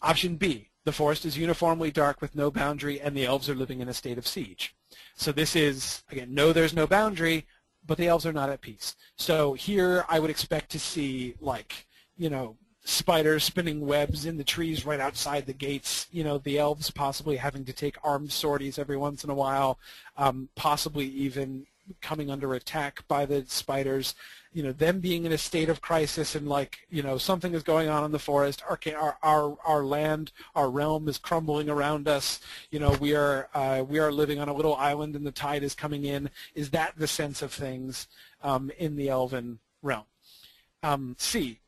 [0.00, 3.80] Option B, the forest is uniformly dark with no boundary and the elves are living
[3.80, 4.74] in a state of siege.
[5.16, 7.44] So this is, again, no, there's no boundary,
[7.86, 8.96] but the elves are not at peace.
[9.16, 11.86] So here I would expect to see like,
[12.16, 16.58] you know, spiders spinning webs in the trees right outside the gates, you know, the
[16.58, 19.78] elves possibly having to take armed sorties every once in a while,
[20.16, 21.66] um, possibly even
[22.00, 24.14] coming under attack by the spiders,
[24.52, 27.62] you know, them being in a state of crisis and like, you know, something is
[27.62, 32.08] going on in the forest, our, our, our, our land, our realm is crumbling around
[32.08, 32.40] us,
[32.70, 35.62] you know, we are, uh, we are living on a little island and the tide
[35.62, 36.30] is coming in.
[36.54, 38.08] Is that the sense of things
[38.42, 40.04] um, in the elven realm?
[40.82, 41.60] Um, C,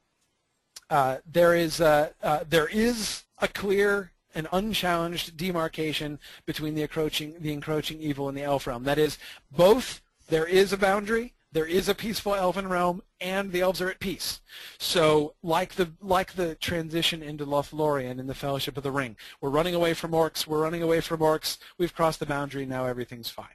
[0.91, 7.35] uh, there is a, uh, there is a clear and unchallenged demarcation between the encroaching
[7.41, 8.85] the encroaching evil and the elf realm.
[8.85, 9.19] That is,
[9.51, 13.91] both there is a boundary, there is a peaceful elven realm, and the elves are
[13.91, 14.41] at peace.
[14.79, 19.51] So, like the like the transition into Lothlorien in the Fellowship of the Ring, we're
[19.51, 20.47] running away from orcs.
[20.47, 21.59] We're running away from orcs.
[21.79, 22.65] We've crossed the boundary.
[22.67, 23.47] Now everything's fine.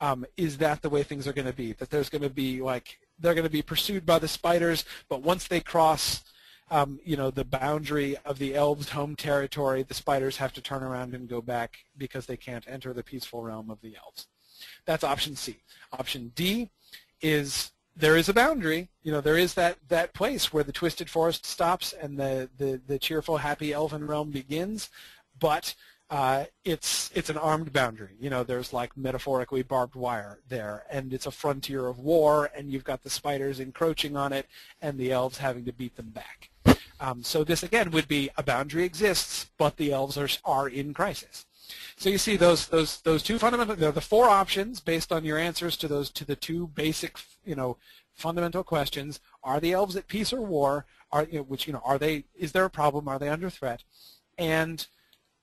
[0.00, 1.72] Um, is that the way things are going to be?
[1.72, 5.22] That there's going to be like they're going to be pursued by the spiders, but
[5.22, 6.22] once they cross
[6.70, 10.82] um, you know, the boundary of the elves' home territory, the spiders have to turn
[10.82, 14.26] around and go back because they can't enter the peaceful realm of the elves.
[14.88, 15.58] That's option C.
[15.92, 16.70] Option D
[17.20, 18.88] is there is a boundary.
[19.02, 22.80] You know, there is that, that place where the twisted forest stops and the, the,
[22.86, 24.88] the cheerful, happy elven realm begins,
[25.38, 25.74] but
[26.08, 28.14] uh, it's it's an armed boundary.
[28.18, 32.72] You know, there's like metaphorically barbed wire there, and it's a frontier of war, and
[32.72, 34.46] you've got the spiders encroaching on it,
[34.80, 36.48] and the elves having to beat them back.
[36.98, 40.94] Um, so this again would be a boundary exists, but the elves are are in
[40.94, 41.44] crisis.
[41.96, 45.38] So you see those those those two fundamental they're the four options based on your
[45.38, 47.76] answers to those to the two basic you know
[48.14, 50.86] fundamental questions: Are the elves at peace or war?
[51.10, 52.24] Are you know, which you know are they?
[52.34, 53.08] Is there a problem?
[53.08, 53.84] Are they under threat?
[54.36, 54.86] And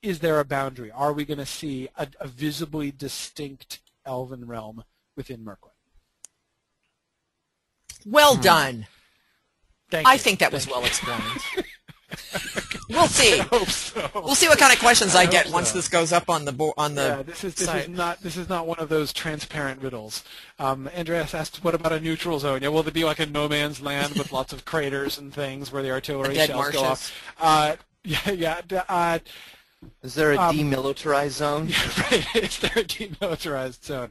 [0.02, 0.90] is there a boundary?
[0.90, 4.84] Are we going to see a, a visibly distinct elven realm
[5.16, 5.72] within Mirkwood?
[8.04, 8.74] Well done.
[8.74, 8.82] Hmm.
[9.90, 10.18] Thank I you.
[10.18, 11.22] think that was Thank well explained.
[12.88, 13.40] we'll see.
[13.40, 14.10] I hope so.
[14.14, 16.44] We'll see what kind of questions I, I get hope once this goes up on
[16.44, 17.82] the bo- on the yeah, this is this site.
[17.84, 20.24] is not this is not one of those transparent riddles.
[20.58, 22.62] Um, Andreas asked, "What about a neutral zone?
[22.62, 25.72] Yeah, will there be like a no man's land with lots of craters and things
[25.72, 26.82] where the artillery Dead shells go marshes.
[26.82, 28.60] off?" Uh, yeah, yeah.
[28.88, 29.18] Uh,
[30.02, 31.66] Is there a Um, demilitarized zone?
[32.10, 32.26] right.
[32.36, 34.10] Is there a demilitarized zone?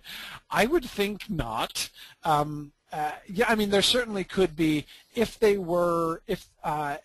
[0.49, 1.89] I would think not.
[2.23, 4.85] Um, uh, yeah, I mean, there certainly could be
[5.15, 6.47] if they were if.
[6.64, 6.97] Uh,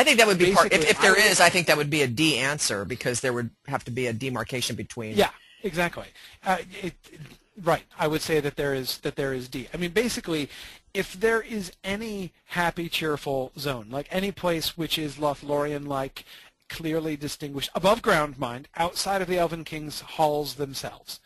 [0.00, 0.72] I think that would be part.
[0.72, 3.50] If, if there is, I think that would be a D answer because there would
[3.66, 5.14] have to be a demarcation between.
[5.14, 5.30] Yeah,
[5.62, 6.06] exactly.
[6.44, 7.20] Uh, it, it-
[7.62, 7.84] right.
[7.98, 9.68] I would say that there is that there is D.
[9.74, 10.48] I mean, basically,
[10.94, 16.24] if there is any happy, cheerful zone, like any place which is Lothlorien-like,
[16.70, 21.20] clearly distinguished above ground, mind, outside of the Elven King's halls themselves.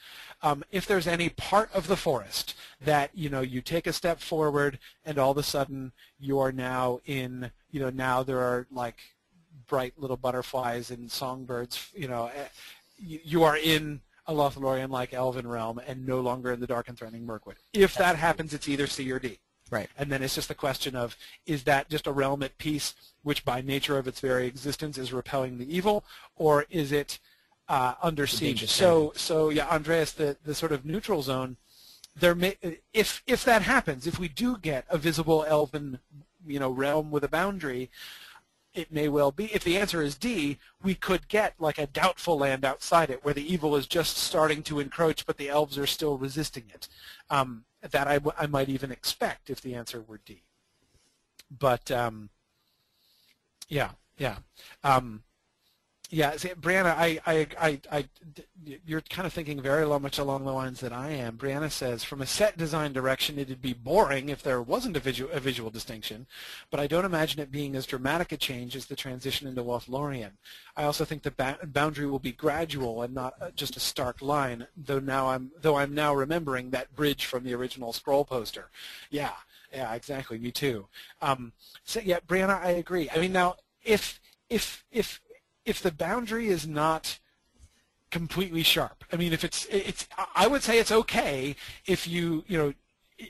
[0.44, 2.54] Um, if there's any part of the forest
[2.84, 5.90] that you know you take a step forward and all of a sudden
[6.20, 8.98] you are now in you know now there are like
[9.66, 12.48] bright little butterflies and songbirds you know eh,
[12.98, 16.96] you are in a Lothlorien like Elven realm and no longer in the dark and
[16.96, 17.56] threatening Mirkwood.
[17.74, 19.38] If that happens, it's either C or D.
[19.70, 19.88] Right.
[19.98, 21.16] And then it's just the question of
[21.46, 25.12] is that just a realm at peace, which by nature of its very existence is
[25.12, 26.04] repelling the evil,
[26.36, 27.18] or is it
[27.68, 28.68] uh, under siege?
[28.68, 31.56] So, so yeah, Andreas, the, the sort of neutral zone,
[32.16, 32.56] there may,
[32.92, 35.98] if if that happens, if we do get a visible elven,
[36.46, 37.90] you know, realm with a boundary,
[38.74, 39.46] it may well be.
[39.46, 43.34] If the answer is D, we could get like a doubtful land outside it, where
[43.34, 46.88] the evil is just starting to encroach, but the elves are still resisting it.
[47.30, 50.42] Um, that I, I might even expect if the answer were D.
[51.56, 52.30] But um,
[53.68, 54.38] yeah, yeah.
[54.82, 55.22] Um,
[56.10, 58.08] yeah, see, Brianna, I, I, I, I,
[58.86, 61.36] you're kind of thinking very much along the lines that I am.
[61.38, 65.30] Brianna says, from a set design direction, it'd be boring if there wasn't a visual,
[65.32, 66.26] a visual distinction,
[66.70, 70.32] but I don't imagine it being as dramatic a change as the transition into Lothlorien.
[70.76, 74.20] I also think the ba boundary will be gradual and not uh, just a stark
[74.20, 78.68] line, though now I'm, though I'm now remembering that bridge from the original scroll poster.
[79.10, 79.32] Yeah,
[79.72, 80.86] yeah, exactly, me too.
[81.22, 81.52] Um,
[81.84, 83.08] so yeah, Brianna, I agree.
[83.10, 84.20] I mean, now, if,
[84.50, 85.20] if, if
[85.64, 87.18] if the boundary is not
[88.10, 89.04] completely sharp.
[89.12, 92.74] I mean, if it's it's I would say it's okay if you you know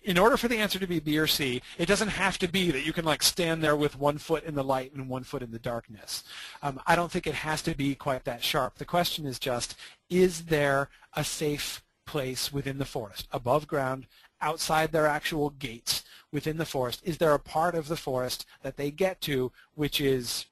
[0.02, 2.70] in order for the answer to be B or C, it doesn't have to be
[2.70, 5.42] that you can like stand there with one foot in the light and one foot
[5.42, 6.24] in the darkness.
[6.62, 8.76] Um, I don't think it has to be quite that sharp.
[8.76, 9.76] The question is just,
[10.08, 14.06] is there a safe place within the forest, above ground,
[14.40, 16.02] outside their actual gates
[16.32, 17.02] within the forest?
[17.04, 20.46] Is there a part of the forest that they get to which is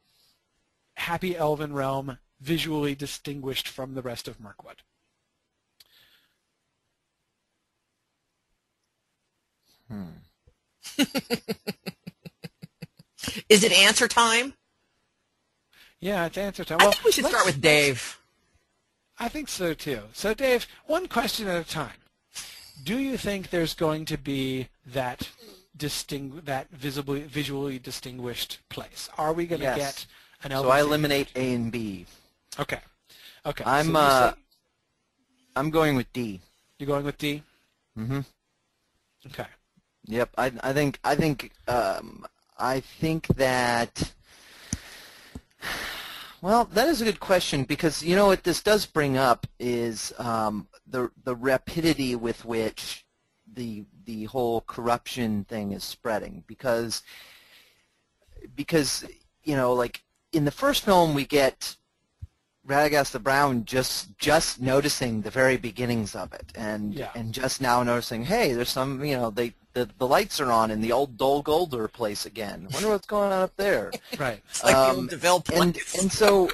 [0.95, 4.83] Happy Elven Realm visually distinguished from the rest of Mirkwood.
[9.89, 10.05] Hmm.
[13.49, 14.55] Is it answer time?
[16.01, 16.79] Yeah, it's answer time.
[16.81, 18.19] I well, think we should start with Dave.
[19.19, 20.01] I think so too.
[20.13, 21.93] So Dave, one question at a time.
[22.83, 25.31] Do you think there's going to be that
[25.77, 29.09] distingu- that visibly visually distinguished place?
[29.17, 29.79] Are we going to yes.
[29.79, 30.07] get
[30.45, 32.07] an so I eliminate A and B.
[32.59, 32.81] Okay.
[33.45, 33.65] Okay.
[33.67, 34.37] I'm so uh, say,
[35.57, 36.41] I'm going with D.
[36.79, 37.43] You're going with D.
[37.99, 38.21] Mm-hmm.
[39.27, 39.47] Okay.
[40.07, 40.31] Yep.
[40.37, 42.27] I I think I think um,
[42.59, 44.13] I think that.
[46.41, 50.13] Well, that is a good question because you know what this does bring up is
[50.19, 53.05] um, the the rapidity with which
[53.55, 57.03] the the whole corruption thing is spreading because
[58.57, 59.05] because
[59.45, 60.03] you know like
[60.33, 61.77] in the first film, we get
[62.67, 67.11] Radagast the Brown just just noticing the very beginnings of it, and yeah.
[67.15, 70.71] and just now noticing, hey, there's some, you know, they the, the lights are on
[70.71, 72.69] in the old Dol Guldur place again.
[72.73, 73.91] Wonder what's going on up there.
[74.19, 74.41] right.
[74.51, 75.61] It's like um, the old place.
[75.61, 76.51] And and so.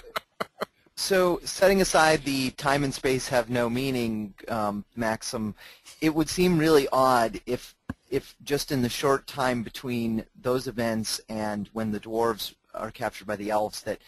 [1.01, 5.55] So, setting aside the time and space have no meaning um, maxim,
[6.01, 7.77] it would seem really odd if,
[8.11, 13.27] if just in the short time between those events and when the dwarves are captured
[13.27, 14.01] by the elves that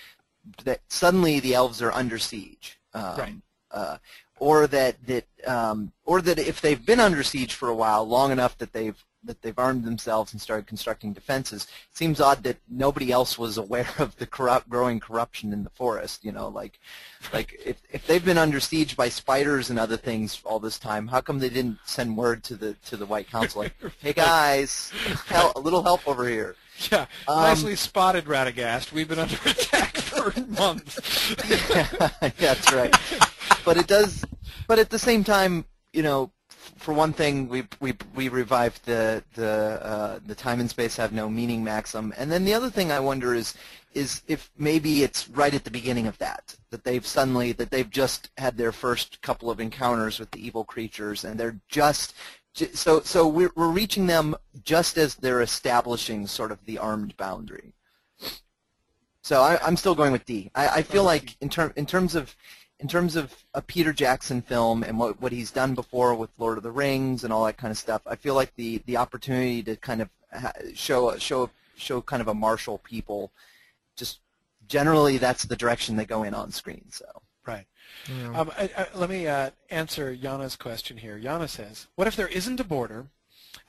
[0.64, 2.78] that suddenly the elves are under siege.
[2.94, 3.34] Um, right.
[3.70, 3.98] Uh,
[4.38, 8.32] or that that um, or that if they've been under siege for a while, long
[8.32, 11.64] enough that they've that they've armed themselves and started constructing defenses.
[11.64, 15.70] It seems odd that nobody else was aware of the corrupt, growing corruption in the
[15.70, 16.24] forest.
[16.24, 16.78] You know, like,
[17.32, 21.06] like if if they've been under siege by spiders and other things all this time,
[21.06, 24.90] how come they didn't send word to the to the White Council like, hey guys,
[25.26, 26.56] help, a little help over here?
[26.90, 28.92] Yeah, Um, nicely spotted, Radagast.
[28.92, 31.34] We've been under attack for months.
[31.50, 32.94] yeah, that's right.
[33.64, 34.24] But it does.
[34.66, 36.32] But at the same time, you know,
[36.76, 41.12] for one thing, we we we revived the the uh, the time and space have
[41.12, 43.54] no meaning maxim, and then the other thing I wonder is
[43.92, 47.90] is if maybe it's right at the beginning of that that they've suddenly that they've
[47.90, 52.14] just had their first couple of encounters with the evil creatures, and they're just
[52.52, 57.74] So, so we're, we're reaching them just as they're establishing sort of the armed boundary.
[59.22, 60.50] So I, I'm still going with D.
[60.54, 62.34] I, I feel like in, term, in terms of
[62.80, 66.56] in terms of a Peter Jackson film and what, what he's done before with Lord
[66.56, 69.62] of the Rings and all that kind of stuff, I feel like the, the opportunity
[69.64, 70.08] to kind of
[70.74, 73.32] show show show kind of a martial people,
[73.96, 74.20] just
[74.66, 76.84] generally that's the direction they go in on screen.
[76.90, 77.04] So
[77.46, 77.66] Right.
[78.34, 81.18] Um, I, I, let me uh, answer Yana's question here.
[81.18, 83.06] Yana says, what if there isn't a border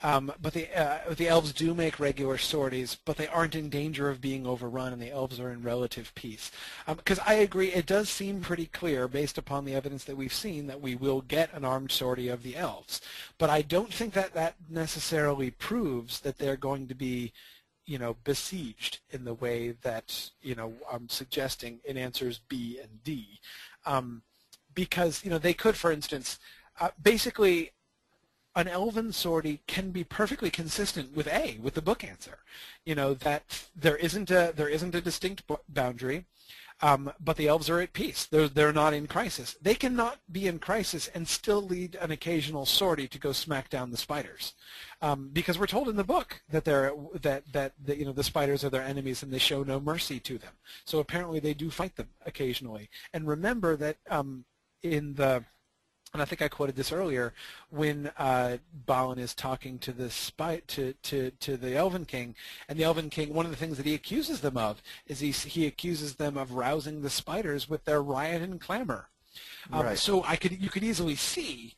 [0.03, 4.09] Um, but the uh, the elves do make regular sorties, but they aren't in danger
[4.09, 6.51] of being overrun, and the elves are in relative peace.
[6.87, 10.33] Because um, I agree, it does seem pretty clear, based upon the evidence that we've
[10.33, 13.01] seen, that we will get an armed sortie of the elves.
[13.37, 17.31] But I don't think that that necessarily proves that they're going to be
[17.91, 23.03] you know, besieged in the way that, you know, I'm suggesting in answers B and
[23.03, 23.41] D.
[23.85, 24.21] Um,
[24.73, 26.39] because, you know, they could, for instance,
[26.79, 27.71] uh, basically
[28.55, 32.37] an elven sortie can be perfectly consistent with A, with the book answer.
[32.85, 36.23] You know, that there isn't a, there isn't a distinct boundary.
[36.83, 38.25] Um, but the elves are at peace.
[38.25, 39.55] They're, they're not in crisis.
[39.61, 43.91] They cannot be in crisis and still lead an occasional sortie to go smack down
[43.91, 44.53] the spiders,
[45.01, 46.91] um, because we're told in the book that they're
[47.21, 50.39] that, that you know the spiders are their enemies and they show no mercy to
[50.39, 50.53] them.
[50.85, 52.89] So apparently they do fight them occasionally.
[53.13, 54.45] And remember that um,
[54.81, 55.43] in the
[56.13, 57.33] and I think I quoted this earlier
[57.69, 62.35] when uh, Balin is talking to the spy to, to, to the Elven King,
[62.67, 63.33] and the Elven King.
[63.33, 66.53] One of the things that he accuses them of is he he accuses them of
[66.53, 69.07] rousing the spiders with their riot and clamor.
[69.71, 69.97] Um, right.
[69.97, 71.75] So I could you could easily see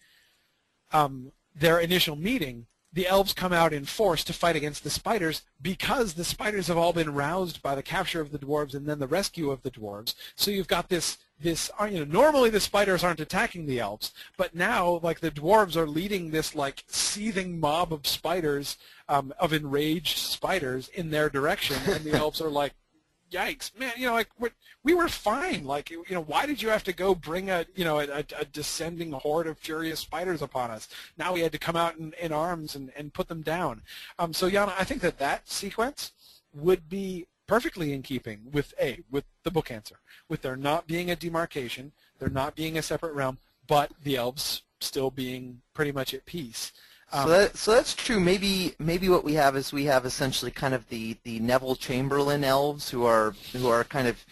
[0.92, 2.66] um, their initial meeting.
[2.92, 6.78] The elves come out in force to fight against the spiders because the spiders have
[6.78, 9.72] all been roused by the capture of the dwarves and then the rescue of the
[9.72, 10.14] dwarves.
[10.36, 14.14] So you've got this this uh, you know normally the spiders aren't attacking the elves
[14.38, 18.78] but now like the dwarves are leading this like seething mob of spiders
[19.10, 22.74] um, of enraged spiders in their direction and the elves are like
[23.32, 24.30] yikes man you know like
[24.84, 27.86] we were fine like you know why did you have to go bring a you
[27.86, 30.90] know a, a descending horde of furious spiders upon us?
[31.18, 33.82] Now we had to come out in, in arms and, and put them down.
[34.20, 36.12] Um, so Yana I think that that sequence
[36.54, 39.98] would be perfectly in keeping with A, with the book answer,
[40.28, 44.64] with there not being a demarcation, there not being a separate realm, but the elves
[44.82, 46.72] still being pretty much at peace.
[47.12, 48.20] Um, so, that, so that's true.
[48.20, 52.44] Maybe maybe what we have is we have essentially kind of the, the Neville Chamberlain
[52.44, 54.26] elves who are who are kind of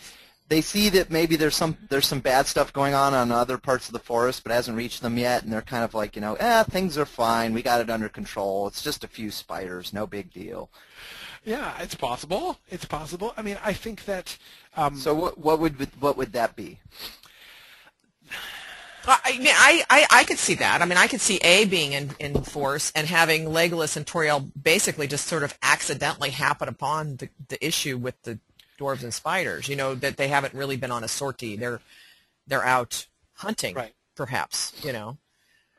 [0.49, 3.87] they see that maybe there's some there's some bad stuff going on on other parts
[3.87, 6.33] of the forest, but hasn't reached them yet, and they're kind of like you know,
[6.39, 7.53] eh, things are fine.
[7.53, 8.65] We got it under control.
[8.65, 10.71] It's just a few spiders, no big deal.
[11.43, 12.57] Yeah, it's possible.
[12.69, 13.33] It's possible.
[13.35, 14.37] I mean, I think that.
[14.77, 16.79] Um, so what what would what would that be?
[19.07, 20.81] I, mean, I, I could see that.
[20.81, 24.51] I mean, I could see A being in, in force and having Legolas and Toriel
[24.61, 28.37] basically just sort of accidentally happen upon the, the issue with the
[28.79, 29.67] dwarves and spiders.
[29.67, 31.55] You know that they haven't really been on a sortie.
[31.55, 31.81] They're
[32.47, 33.93] they're out hunting, right.
[34.15, 34.73] perhaps.
[34.83, 35.17] You know,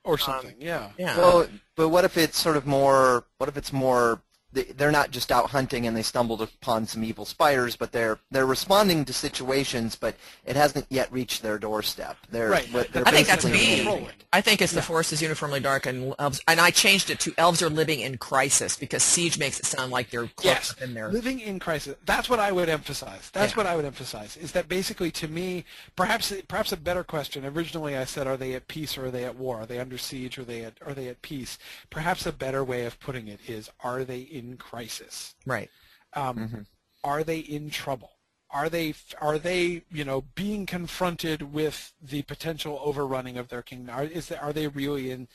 [0.04, 0.50] or something.
[0.50, 0.88] Um, yeah.
[0.98, 1.16] Yeah.
[1.16, 3.24] Well, but what if it's sort of more?
[3.38, 4.20] What if it's more
[4.52, 8.46] they're not just out hunting and they stumbled upon some evil spiders, but they're they're
[8.46, 10.14] responding to situations, but
[10.44, 12.16] it hasn't yet reached their doorstep.
[12.30, 12.68] They're, right.
[12.92, 14.08] They're I think that's me.
[14.32, 14.80] I think it's yeah.
[14.80, 18.00] the forest is uniformly dark and elves, and I changed it to elves are living
[18.00, 20.74] in crisis because siege makes it sound like they're close yes.
[20.80, 21.08] in there.
[21.10, 21.96] Living in crisis.
[22.04, 23.30] That's what I would emphasize.
[23.32, 23.56] That's yeah.
[23.56, 24.36] what I would emphasize.
[24.36, 25.64] Is that basically to me,
[25.96, 27.44] perhaps perhaps a better question.
[27.44, 29.60] Originally, I said, are they at peace or are they at war?
[29.60, 31.58] Are they under siege or are they at, are they at peace?
[31.90, 35.34] Perhaps a better way of putting it is, are they in crisis?
[35.46, 35.70] Right.
[36.14, 36.60] Um, mm-hmm.
[37.04, 38.10] Are they in trouble?
[38.50, 43.94] Are they are they you know being confronted with the potential overrunning of their kingdom?
[43.94, 45.28] Are, is are they really in?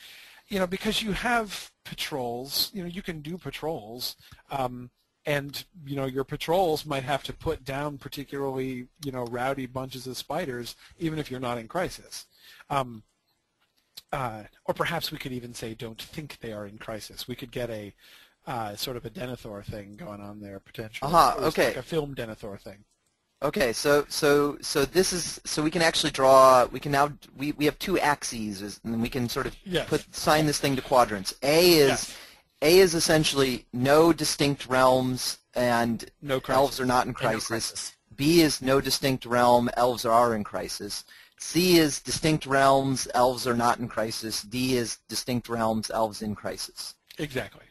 [0.49, 2.69] You know, because you have patrols.
[2.73, 4.15] You know, you can do patrols.
[4.51, 4.91] Um,
[5.27, 10.07] and you know your patrols might have to put down particularly you know rowdy bunches
[10.07, 12.25] of spiders even if you're not in crisis
[12.69, 13.03] um,
[14.13, 17.51] uh, or perhaps we could even say don't think they are in crisis we could
[17.51, 17.93] get a
[18.47, 21.11] uh, sort of a Denethor thing going on there potentially.
[21.11, 21.67] Uh-huh, okay.
[21.67, 22.83] Like a film Denethor thing.
[23.43, 26.65] Okay, so so so this is so we can actually draw.
[26.65, 29.87] We can now we, we have two axes, and we can sort of yes.
[29.87, 31.35] put sign this thing to quadrants.
[31.43, 32.17] A is yes.
[32.63, 37.49] A is essentially no distinct realms, and no elves are not in crisis.
[37.49, 37.97] No crisis.
[38.15, 41.05] B is no distinct realm, elves are in crisis.
[41.37, 44.41] C is distinct realms, elves are not in crisis.
[44.41, 46.95] D is distinct realms, elves in crisis.
[47.19, 47.66] Exactly.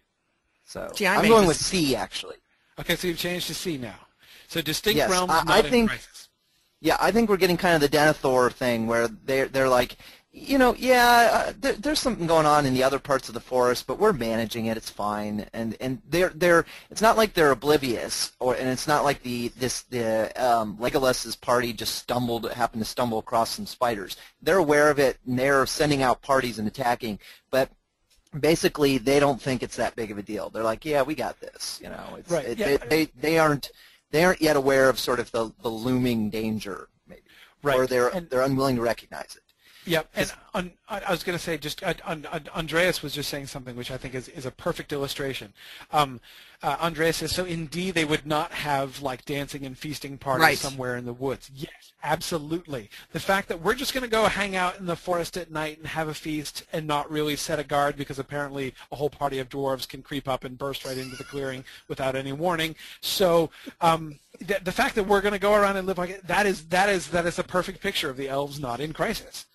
[0.66, 2.36] So Gee, I'm going with C actually.
[2.78, 3.94] Okay, so you've changed to C now.
[4.48, 6.28] So distinct yes, realms I, not I think, crisis.
[6.80, 9.96] Yeah, I think we're getting kind of the Denethor thing where they're they're like,
[10.32, 13.40] you know, yeah, uh, there, there's something going on in the other parts of the
[13.40, 14.76] forest, but we're managing it.
[14.76, 16.66] It's fine, and and they're they're.
[16.90, 21.36] It's not like they're oblivious, or and it's not like the this the um, Legolas's
[21.36, 24.16] party just stumbled happened to stumble across some spiders.
[24.42, 27.20] They're aware of it, and they're sending out parties and attacking,
[27.50, 27.70] but
[28.40, 30.50] basically they don't think it's that big of a deal.
[30.50, 31.80] They're like, yeah, we got this.
[31.82, 32.44] You know, it's, right.
[32.44, 32.76] It, yeah.
[32.76, 33.70] they, they they aren't
[34.10, 37.22] they aren't yet aware of sort of the, the looming danger, maybe,
[37.62, 37.78] right.
[37.78, 39.42] or they're and, they're unwilling to recognize it.
[39.86, 43.46] Yep, and on, I was going to say just on, on, Andreas was just saying
[43.46, 45.52] something which I think is, is a perfect illustration.
[45.92, 46.20] Um,
[46.62, 50.58] uh, Andreas says, so indeed they would not have like dancing and feasting parties right.
[50.58, 51.50] somewhere in the woods.
[51.54, 52.90] Yes, absolutely.
[53.12, 55.78] The fact that we're just going to go hang out in the forest at night
[55.78, 59.38] and have a feast and not really set a guard because apparently a whole party
[59.38, 62.74] of dwarves can creep up and burst right into the clearing without any warning.
[63.00, 63.50] So
[63.80, 66.46] um, the, the fact that we're going to go around and live like it, that
[66.46, 69.46] is that is that is a perfect picture of the elves not in crisis.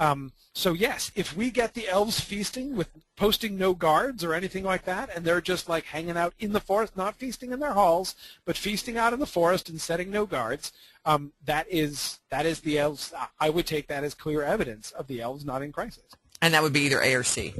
[0.00, 4.64] Um, so yes, if we get the elves feasting with posting no guards or anything
[4.64, 7.74] like that, and they're just like hanging out in the forest, not feasting in their
[7.74, 8.16] halls,
[8.46, 10.72] but feasting out in the forest and setting no guards,
[11.04, 13.12] um, that is that is the elves.
[13.38, 16.04] I would take that as clear evidence of the elves not in crisis.
[16.40, 17.52] And that would be either A or C,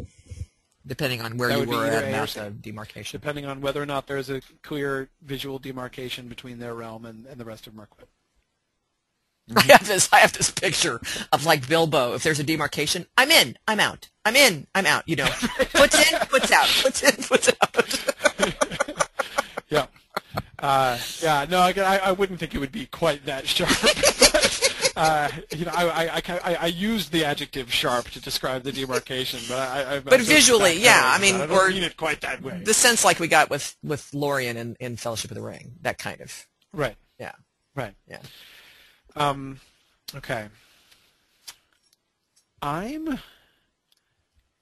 [0.86, 3.20] depending on where that you were at the demarcation.
[3.20, 7.38] Depending on whether or not there's a clear visual demarcation between their realm and, and
[7.38, 8.08] the rest of Mirkwood.
[9.56, 11.00] I have this I have this picture
[11.32, 12.14] of like Bilbo.
[12.14, 14.08] If there's a demarcation, I'm in, I'm out.
[14.24, 15.08] I'm in, I'm out.
[15.08, 15.28] You know,
[15.72, 19.08] puts in, puts out, puts in, puts out.
[19.68, 19.86] yeah,
[20.58, 21.46] uh, yeah.
[21.48, 23.70] No, I, I wouldn't think it would be quite that sharp.
[24.96, 29.40] uh, you know, I, I, I, I used the adjective sharp to describe the demarcation,
[29.48, 29.96] but I.
[29.96, 32.60] I but visually, yeah, I mean, I or mean it quite that way.
[32.62, 35.98] The sense like we got with with Lorien in, in Fellowship of the Ring, that
[35.98, 36.46] kind of.
[36.72, 36.96] Right.
[37.18, 37.32] Yeah.
[37.74, 37.94] Right.
[38.06, 38.20] Yeah.
[39.16, 39.60] Um,
[40.14, 40.48] okay.
[42.62, 43.18] I'm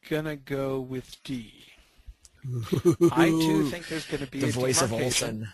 [0.08, 1.64] gonna go with D.
[3.12, 5.48] I too think there's going to be the a voice of Olsen.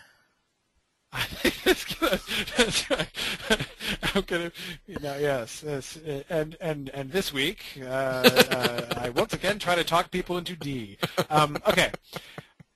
[1.11, 2.19] I think it's gonna,
[2.57, 3.67] that's right.
[4.15, 4.51] I'm gonna,
[4.85, 5.97] you know, yes, yes,
[6.29, 10.55] and and and this week, uh, uh, I once again try to talk people into
[10.55, 10.97] D.
[11.29, 11.91] Um, okay,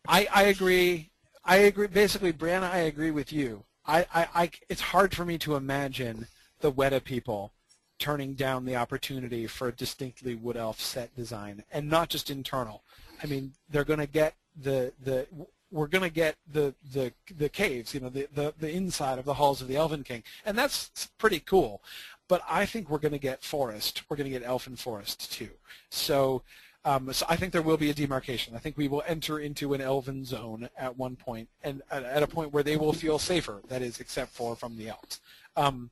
[0.08, 1.12] I I agree.
[1.44, 1.88] I agree.
[1.88, 3.66] Basically, Brianna, I agree with you.
[3.90, 6.28] I, I, I, it's hard for me to imagine
[6.62, 7.52] the Weta people
[7.98, 12.84] turning down the opportunity for a distinctly Wood Elf set design, and not just internal.
[13.22, 15.28] I mean, they're going to get the the
[15.72, 19.26] we're going to get the the the caves, you know, the, the the inside of
[19.26, 21.82] the halls of the Elven King, and that's pretty cool.
[22.28, 24.04] But I think we're going to get forest.
[24.08, 25.50] We're going to get Elfin Forest too.
[25.90, 26.44] So
[26.86, 28.56] um, so I think there will be a demarcation.
[28.56, 32.28] I think we will enter into an elven zone at one point, and at, a
[32.28, 33.62] point where they will feel safer.
[33.68, 35.20] That is, except for from the elves.
[35.58, 35.92] Um,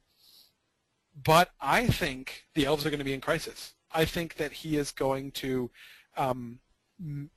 [1.24, 3.74] but I think the elves are going to be in crisis.
[3.92, 5.70] I think that he is going to.
[6.16, 6.60] Um,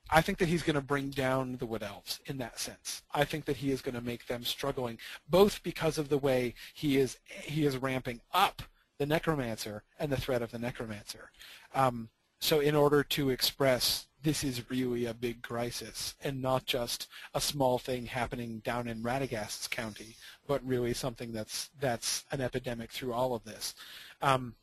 [0.09, 3.03] I think that he's going to bring down the wood elves in that sense.
[3.13, 4.97] I think that he is going to make them struggling,
[5.29, 8.63] both because of the way he is he is ramping up
[8.99, 11.31] the necromancer and the threat of the necromancer.
[11.75, 12.11] Um,
[12.41, 17.41] so in order to express this is really a big crisis and not just a
[17.41, 23.13] small thing happening down in Radagast's county, but really something that's that's an epidemic through
[23.13, 23.75] all of this.
[24.21, 24.55] Um,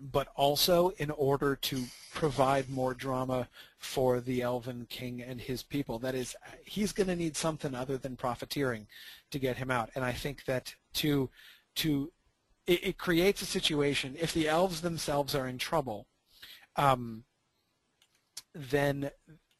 [0.00, 5.98] but also in order to provide more drama for the Elven King and his people.
[5.98, 6.34] That is,
[6.64, 8.88] he's going to need something other than profiteering
[9.30, 9.90] to get him out.
[9.94, 11.30] And I think that to
[11.76, 12.12] to
[12.66, 16.06] it, it creates a situation if the elves themselves are in trouble
[16.76, 17.24] um,
[18.54, 19.10] then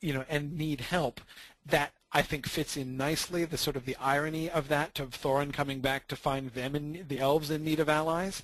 [0.01, 1.21] you know and need help
[1.65, 5.53] that I think fits in nicely the sort of the irony of that to Thorin
[5.53, 8.43] coming back to find them in the elves in need of allies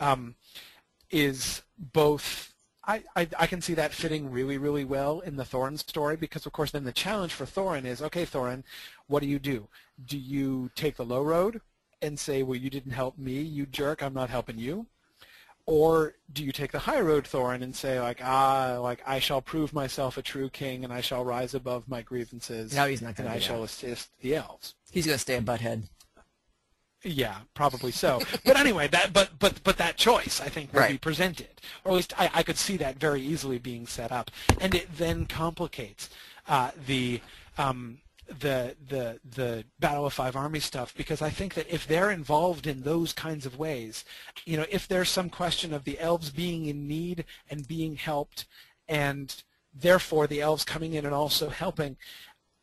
[0.00, 0.34] um,
[1.10, 2.52] is both
[2.84, 6.46] I, I, I, can see that fitting really, really well in the Thorin story because,
[6.46, 8.64] of course, then the challenge for Thorin is, okay, Thorin,
[9.06, 9.68] what do you do?
[10.04, 11.60] Do you take the low road
[12.00, 14.86] and say, well, you didn't help me, you jerk, I'm not helping you?
[15.64, 19.40] Or do you take the high road, Thorin, and say like, ah, like I shall
[19.40, 22.74] prove myself a true king, and I shall rise above my grievances.
[22.74, 23.30] No, he's not going to.
[23.30, 23.42] And I that.
[23.44, 24.74] shall assist the elves.
[24.90, 25.84] He's going to stay a butthead.
[27.04, 28.20] Yeah, probably so.
[28.44, 30.92] but anyway, that but but but that choice I think will right.
[30.92, 34.30] be presented, or at least I, I could see that very easily being set up,
[34.60, 36.10] and it then complicates
[36.48, 37.20] uh, the
[37.58, 37.98] um,
[38.40, 42.66] the the the Battle of Five Armies stuff because I think that if they're involved
[42.66, 44.04] in those kinds of ways,
[44.44, 48.46] you know, if there's some question of the elves being in need and being helped,
[48.88, 49.42] and
[49.74, 51.96] therefore the elves coming in and also helping,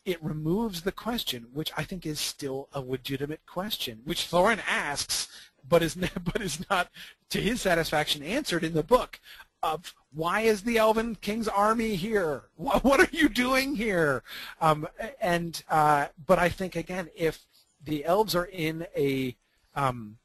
[0.06, 5.28] it removes the question, which I think is still a legitimate question, which Thorin asks,
[5.68, 6.90] but is but is not
[7.30, 9.20] to his satisfaction answered in the book
[9.62, 12.44] of why is the Elven King's army here?
[12.56, 14.24] What, are you doing here?
[14.62, 14.88] Um,
[15.22, 17.46] and uh, but I think again, if
[17.84, 19.36] the elves are in a
[19.76, 20.18] um,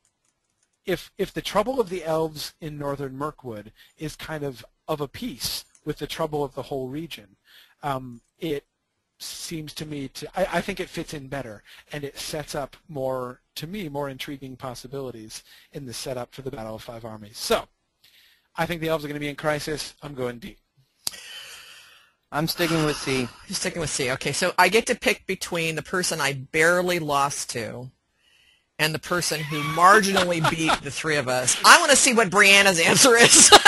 [0.87, 5.09] if if the trouble of the elves in northern Mirkwood is kind of of a
[5.09, 7.37] piece with the trouble of the whole region,
[7.83, 8.65] um, it
[9.19, 11.63] seems to me to I, I, think it fits in better
[11.93, 15.43] and it sets up more to me more intriguing possibilities
[15.73, 17.39] in the setup for the Battle of Five Armies.
[17.39, 17.69] So
[18.57, 19.95] I think the elves are going to be in crisis.
[20.03, 20.57] I'm going D.
[22.31, 23.29] I'm sticking with C.
[23.47, 24.11] You're sticking with C.
[24.13, 27.91] Okay, so I get to pick between the person I barely lost to
[28.79, 31.57] and the person who marginally beat the three of us.
[31.65, 33.51] I want to see what Brianna's answer is.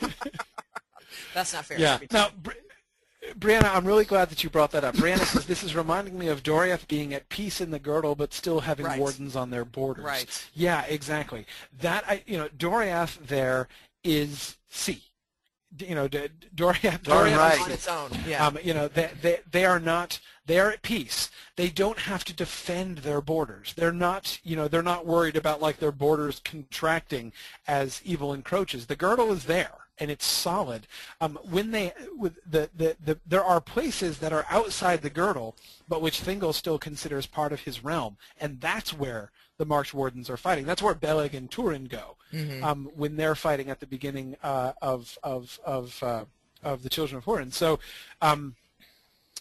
[1.34, 1.78] That's not fair.
[1.78, 1.98] Yeah.
[2.10, 2.54] Now, Bri-
[3.38, 4.94] Brianna, I'm really glad that you brought that up.
[4.94, 8.32] Brianna says this is reminding me of Doriath being at peace in the girdle, but
[8.32, 8.98] still having Right.
[8.98, 10.04] wardens on their borders.
[10.04, 10.48] Right.
[10.54, 11.46] Yeah, exactly.
[11.80, 13.68] That I, you know, Doriath there
[14.02, 15.02] is C.
[15.78, 17.02] You know, Doriath.
[17.02, 17.60] Doriath right.
[17.60, 18.10] on its own.
[18.26, 18.46] Yeah.
[18.46, 21.30] Um, you know, they, they, they are not, they are at peace.
[21.56, 23.74] They don't have to defend their borders.
[23.74, 27.32] They're not, you know, they're not worried about like their borders contracting
[27.68, 28.86] as evil encroaches.
[28.86, 30.86] The girdle is there and it's solid.
[31.20, 35.54] Um, when they, with the, the, the, there are places that are outside the girdle,
[35.88, 40.30] but which Thingol still considers part of his realm, and that's where the March Wardens
[40.30, 40.64] are fighting.
[40.64, 42.62] That's where Beleg and Turin go Mhm.
[42.62, 46.24] um, when they're fighting at the beginning uh, of of of uh,
[46.62, 47.52] of the Children of Hurin.
[47.52, 47.78] So.
[48.22, 48.56] Um,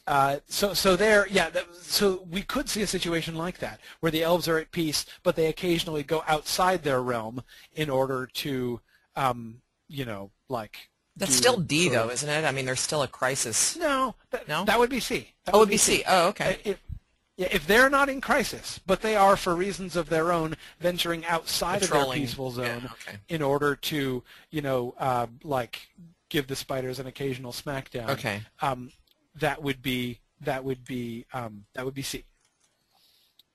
[0.07, 1.51] uh, so, so there, yeah.
[1.51, 5.05] That, so we could see a situation like that, where the elves are at peace,
[5.21, 7.43] but they occasionally go outside their realm
[7.75, 8.79] in order to,
[9.15, 10.89] um, you know, like.
[11.17, 12.45] That's still D, though, isn't it?
[12.45, 13.75] I mean, there's still a crisis.
[13.75, 14.63] No, that, No?
[14.63, 15.27] that would be C.
[15.43, 16.01] That Oh, would be C.
[16.07, 16.53] Oh, okay.
[16.53, 16.79] Uh, If,
[17.35, 21.25] yeah, if they're not in crisis, but they are for reasons of their own venturing
[21.25, 23.17] outside of their peaceful zone Yeah, okay.
[23.27, 25.89] in order to, you know, uh, like
[26.29, 28.09] give the spiders an occasional smackdown.
[28.11, 28.41] Okay.
[28.61, 28.91] Um,
[29.35, 32.23] that would be that would be um, that would be C.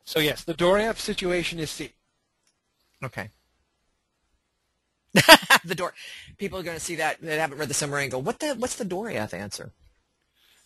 [0.05, 1.93] So yes, the Doriath situation is C.
[3.03, 3.31] Okay.
[5.65, 5.95] the door.
[6.39, 8.55] People are going to see that that haven't read the summary and go, "What the?
[8.55, 9.73] What's the Doriath answer?"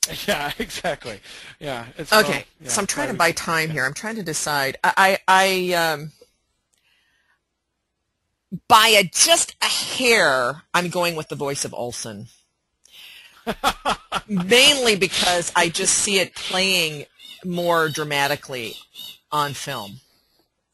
[0.27, 1.20] Yeah, exactly.
[1.59, 1.85] Yeah.
[1.99, 3.85] It's Okay, well, yeah, so I'm trying to buy time here.
[3.85, 4.79] I'm trying to decide.
[4.83, 6.12] I, I, I um,
[8.69, 12.29] by a just a hair, I'm going with the voice of Olsen.
[14.29, 17.07] Mainly because I just see it playing
[17.45, 18.75] more dramatically
[19.31, 20.01] on film.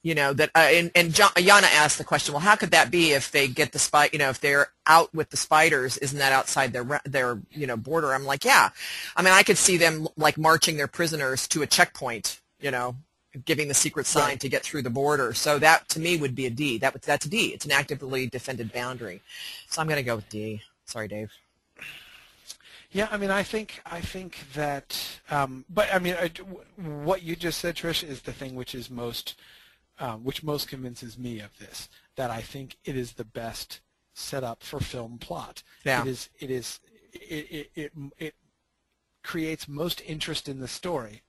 [0.04, 2.34] You know that, uh, and, and John, Yana asked the question.
[2.34, 4.10] Well, how could that be if they get the spy?
[4.12, 7.76] You know, if they're out with the spiders, isn't that outside their their you know
[7.76, 8.12] border?
[8.14, 8.68] I'm like, yeah.
[9.16, 12.40] I mean, I could see them like marching their prisoners to a checkpoint.
[12.60, 12.96] You know,
[13.46, 14.40] giving the secret sign Right.
[14.40, 15.32] to get through the border.
[15.34, 16.76] So that to me would be a D.
[16.78, 17.46] That would that's a D.
[17.54, 19.22] It's an actively defended boundary.
[19.70, 20.60] So I'm going to go with D.
[20.84, 21.32] Sorry, Dave.
[22.92, 26.30] Yeah, I mean, I think I think that, um, but I mean, I,
[26.80, 29.34] what you just said, Trish, is the thing which is most,
[29.98, 31.88] um, which most convinces me of this.
[32.16, 33.80] That I think it is the best
[34.14, 35.62] setup for film plot.
[35.84, 36.28] It is.
[36.38, 36.80] It is.
[37.12, 38.34] It it it, it
[39.22, 41.22] creates most interest in the story.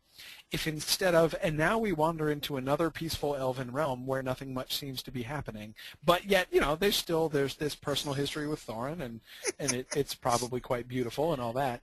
[0.52, 4.76] If instead of, and now we wander into another peaceful elven realm where nothing much
[4.78, 5.76] seems to be happening,
[6.06, 9.20] but yet, you know, there's still, there's this personal history with Thorin and,
[9.60, 11.82] and it, it's probably quite beautiful and all that.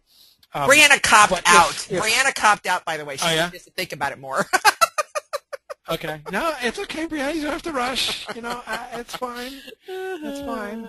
[0.55, 1.71] Um, Brianna copped but if- out.
[1.91, 2.85] if- Brianna copped out.
[2.87, 3.51] By the way, she Oh, yeah?
[3.53, 4.47] needs to think about it more.
[5.91, 6.21] Okay.
[6.31, 7.35] No, it's okay, Brianna.
[7.35, 8.27] You don't have to rush.
[8.37, 9.53] You know, uh, it's fine.
[9.89, 10.89] It's fine.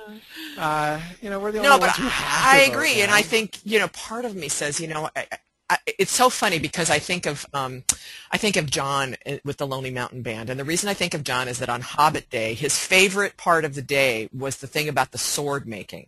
[0.57, 3.11] Uh, you know, we're the only no, but ones who have I vote agree, and.
[3.11, 5.10] I think you know part of me says you know.
[5.15, 5.28] I,
[5.70, 7.84] I, it's so funny because I think of um,
[8.32, 11.14] I think of John uh, with the Lonely Mountain Band, and the reason I think
[11.15, 14.68] of John is that on Hobbit Day, his favorite part of the day was the
[14.68, 16.07] thing about the sword making.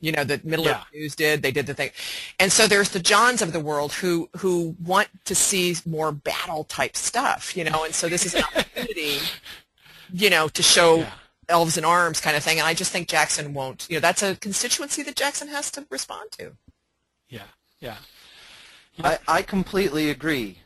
[0.00, 0.78] You know, that Middle Yeah.
[0.78, 1.42] Earth News did.
[1.42, 1.90] They did the thing,
[2.38, 6.64] and so there's the Johns of the world who who want to see more battle
[6.64, 7.56] type stuff.
[7.56, 9.18] You know, and so this is an opportunity,
[10.12, 11.10] you know, to show Yeah.
[11.48, 12.58] elves in arms kind of thing.
[12.58, 13.86] And I just think Jackson won't.
[13.90, 16.52] You know, that's a constituency that Jackson has to respond to.
[17.28, 17.42] Yeah.
[17.80, 17.96] Yeah.
[19.02, 20.58] I, I completely agree.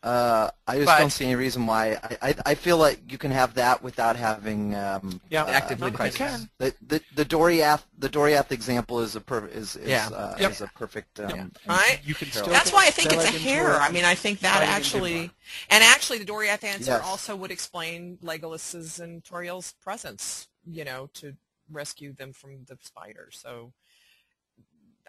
[0.00, 1.94] Uh, I just But- don't see any reason why.
[2.02, 5.42] I, I, I feel like you can have that without having um, Yeah.
[5.42, 6.18] uh, Actively crisis.
[6.18, 6.48] defended.
[6.58, 10.08] The, the the Doriath the Doriath example is a per, is is, Yeah.
[10.14, 10.50] uh, Yep.
[10.52, 11.18] is a perfect.
[11.18, 11.98] Um, Right?
[12.04, 12.46] You can still.
[12.46, 13.64] That's why I think it's a hair.
[13.64, 15.30] Turin I mean, I think that fighting actually, Dimbar.
[15.70, 17.02] and actually, the Doriath answer Yes.
[17.04, 20.46] also would explain Legolas's and Toriel's presence.
[20.64, 21.34] You know, to
[21.70, 23.30] rescue them from the spider.
[23.32, 23.72] So.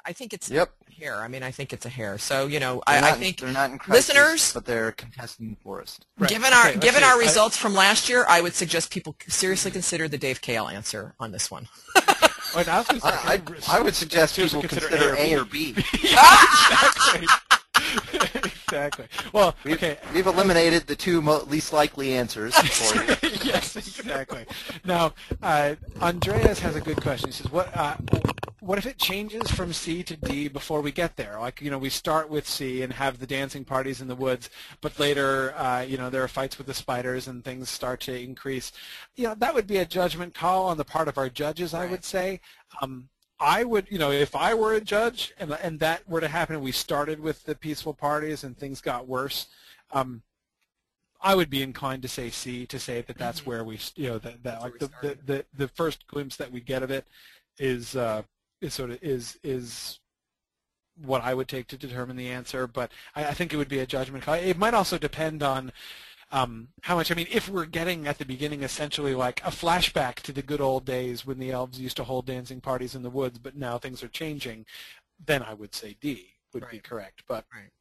[0.05, 0.71] I think it's Yep.
[0.89, 1.15] a hair.
[1.17, 2.17] I mean, I think it's a hair.
[2.17, 5.49] So you know, I, not, I think they're not in crisis, listeners- but they're contesting
[5.51, 6.05] the forest.
[6.17, 6.29] Right.
[6.29, 7.05] Given our Okay, given see.
[7.07, 10.67] our I- results from last year, I would suggest people seriously consider the Dave Kale
[10.67, 11.67] answer on this one.
[12.55, 15.45] Wait, I, say, I, I, I would suggest people consider consider A A or or
[15.45, 15.75] B.
[15.93, 17.27] exactly.
[18.43, 19.05] exactly.
[19.33, 19.97] Well, We've, okay.
[20.13, 23.31] we've eliminated the two mo- least likely answers for you.
[23.43, 24.45] yes, exactly.
[24.83, 25.13] Now,
[25.43, 27.29] uh, Andreas has a good question.
[27.29, 27.95] He says, "What uh,
[28.61, 31.39] what if it changes from C to D before we get there?
[31.39, 34.49] Like, you know, we start with C and have the dancing parties in the woods,
[34.81, 38.19] but later, uh, you know, there are fights with the spiders and things start to
[38.19, 38.71] increase.
[39.15, 41.85] You know, that would be a judgment call on the part of our judges, I
[41.85, 42.41] would say.
[42.81, 43.09] Um,
[43.39, 46.55] I would, you know, if I were a judge and, and that were to happen
[46.55, 49.47] and we started with the peaceful parties and things got worse,
[49.91, 50.23] um,
[51.21, 53.49] I would be inclined to say C, to say that that's mm-hmm.
[53.49, 56.59] where we, you know, that, that like the, the, the, the first glimpse that we
[56.59, 57.07] get of it
[57.57, 58.23] is uh,
[58.61, 59.99] is sort of is is
[61.01, 62.67] what I would take to determine the answer.
[62.67, 64.35] But I, I think it would be a judgment call.
[64.35, 65.71] It might also depend on
[66.31, 67.11] um, how much.
[67.11, 70.61] I mean, if we're getting at the beginning essentially like a flashback to the good
[70.61, 73.77] old days when the elves used to hold dancing parties in the woods, but now
[73.77, 74.65] things are changing,
[75.25, 76.71] then I would say D would right.
[76.71, 77.23] be correct.
[77.27, 77.71] But right.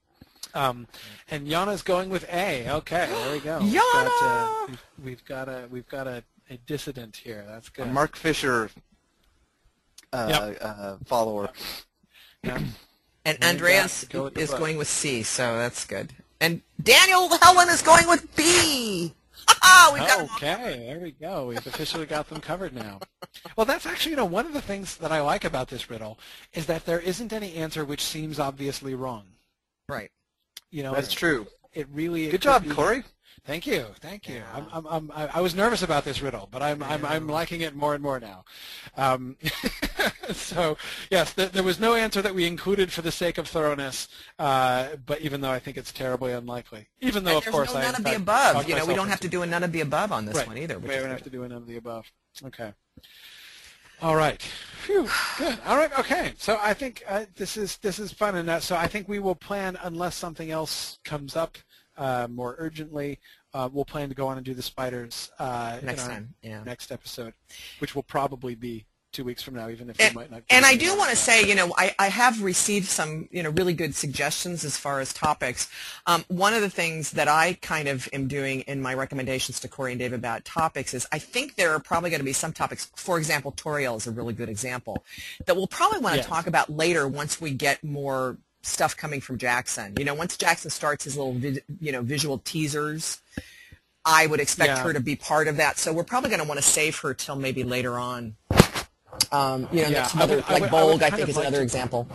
[0.54, 0.86] Um,
[1.30, 2.68] and Yana's going with A.
[2.70, 3.60] Okay, there we go.
[3.60, 4.78] Yana!
[5.02, 7.44] We've got, a, we've got a, a, dissident here.
[7.46, 7.86] That's good.
[7.86, 8.70] A Mark Fisher
[10.12, 10.58] uh, yep.
[10.60, 11.50] uh, follower.
[12.44, 12.62] Yep.
[13.24, 16.14] And Andreas go is going with C, so that's good.
[16.40, 19.12] And Daniel Helen is going with B.
[19.92, 21.46] We've got okay, there we go.
[21.46, 23.00] We've officially got them covered now.
[23.56, 26.18] Well, that's actually, you know, one of the things that I like about this riddle
[26.52, 29.24] is that there isn't any answer which seems obviously wrong.
[29.88, 30.10] Right.
[30.70, 31.46] You know, that's true.
[31.72, 32.28] It really.
[32.28, 33.04] Good job, Corey.
[33.48, 34.34] Thank you, thank you.
[34.34, 34.66] Yeah.
[34.72, 36.88] I'm, I'm, I'm, i was nervous about this riddle, but I'm, yeah.
[36.90, 38.44] I'm, I'm liking it more and more now.
[38.94, 39.38] Um,
[40.34, 40.76] so,
[41.10, 44.08] yes, th- there was no answer that we included for the sake of thoroughness,
[44.38, 47.80] uh, but even though I think it's terribly unlikely, even though, and of course, I
[47.80, 48.68] there's no I none of the above.
[48.68, 50.46] You know, we don't have to do a none of the above on this right.
[50.46, 50.78] one either.
[50.78, 52.12] We don't have to do a none of the above.
[52.44, 52.74] Okay.
[54.02, 54.42] All right.
[54.42, 55.08] Phew.
[55.38, 55.58] Good.
[55.64, 55.98] All right.
[55.98, 56.34] Okay.
[56.36, 59.34] So I think uh, this is this is fun, and so I think we will
[59.34, 61.56] plan unless something else comes up
[61.98, 63.18] uh, more urgently.
[63.54, 66.34] Uh, we'll plan to go on and do the spiders uh, next time.
[66.42, 66.62] Yeah.
[66.64, 67.32] Next episode,
[67.78, 70.42] which will probably be two weeks from now, even if and, we might not.
[70.50, 73.50] And I do want to say, you know, I, I have received some, you know,
[73.50, 75.70] really good suggestions as far as topics.
[76.06, 79.68] Um, one of the things that I kind of am doing in my recommendations to
[79.68, 82.52] Corey and Dave about topics is I think there are probably going to be some
[82.52, 82.90] topics.
[82.96, 85.04] For example, Toriel is a really good example
[85.46, 86.26] that we'll probably want to yes.
[86.26, 88.36] talk about later once we get more
[88.68, 89.94] stuff coming from Jackson.
[89.98, 91.34] You know, once Jackson starts his little,
[91.80, 93.20] you know, visual teasers.
[94.04, 94.82] I would expect yeah.
[94.82, 95.78] her to be part of that.
[95.78, 98.36] So we're probably going to want to save her till maybe later on.
[99.30, 101.62] Um, you know, yeah, other, would, like Bolg, I, I think, is like another to,
[101.62, 102.08] example.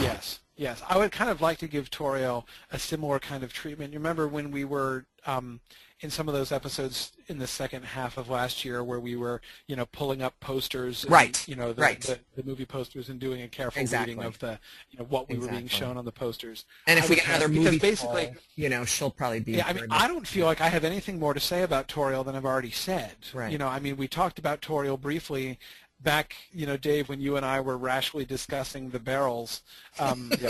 [0.00, 0.82] Yes, yes.
[0.88, 3.92] I would kind of like to give Tauriel a similar kind of treatment.
[3.92, 5.60] You remember when we were um,
[6.00, 9.40] in some of those episodes in the second half of last year where we were,
[9.66, 11.46] you know, pulling up posters, and, right?
[11.48, 12.00] You know, the, right.
[12.00, 14.14] the, the, movie posters and doing a careful exactly.
[14.14, 14.60] reading of the,
[14.90, 15.56] you know, what we exactly.
[15.56, 16.64] were being shown on the posters.
[16.86, 19.52] And if I we get another movie, because basically, call, you know, she'll probably be.
[19.52, 22.24] Yeah, I mean, I don't feel like I have anything more to say about Toriel
[22.24, 23.16] than I've already said.
[23.34, 23.50] Right.
[23.50, 25.58] You know, I mean, we talked about Toriel briefly
[26.00, 29.62] back, you know, Dave, when you and I were rashly discussing the barrels.
[29.98, 30.32] Um.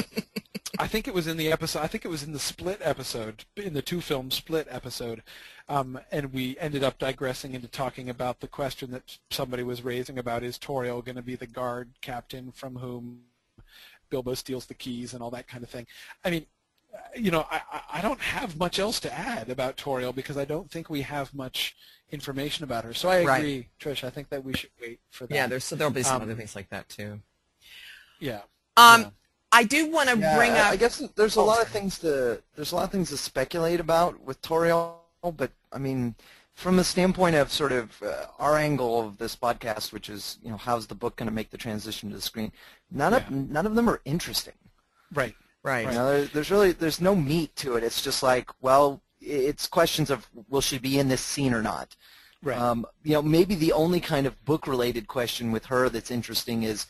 [0.78, 1.80] I think it was in the episode.
[1.80, 5.22] I think it was in the Split episode, in the two-film Split episode,
[5.68, 10.18] um, and we ended up digressing into talking about the question that somebody was raising
[10.18, 13.22] about is Toriel going to be the guard captain from whom
[14.10, 15.86] Bilbo steals the keys and all that kind of thing.
[16.24, 16.46] I mean,
[17.16, 17.60] you know, I,
[17.94, 21.34] I don't have much else to add about Toriel because I don't think we have
[21.34, 21.76] much
[22.10, 22.94] information about her.
[22.94, 23.66] So I agree, right.
[23.80, 24.04] Trish.
[24.04, 25.34] I think that we should wait for that.
[25.34, 27.20] Yeah, there's so there'll be some um, other things like that too.
[28.20, 28.40] Yeah.
[28.76, 29.10] Um, yeah.
[29.50, 30.70] I do want to yeah, bring up.
[30.70, 33.16] I guess there's a oh, lot of things to there's a lot of things to
[33.16, 34.96] speculate about with Toriel,
[35.36, 36.14] but I mean,
[36.54, 40.50] from the standpoint of sort of uh, our angle of this podcast, which is you
[40.50, 42.52] know how's the book going to make the transition to the screen,
[42.90, 43.18] none yeah.
[43.18, 44.54] of none of them are interesting.
[45.12, 45.34] Right.
[45.62, 45.86] Right.
[45.86, 47.84] You know, there, there's really there's no meat to it.
[47.84, 51.96] It's just like, well, it's questions of will she be in this scene or not.
[52.42, 52.56] Right.
[52.56, 56.86] Um, you know, maybe the only kind of book-related question with her that's interesting is,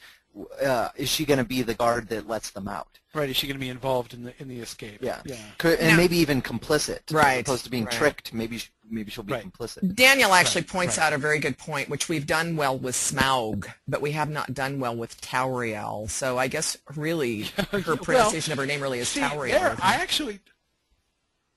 [0.64, 2.98] uh, is she going to be the guard that lets them out?
[3.14, 3.30] Right.
[3.30, 4.98] Is she going to be involved in the in the escape?
[5.00, 5.20] Yeah.
[5.24, 5.36] Yeah.
[5.56, 7.12] Could, and maybe even complicit.
[7.12, 7.38] Right.
[7.38, 7.92] As opposed to being right.
[7.92, 9.50] tricked, maybe she, maybe she'll be right.
[9.50, 9.94] complicit.
[9.94, 10.70] Daniel actually right.
[10.70, 14.28] points out a very good point, which we've done well with Smaug, but we have
[14.28, 16.08] not done well with Tauriel.
[16.10, 19.52] So I guess really her pronunciation well, of her name really is see, Tauriel.
[19.52, 20.40] There, I actually,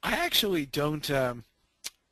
[0.02, 1.10] I actually don't.
[1.12, 1.44] Um,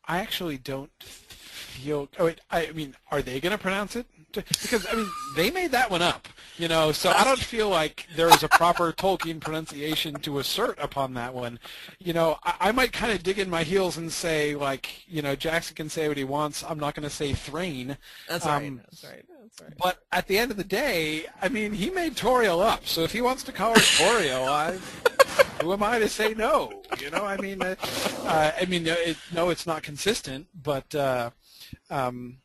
[0.06, 2.10] I actually don't feel.
[2.20, 4.06] Oh, wait, I mean, are they going to pronounce it?
[4.32, 6.28] Because I mean, they made that one up,
[6.58, 6.92] you know.
[6.92, 11.34] So I don't feel like there is a proper Tolkien pronunciation to assert upon that
[11.34, 11.60] one.
[12.00, 15.22] You know, I, I might kind of dig in my heels and say, like, you
[15.22, 16.64] know, Jackson can say what he wants.
[16.64, 17.98] I'm not going to say Thrain.
[18.28, 18.78] That's um, right.
[18.84, 19.26] That's right.
[19.42, 19.74] That's right.
[19.78, 22.86] But at the end of the day, I mean, he made Toriel up.
[22.86, 24.78] So if he wants to call her Toriel, I
[25.62, 26.84] who am I to say no?
[27.00, 27.76] You know, I mean, uh,
[28.24, 31.32] uh, I mean, it, no, it's not consistent, but uh,
[31.90, 32.38] um,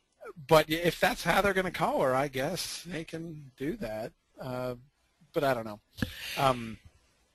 [0.47, 4.11] but if that's how they're going to call her, I guess they can do that.
[4.39, 4.75] Uh,
[5.33, 5.79] but I don't know.
[6.37, 6.77] Um,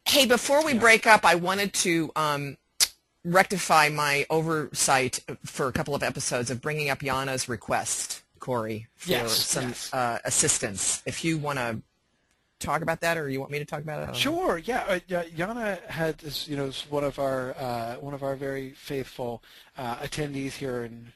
[0.06, 0.80] Hey, before we Yeah.
[0.80, 2.56] break up, I wanted to um,
[3.24, 9.10] rectify my oversight for a couple of episodes of bringing up Yana's request, Corey, for
[9.10, 9.92] Yes, some yes.
[9.92, 11.02] Uh, assistance.
[11.06, 11.80] If you want to
[12.58, 14.16] talk about that, or you want me to talk about it?
[14.16, 14.58] Sure.
[14.58, 14.84] Yeah.
[14.88, 18.70] Uh, yeah, Yana had is you know one of our uh, one of our very
[18.72, 19.42] faithful
[19.78, 21.12] uh, attendees here in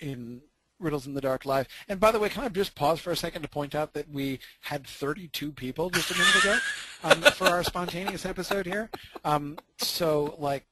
[0.00, 0.40] in
[0.80, 1.68] Riddles in the Dark Live.
[1.88, 4.10] And by the way, can I just pause for a second to point out that
[4.10, 6.58] we had 32 people just a minute ago
[7.04, 8.90] um, for our spontaneous episode here.
[9.24, 10.64] Um, so like.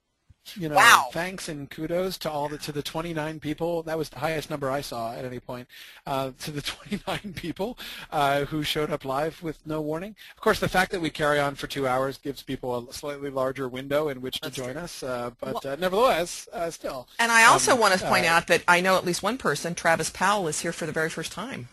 [0.56, 1.06] You know, Wow.
[1.12, 3.82] thanks and kudos to all the to the 29 people.
[3.82, 5.68] That was the highest number I saw at any point.
[6.06, 7.78] Uh, to the 29 people
[8.10, 10.14] uh, who showed up live with no warning.
[10.36, 13.30] Of course, the fact that we carry on for two hours gives people a slightly
[13.30, 14.82] larger window in which to join true.
[14.82, 15.02] us.
[15.02, 17.08] Uh, but Well- uh, nevertheless, uh, still.
[17.18, 19.38] And I also Um, want to point uh, out that I know at least one
[19.38, 21.68] person, Travis Powell, is here for the very first time.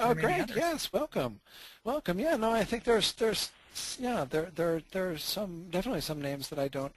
[0.00, 0.40] Oh, great!
[0.40, 0.56] others.
[0.56, 1.40] Yes, welcome,
[1.84, 2.18] welcome.
[2.18, 3.50] Yeah, no, I think there's there's
[3.98, 6.92] yeah there there there's some definitely some names that I don't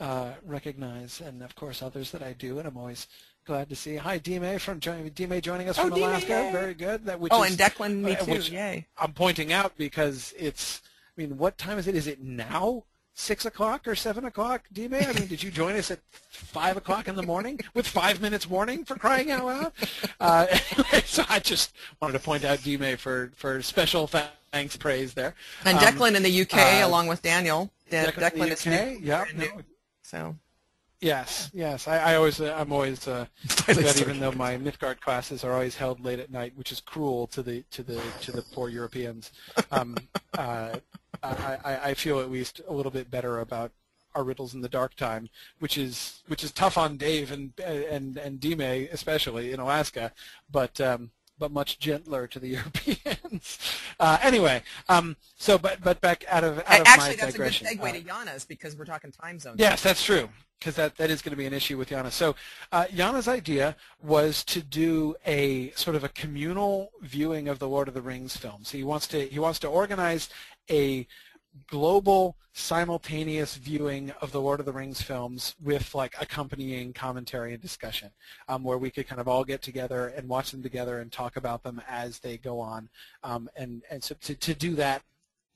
[0.00, 3.06] uh, recognize, and of course others that I do, and I'm always
[3.44, 3.96] glad to see.
[3.96, 6.28] Hi, Dime from joining Dime joining us Oh, from Dime, Alaska.
[6.28, 6.52] yay.
[6.52, 7.04] Very good.
[7.06, 8.30] That which oh, is, and Declan, me uh, too.
[8.32, 8.86] which- Yay.
[8.98, 10.82] I'm pointing out because it's.
[11.16, 11.94] I mean, what time is it?
[11.96, 12.84] Is it now?
[13.14, 14.94] Six o'clock or seven o'clock, Dime?
[14.94, 15.98] I mean, did you join us at
[16.30, 19.72] five o'clock in the morning with five minutes warning for crying out loud?
[20.20, 24.08] Uh, anyway, so I just wanted to point out Dime for for special
[24.52, 25.34] thanks, praise there.
[25.64, 27.72] And Um, Declan in the UK, uh, along with Daniel.
[27.90, 29.46] De- Declan, the is UK, new, yeah, new.
[29.46, 29.62] no,
[30.08, 30.36] So
[31.02, 31.86] yes, yes.
[31.86, 33.26] I, I always, uh, I'm always uh,
[33.66, 37.26] that even though my Mythgard classes are always held late at night, which is cruel
[37.26, 39.32] to the to the to the poor Europeans.
[39.70, 39.98] Um,
[40.38, 40.76] uh,
[41.22, 43.70] I, I, I feel at least a little bit better about
[44.14, 45.28] our riddles in the dark time,
[45.58, 50.12] which is which is tough on Dave and and and Dime especially in Alaska,
[50.50, 53.58] but um, but much gentler to the Europeans.
[53.98, 57.66] Uh, anyway, um, so but but back out of out of actually, my that's digression.
[57.66, 59.58] a good segue uh, to Yana's because we're talking time zones.
[59.58, 60.28] Yes, that's true.
[60.58, 62.10] Because that, that is going to be an issue with Yana.
[62.10, 62.34] So
[62.72, 67.86] uh, Yana's idea was to do a sort of a communal viewing of the Lord
[67.86, 68.72] of the Rings films.
[68.72, 70.28] He wants to he wants to organize
[70.68, 71.06] a
[71.66, 77.62] global simultaneous viewing of the Lord of the Rings films with like accompanying commentary and
[77.62, 78.10] discussion,
[78.48, 81.36] um, where we could kind of all get together and watch them together and talk
[81.36, 82.88] about them as they go on,
[83.22, 85.02] um, and and so to, to do that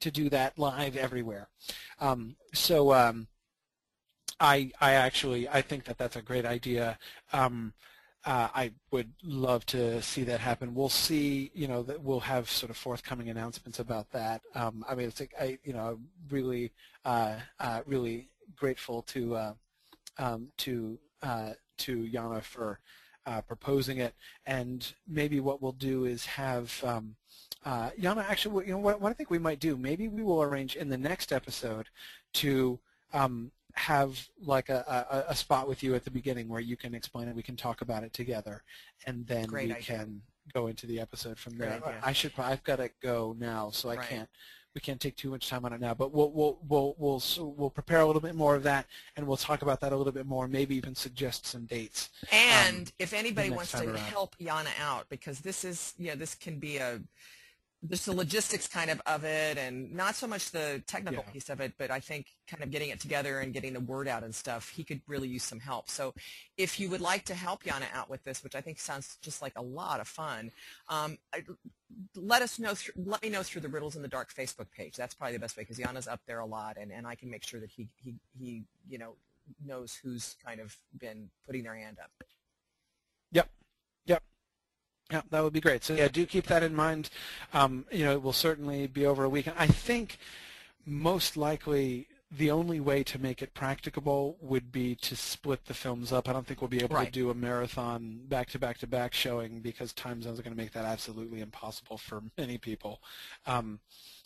[0.00, 1.48] to do that live everywhere.
[2.00, 2.92] Um, so.
[2.92, 3.28] Um,
[4.40, 6.98] I I actually I think that that's a great idea.
[8.24, 10.74] Uh, I would love to see that happen.
[10.74, 11.50] We'll see.
[11.54, 14.42] You know that we'll have sort of forthcoming announcements about that.
[14.54, 15.98] Um, I mean, it's like I you know
[16.30, 16.72] really
[17.04, 19.54] uh, uh, really grateful to uh,
[20.18, 22.78] um, to uh, to Yana for
[23.26, 24.14] uh, proposing it.
[24.46, 27.16] And maybe what we'll do is have um,
[27.66, 28.24] Yana.
[28.28, 29.76] Actually, you know what, what I think we might do.
[29.76, 31.88] Maybe we will arrange in the next episode
[32.34, 32.78] to
[33.12, 36.94] um, have like a, a, a spot with you at the beginning where you can
[36.94, 38.62] explain it, we can talk about it together,
[39.06, 39.84] and then Great we idea.
[39.98, 40.22] can
[40.52, 41.80] go into the episode from there.
[42.02, 42.34] I should.
[42.34, 44.08] probably- I've got to go now, so I Right.
[44.08, 44.28] can't.
[44.74, 47.22] We can't take too much time on it now, but we'll we'll we'll we'll
[47.58, 48.86] we'll prepare a little bit more of that,
[49.16, 50.48] and we'll talk about that a little bit more.
[50.48, 52.08] Maybe even suggest some dates.
[52.32, 53.98] And um, if anybody wants to around.
[53.98, 57.02] help Yana out, because this is, you know, this can be a,
[57.88, 61.32] just the logistics kind of of it, and not so much the technical Yeah.
[61.32, 64.06] piece of it, but I think kind of getting it together and getting the word
[64.06, 65.88] out and stuff, he could really use some help.
[65.90, 66.14] So
[66.56, 69.42] if you would like to help Yana out with this, which I think sounds just
[69.42, 70.52] like a lot of fun,
[70.88, 71.42] um, I,
[72.14, 72.74] let us know.
[72.74, 74.94] Through, let me know through the Riddles in the Dark Facebook page.
[74.96, 77.30] That's probably the best way because Yana's up there a lot, and, and I can
[77.30, 79.16] make sure that he he he you know
[79.64, 82.10] knows who's kind of been putting their hand up.
[85.12, 85.84] Yeah, that would be great.
[85.84, 87.10] So yeah, do keep that in mind.
[87.52, 89.56] Um, you know, it will certainly be over a weekend.
[89.58, 90.18] I think
[90.86, 96.12] most likely the only way to make it practicable would be to split the films
[96.12, 96.30] up.
[96.30, 99.12] I don't think we'll be able to do a marathon back to back to back
[99.12, 103.02] showing because time zones are going to make that absolutely impossible for many people.
[103.46, 103.80] Um,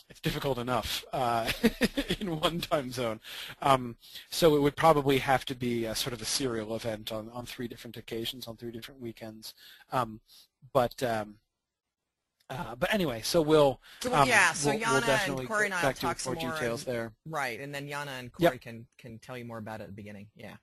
[0.09, 1.51] it's difficult enough uh,
[2.19, 3.19] in one time zone.
[3.61, 3.97] Um,
[4.29, 7.45] so it would probably have to be a sort of a serial event on, on
[7.45, 9.53] three different occasions, on three different weekends.
[9.91, 10.21] Um,
[10.73, 11.35] but um,
[12.49, 13.79] uh, but anyway, so we'll
[14.11, 16.85] um, yeah, so we'll, we'll Yana and Corey and I will talk some more details
[16.85, 17.13] and- there.
[17.25, 18.51] Right, and then Yana and Yep.
[18.51, 20.27] Corey can, can tell you more about it at the beginning.
[20.35, 20.55] Yeah.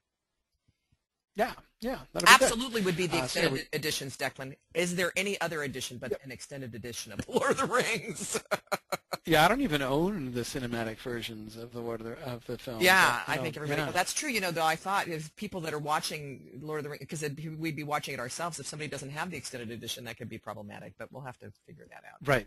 [1.37, 4.55] Yeah, yeah, absolutely would be the uh, extended so we, editions, Declan.
[4.73, 8.41] Is there any other edition but an extended edition of Lord of the Rings?
[9.27, 12.57] yeah, I don't even own the cinematic versions of the Lord of the, of the
[12.57, 12.81] film.
[12.81, 13.81] Yeah, but, I know, think everybody.
[13.81, 13.87] Yeah.
[13.87, 14.31] Well, that's true.
[14.31, 17.25] You know, though I thought if people that are watching Lord of the Rings, because
[17.59, 18.61] we'd be watching it ourselves.
[18.61, 20.95] If somebody doesn't have the extended edition, that could be problematic.
[20.97, 22.27] But we'll have to figure that out.
[22.27, 22.47] Right,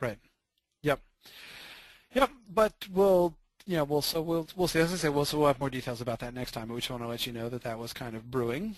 [0.00, 0.18] right.
[0.82, 1.00] Yep,
[2.14, 2.30] yep.
[2.48, 3.34] But we'll
[3.70, 4.80] yeah, well, so we'll we'll see.
[4.80, 6.66] As I say, we'll so we'll have more details about that next time.
[6.66, 8.74] But we just want to let you know that that was kind of brewing.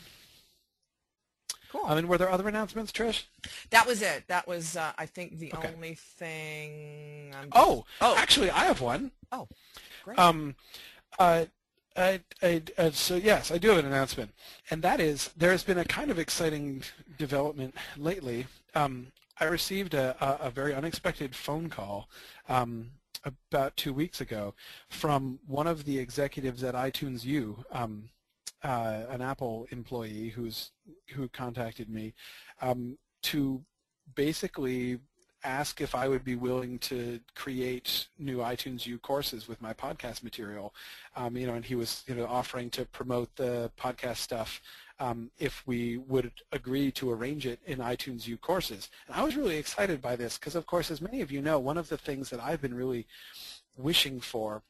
[1.70, 1.81] Cool.
[1.86, 3.23] I mean, were there other announcements, Trish?
[3.70, 4.24] That was it.
[4.28, 5.70] That was, uh, I think, the okay.
[5.74, 7.31] only thing.
[7.32, 7.48] Just...
[7.52, 9.12] Oh, oh, actually, I have one.
[9.32, 9.48] Oh,
[10.05, 10.19] great.
[10.19, 10.56] Um,
[11.19, 11.47] uh,
[11.97, 14.32] I, I, uh, so yes, I do have an announcement,
[14.70, 16.82] and that is there has been a kind of exciting
[17.16, 18.47] development lately.
[18.74, 19.06] Um,
[19.40, 22.09] I received a, a, a, very unexpected phone call
[22.48, 22.90] um,
[23.24, 24.55] about two weeks ago
[24.89, 28.11] from one of the executives at iTunes U, um,
[28.62, 30.70] uh, an Apple employee who's
[31.15, 32.15] who contacted me
[32.61, 33.62] um, to
[34.15, 34.99] basically
[35.44, 40.23] ask if I would be willing to create new iTunes U courses with my podcast
[40.23, 40.73] material.
[41.16, 44.61] Um, you know, and he was you know offering to promote the podcast stuff
[45.03, 48.89] um, if we would agree to arrange it in iTunes U courses.
[49.09, 51.59] And I was really excited by this because, of course, as many of you know,
[51.59, 53.09] one of the things that I've been really
[53.77, 54.62] wishing for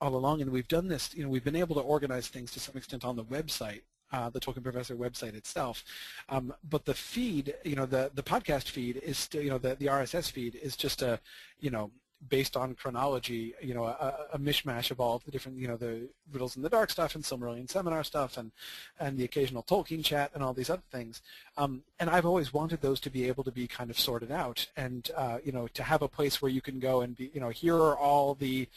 [0.00, 2.60] all along, and we've done this, you know, we've been able to organize things to
[2.60, 5.84] some extent on the website, uh, the Tolkien Professor website itself.
[6.30, 9.74] Um, but the feed, you know, the, the podcast feed is still, you know, the,
[9.74, 11.20] the RSS feed is just a,
[11.60, 11.90] you know,
[12.28, 15.76] based on chronology, you know, a, a, mishmash of all of the different, you know,
[15.76, 18.52] the Riddles in the Dark stuff and Silmarillion Seminar stuff and,
[19.00, 21.20] and the occasional Tolkien chat and all these other things.
[21.56, 24.66] Um, and I've always wanted those to be able to be kind of sorted out
[24.76, 27.40] and, uh, you know, to have a place where you can go and be, you
[27.40, 28.68] know, here are all the,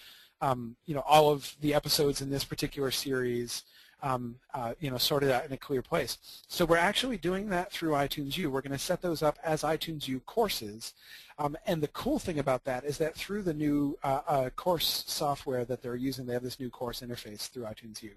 [0.42, 3.64] um, you know, all of the episodes in this particular series,
[4.06, 6.20] um, uh, you know, sorted out in a clear place.
[6.48, 8.52] So we're actually doing that through iTunes U.
[8.52, 10.94] We're going to set those up as iTunes U courses.
[11.40, 15.04] Um, and the cool thing about that is that through the new uh, uh, course
[15.08, 18.12] software that they're using, they have this new course interface through iTunes U.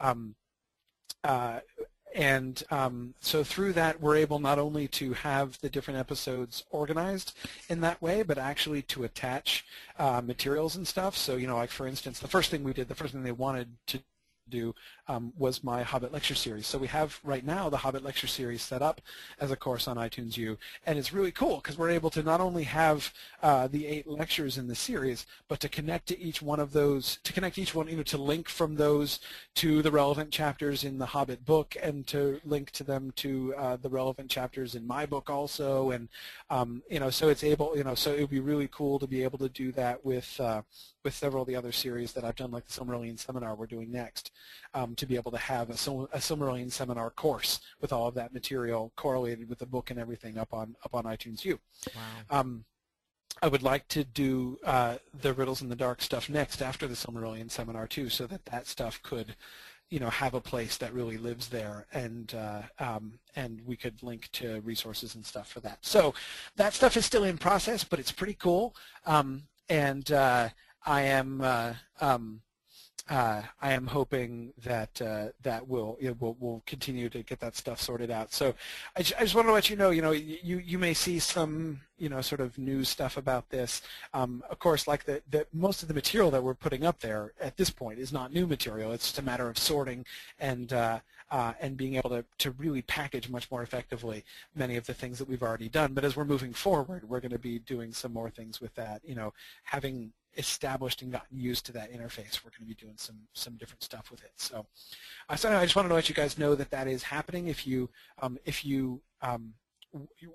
[0.00, 0.34] Um,
[1.22, 1.60] uh,
[2.14, 7.36] and um, so through that, we're able not only to have the different episodes organized
[7.68, 9.66] in that way, but actually to attach
[9.98, 11.14] uh, materials and stuff.
[11.14, 13.32] So, you know, like for instance, the first thing we did, the first thing they
[13.32, 14.00] wanted to
[14.48, 14.74] do
[15.08, 16.66] um, was my Hobbit lecture series.
[16.66, 19.00] So we have right now the Hobbit lecture series set up
[19.40, 22.40] as a course on iTunes U, and it's really cool because we're able to not
[22.40, 23.12] only have
[23.42, 27.18] uh, the eight lectures in the series, but to connect to each one of those,
[27.24, 29.20] to connect each one, you know, to link from those
[29.54, 33.76] to the relevant chapters in the Hobbit book, and to link to them to uh,
[33.76, 36.08] the relevant chapters in my book also, and
[36.50, 39.06] um, you know, so it's able, you know, so it would be really cool to
[39.06, 40.62] be able to do that with uh,
[41.06, 43.92] with several of the other series that I've done, like the Silmarillion seminar we're doing
[43.92, 44.32] next,
[44.74, 48.34] um, to be able to have a, a Silmarillion seminar course with all of that
[48.34, 51.60] material correlated with the book and everything up on up on iTunes U.
[51.94, 52.40] Wow.
[52.40, 52.64] Um,
[53.40, 56.96] I would like to do uh, the Riddles in the Dark stuff next after the
[56.96, 59.36] Silmarillion seminar too, so that that stuff could,
[59.88, 64.02] you know, have a place that really lives there, and uh, um, and we could
[64.02, 65.78] link to resources and stuff for that.
[65.82, 66.14] So
[66.56, 68.74] that stuff is still in process, but it's pretty cool.
[69.04, 70.48] Um, and uh,
[70.86, 72.40] I am uh, um,
[73.08, 77.38] uh, I am hoping that uh, that will you know, will will continue to get
[77.40, 78.32] that stuff sorted out.
[78.32, 78.54] So
[78.96, 81.80] I, I just want to let you know, you know, you you may see some
[81.98, 83.82] you know sort of new stuff about this.
[84.12, 87.32] Um, of course, like the, the most of the material that we're putting up there
[87.40, 88.92] at this point is not new material.
[88.92, 90.04] It's just a matter of sorting
[90.40, 90.98] and uh,
[91.30, 95.18] uh, and being able to, to really package much more effectively many of the things
[95.18, 95.92] that we've already done.
[95.94, 99.00] But as we're moving forward, we're going to be doing some more things with that.
[99.04, 99.32] You know,
[99.64, 102.44] having established and gotten used to that interface.
[102.44, 104.32] We're going to be doing some some different stuff with it.
[104.36, 104.66] So,
[105.28, 107.48] uh, so anyway, I just wanted to let you guys know that that is happening.
[107.48, 107.90] If you
[108.20, 109.54] um, if you um,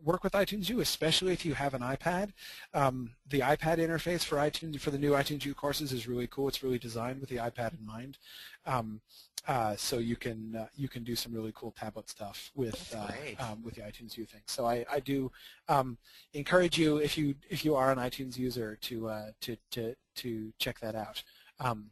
[0.03, 2.31] work with iTunes U, especially if you have an iPad.
[2.73, 6.47] Um, the iPad interface for iTunes for the new iTunes U courses is really cool.
[6.47, 8.17] It's really designed with the iPad in mind.
[8.65, 9.01] Um,
[9.47, 13.11] uh, so you can uh, you can do some really cool tablet stuff with uh,
[13.43, 14.41] um, with the iTunes U thing.
[14.45, 15.31] So I, I do
[15.67, 15.97] um,
[16.33, 20.53] encourage you if you if you are an iTunes user to uh, to to to
[20.59, 21.23] check that out.
[21.59, 21.89] Um,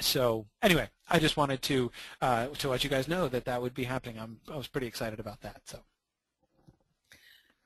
[0.00, 1.90] so anyway, I just wanted to
[2.20, 4.18] uh, to let you guys know that that would be happening.
[4.18, 5.62] I'm I was pretty excited about that.
[5.64, 5.78] So.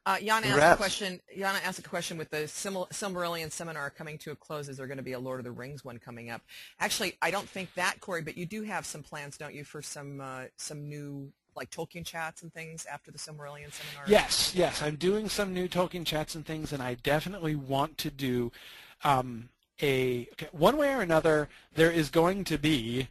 [0.08, 1.20] Uh, Yana asked a question.
[1.36, 4.70] Yana asked a question with the Silmarillion seminar coming to a close.
[4.70, 6.40] Is there going to be a Lord of the Rings one coming up?
[6.80, 8.22] Actually, I don't think that, Corey.
[8.22, 12.06] But you do have some plans, don't you, for some uh, some new like Tolkien
[12.06, 14.04] chats and things after the Silmarillion seminar?
[14.06, 14.80] Yes, yes.
[14.80, 18.50] I'm doing some new Tolkien chats and things, and I definitely want to do
[19.04, 19.50] um,
[19.82, 21.50] a okay, one way or another.
[21.74, 23.08] There is going to be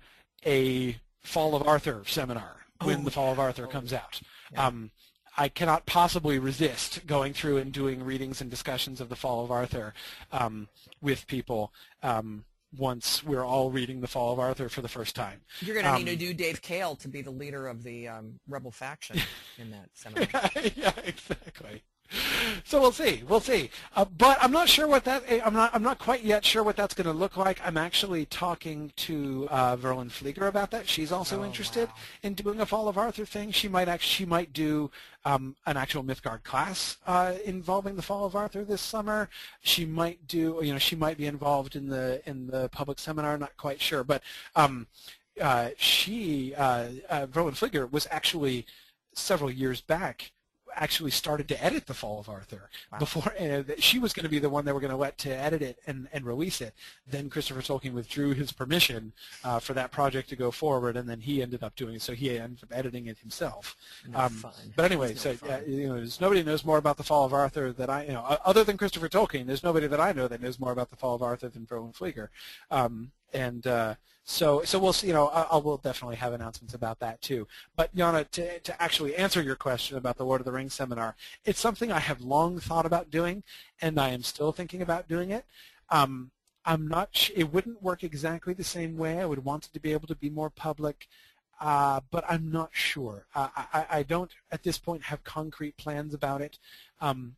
[0.48, 3.40] a Fall of Arthur seminar when Oh, the Fall of.
[3.40, 4.20] Arthur Oh, comes out.
[4.52, 4.66] yeah.
[4.66, 4.90] Um,
[5.38, 9.52] I cannot possibly resist going through and doing readings and discussions of the Fall of
[9.52, 9.94] Arthur
[10.32, 10.68] um,
[11.02, 12.44] with people um,
[12.76, 15.42] once we're all reading the Fall of Arthur for the first time.
[15.62, 18.08] You're going to Um, need to do Dave Kale to be the leader of the
[18.08, 19.20] um, rebel faction
[19.58, 20.28] in that seminar.
[20.76, 21.84] yeah, exactly.
[22.64, 23.24] So we'll see.
[23.28, 23.70] We'll see.
[23.96, 25.24] Uh, but I'm not sure what that.
[25.46, 25.74] I'm not.
[25.74, 27.60] I'm not quite yet sure what that's going to look like.
[27.66, 30.88] I'm actually talking to uh, Verlyn Flieger about that.
[30.88, 31.96] She's also Oh, interested wow.
[32.24, 33.52] in doing a Fall of Arthur thing.
[33.52, 34.08] She might actually.
[34.08, 34.90] She might do
[35.26, 39.30] um, an actual Mythgard class uh, involving the Fall of Arthur this summer.
[39.62, 40.60] She might do.
[40.62, 43.38] You know, she might be involved in the in the public seminar.
[43.38, 44.22] Not quite sure, but.
[44.56, 44.88] Um,
[45.40, 48.66] uh, she, uh, uh, Verlyn Flieger, was actually
[49.14, 50.32] several years back
[50.78, 53.00] actually started to edit the Fall of Arthur Wow.
[53.00, 55.36] before uh, she was going to be the one they were going to let to
[55.36, 56.74] edit it and, and release it.
[57.10, 59.12] Then Christopher Tolkien withdrew his permission
[59.44, 62.02] uh, for that project to go forward, and then he ended up doing it.
[62.02, 63.76] So he ended up editing it himself.
[64.08, 64.46] No Um.
[64.76, 67.72] But anyway, so uh, you know, there's nobody knows more about the Fall of Arthur
[67.74, 69.46] that I, you know, other than Christopher Tolkien.
[69.46, 71.96] There's nobody that I know that knows more about the Fall of Arthur than Verlyn
[71.96, 72.30] Flieger.
[72.72, 75.08] Um, and uh, so, so we'll see.
[75.08, 77.48] You know, I, I will definitely have announcements about that too.
[77.76, 81.16] But Yana, to to actually answer your question about the Lord of the Rings seminar,
[81.46, 83.44] it's something I have long thought about doing,
[83.82, 85.46] and I am still thinking about doing it.
[85.90, 86.32] Um,
[86.66, 87.30] I'm not.
[87.36, 89.20] It wouldn't work exactly the same way.
[89.20, 91.08] I would want it to be able to be more public.
[91.60, 93.26] Uh, but I'm not sure.
[93.34, 96.60] Uh, I, I don't at this point have concrete plans about it.
[97.02, 97.36] Um,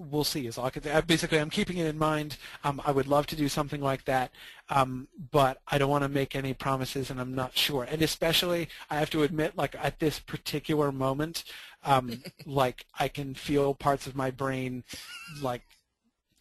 [0.00, 0.46] we'll see.
[0.46, 0.88] Is all I can.
[0.88, 2.36] Uh, Basically, I'm keeping it in mind.
[2.64, 4.30] Um, I would love to do something like that,
[4.68, 7.84] um, but I don't want to make any promises, and I'm not sure.
[7.84, 11.44] And especially, I have to admit, like at this particular moment,
[11.84, 14.84] um, like I can feel parts of my brain,
[15.42, 15.62] like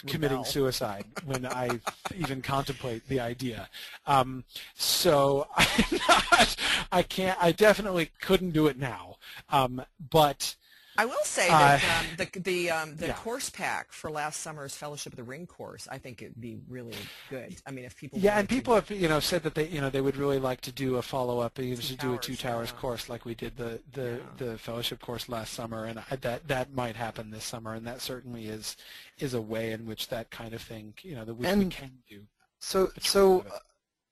[0.08, 1.80] committing suicide when I
[2.16, 3.70] even contemplate the idea.
[4.08, 4.46] Um,
[4.76, 6.56] so I'm not,
[6.92, 7.38] I can't.
[7.42, 9.18] I definitely couldn't do it now.
[9.50, 10.56] Um, but
[11.00, 13.14] I will say that Uh, um, the the um, the yeah.
[13.14, 16.98] course pack for last summer's Fellowship of the Ring course, I think it'd be really
[17.30, 17.56] good.
[17.66, 19.90] I mean, if people yeah, and people have you know said that they you know
[19.90, 22.36] they would really like to do a follow up, you know, to do a two
[22.36, 22.82] towers yeah.
[22.82, 24.46] course like we did the the Yeah.
[24.46, 28.02] the fellowship course last summer, and I, that that might happen this summer, and that
[28.02, 28.76] certainly is
[29.20, 31.92] is a way in which that kind of thing you know that we, we can
[32.10, 32.24] do.
[32.60, 33.62] So, so, part of it.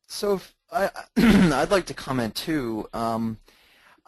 [0.08, 0.90] so if I,
[1.62, 2.88] I'd like to comment too.
[2.94, 3.40] Um,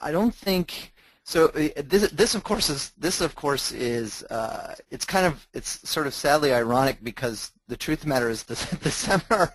[0.02, 0.94] I don't think
[1.30, 1.40] so.
[1.50, 5.72] uh, This, this of course is this of course is uh, it's kind of it's
[5.96, 9.54] sort of sadly ironic because the truth of the matter is the the seminar.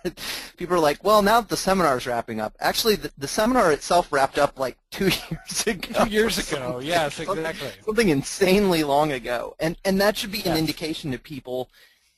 [0.57, 2.55] People are like, well, now that the seminar is wrapping up.
[2.59, 6.05] Actually, the, the seminar itself wrapped up like two years ago.
[6.05, 7.69] Two years ago, yes, exactly.
[7.85, 11.69] something insanely long ago, and and that should be an indication to people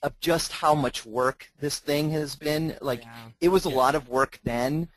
[0.03, 2.77] of just how much work this thing has been.
[2.81, 3.29] Like Yeah.
[3.41, 4.89] it was a lot of work then,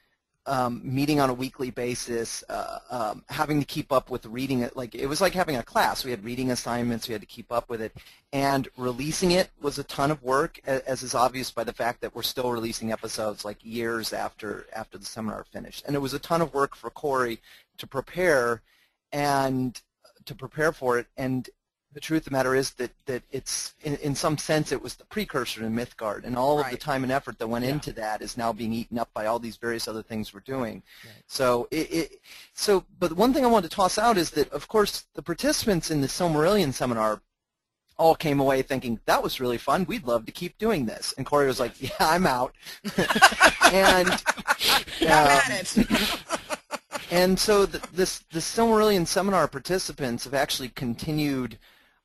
[0.47, 4.77] um, meeting on a weekly basis, uh, um, having to keep up with reading it.
[4.77, 6.05] Like it was like having a class.
[6.05, 7.09] We had reading assignments.
[7.09, 7.95] We had to keep up with it,
[8.33, 12.01] and releasing it was a ton of work, a- as is obvious by the fact
[12.01, 15.85] that we're still releasing episodes like years after after the seminar finished.
[15.87, 17.41] And it was a ton of work for Corey
[17.79, 18.63] to prepare,
[19.13, 19.81] and
[20.25, 21.07] to prepare for it.
[21.17, 21.49] And
[21.93, 24.95] the truth of the matter is that, that it's, in, in some sense, it was
[24.95, 27.73] the precursor to Mythgard, and all of the time and effort that went Yeah.
[27.73, 30.83] into that is now being eaten up by all these various other things we're doing.
[31.05, 31.15] Right.
[31.27, 32.21] So, it, it,
[32.55, 35.91] so, but one thing I wanted to toss out is that, of course, the participants
[35.91, 37.21] in the Silmarillion seminar
[37.99, 39.85] all came away thinking that was really fun.
[39.85, 41.13] We'd love to keep doing this.
[41.19, 42.55] And Corey was like, "Yeah, I'm out."
[43.73, 44.19] and um,
[45.03, 45.87] at it.
[47.11, 51.59] and so the, this the Silmarillion seminar participants have actually continued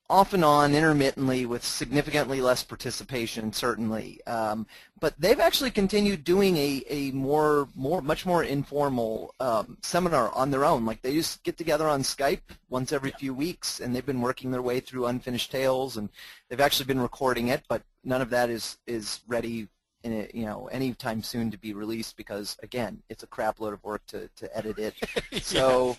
[0.09, 4.19] off and on intermittently with significantly less participation certainly.
[4.27, 4.67] Um,
[4.99, 10.51] but they've actually continued doing a, a more more much more informal um, seminar on
[10.51, 10.85] their own.
[10.85, 14.51] Like they just get together on Skype once every few weeks and they've been working
[14.51, 16.09] their way through unfinished tales and
[16.49, 19.67] they've actually been recording it but none of that is is ready
[20.05, 23.73] in it, you know anytime soon to be released because again it's a crap load
[23.73, 24.93] of work to, to edit it
[25.41, 25.97] so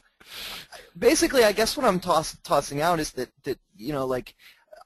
[0.98, 4.34] basically, I guess what I'm toss, tossing out is that, that you know, like,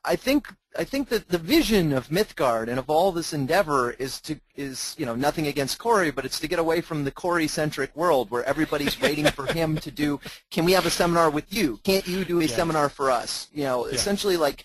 [0.05, 0.49] I think
[0.79, 4.95] I think that the vision of Mythgard and of all this endeavor is to is
[4.97, 8.45] you know nothing against Corey, but it's to get away from the Corey-centric world where
[8.45, 10.19] everybody's waiting for him to do.
[10.51, 11.81] Can we have a seminar with you?
[11.85, 12.55] Can't you do a Yes.
[12.55, 13.49] seminar for us?
[13.53, 14.01] You know, Yes.
[14.01, 14.65] essentially like.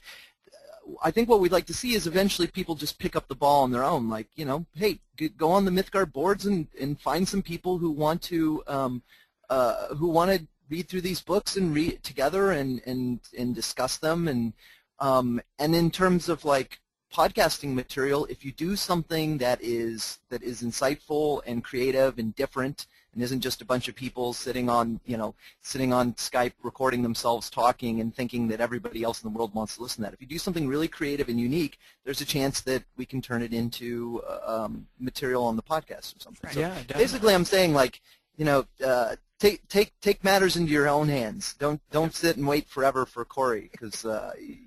[1.03, 3.64] I think what we'd like to see is eventually people just pick up the ball
[3.64, 4.10] on their own.
[4.10, 4.99] Like, you know, hey,
[5.38, 9.02] go on the Mythgard boards and, and find some people who want to um,
[9.49, 13.98] uh, who want to read through these books and read together and, and, and discuss
[13.98, 14.28] them.
[14.28, 14.53] And,
[14.99, 16.80] um, and in terms of like
[17.14, 22.88] podcasting material, if you do something that is, that is insightful and creative and different
[23.15, 27.01] and isn't just a bunch of people sitting on, you know, sitting on Skype recording
[27.01, 30.13] themselves talking and thinking that everybody else in the world wants to listen to that.
[30.13, 33.41] If you do something really creative and unique, there's a chance that we can turn
[33.41, 36.41] it into uh, um, material on the podcast or something.
[36.43, 36.53] Right.
[36.53, 37.03] So yeah, definitely.
[37.03, 38.01] basically, I'm saying like,
[38.35, 41.55] you know, uh, take take take matters into your own hands.
[41.57, 44.57] Don't don't sit and wait forever for Corey because uh, you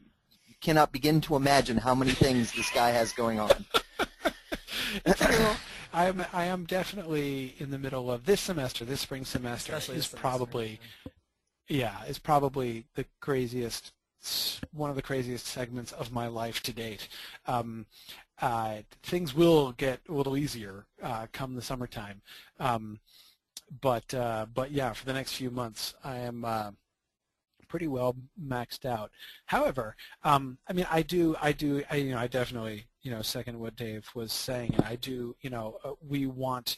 [0.63, 3.67] cannot begin to imagine how many things this guy has going on.
[5.99, 8.85] I am I am definitely in the middle of this semester.
[8.85, 10.79] This spring semester Especially is this probably
[11.69, 13.93] yeah is probably the craziest
[14.73, 17.09] one of the craziest segments of my life to date.
[17.47, 17.87] Um,
[18.41, 22.23] uh, things will get a little easier uh, come the summertime,
[22.61, 23.01] um,
[23.81, 26.71] but uh, but yeah, for the next few months, I am uh,
[27.69, 29.11] pretty well maxed out.
[29.47, 29.95] However,
[30.25, 33.59] um, I mean, I do, I do, I, you know, I definitely, you know, second
[33.59, 36.77] what Dave was saying, and I do, you know, uh, we want,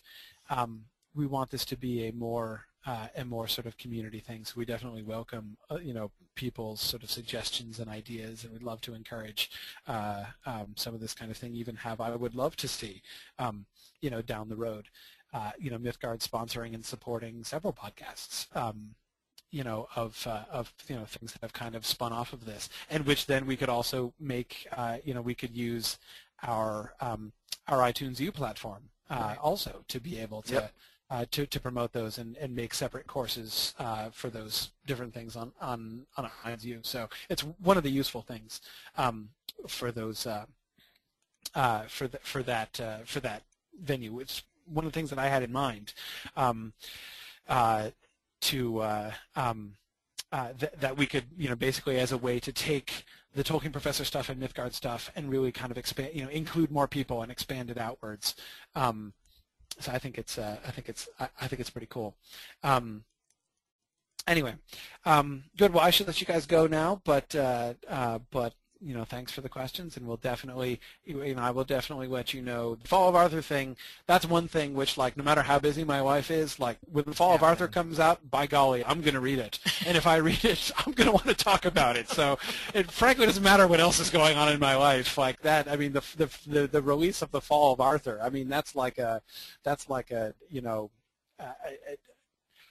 [0.48, 4.44] um, we want this to be a more uh, a more sort of community thing.
[4.44, 8.62] So we definitely welcome, uh, you know, people's sort of suggestions and ideas, and we'd
[8.62, 9.51] love to encourage
[9.89, 11.52] uh, um, some of this kind of thing.
[11.57, 13.02] Even have I would love to see,
[13.40, 13.66] um,
[14.01, 14.86] you know, down the road,
[15.35, 18.47] uh, you know, Mythgard sponsoring and supporting several podcasts.
[18.55, 18.94] Um,
[19.51, 22.44] you know, of uh, of you know things that have kind of spun off of
[22.44, 25.98] this, and which then we could also make, uh, you know, we could use
[26.43, 27.32] our um,
[27.68, 29.36] our iTunes U platform Right.
[29.39, 30.72] also to be able to Yep.
[31.10, 35.35] uh, to to promote those and, and make separate courses uh, for those different things
[35.35, 36.81] on on on iTunes U.
[36.82, 38.60] So it's one of the useful things
[38.97, 39.31] um,
[39.66, 40.47] for those uh,
[41.56, 43.43] uh, for the, for that uh, for that
[43.82, 44.20] venue.
[44.20, 45.93] It's one of the things that I had in mind
[46.36, 46.72] um,
[47.48, 47.90] uh,
[48.43, 49.75] to uh, um,
[50.33, 53.05] uh, th- that we could you know basically as a way to take
[53.35, 56.71] the Tolkien Professor stuff and Mythgard stuff and really kind of expand you know include
[56.71, 58.35] more people and expand it outwards.
[58.75, 59.12] Um,
[59.79, 62.17] so I think it's uh, I think it's I, I think it's pretty cool.
[62.62, 63.05] Um,
[64.27, 64.55] anyway,
[65.05, 65.73] um, good.
[65.73, 69.31] Well, I should let you guys go now, but uh, uh, but you know, thanks
[69.31, 72.89] for the questions, and we'll definitely you know I will definitely let you know the
[72.89, 73.77] Fall of Arthur thing.
[74.07, 77.15] That's one thing which like no matter how busy my wife is, like when the
[77.15, 77.73] Fall of Arthur man.
[77.73, 81.12] comes out, by golly, I'm gonna read it, and if I read it, I'm gonna
[81.12, 82.09] want to talk about it.
[82.09, 82.39] So
[82.74, 85.69] it frankly doesn't matter what else is going on in my life like that.
[85.69, 88.19] I mean, the the the, the release of the Fall of Arthur.
[88.23, 89.23] I mean, that's like a
[89.62, 90.90] that's like a you know.
[91.39, 91.97] A- a-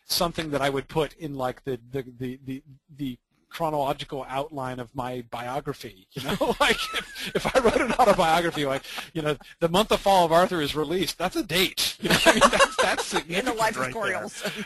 [0.05, 2.63] something that I would put in like the the the the,
[2.97, 3.19] the
[3.49, 8.83] chronological outline of my biography you know like if, if I wrote an autobiography like
[9.13, 12.17] you know the month of fall of Arthur is released that's a date you know
[12.25, 14.23] I mean that's that's In the life right of Corey there.
[14.23, 14.65] Olsen.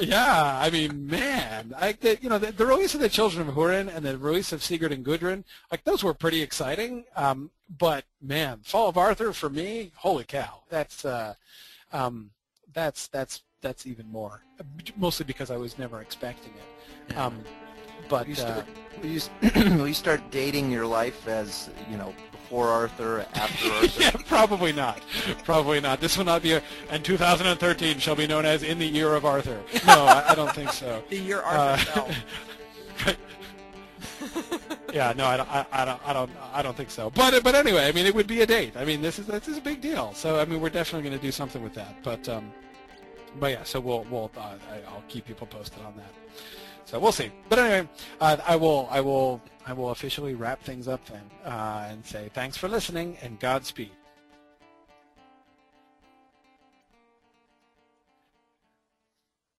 [0.00, 3.54] Yeah, I mean, man, I, the, you know, the, the release of the Children of
[3.54, 7.04] Hurin and the release of Sigurd and Gudrun, like those were pretty exciting.
[7.16, 11.34] Um, but man, Fall of Arthur for me, holy cow, that's uh,
[11.92, 12.30] um,
[12.72, 14.42] that's that's that's even more.
[14.96, 17.16] Mostly because I was never expecting it.
[17.16, 17.44] Um,
[18.08, 18.66] but Will you, uh, start,
[19.54, 24.02] will, you, you start dating your life as, you know, before Arthur, after Arthur?
[24.02, 25.02] yeah, probably not.
[25.44, 26.00] Probably not.
[26.00, 26.62] This will not be a.
[26.90, 29.62] And 2013 shall be known as in the year of Arthur.
[29.86, 31.02] No, I, I don't think so.
[31.10, 31.84] The year Uh, Arthur
[32.96, 33.14] fell.
[34.92, 37.10] Yeah, no, I don't, I, I don't, I don't, I don't think so.
[37.10, 38.76] But, but anyway, I mean, it would be a date.
[38.76, 40.14] I mean, this is this is a big deal.
[40.14, 41.96] So, I mean, we're definitely going to do something with that.
[42.04, 42.52] But, um,
[43.40, 44.54] but yeah, so we'll, we'll, uh,
[44.88, 46.12] I'll keep people posted on that.
[46.86, 47.30] So we'll see.
[47.48, 47.88] But anyway,
[48.20, 52.30] uh, I will, I will, I will officially wrap things up then uh, and say
[52.34, 53.90] thanks for listening and Godspeed.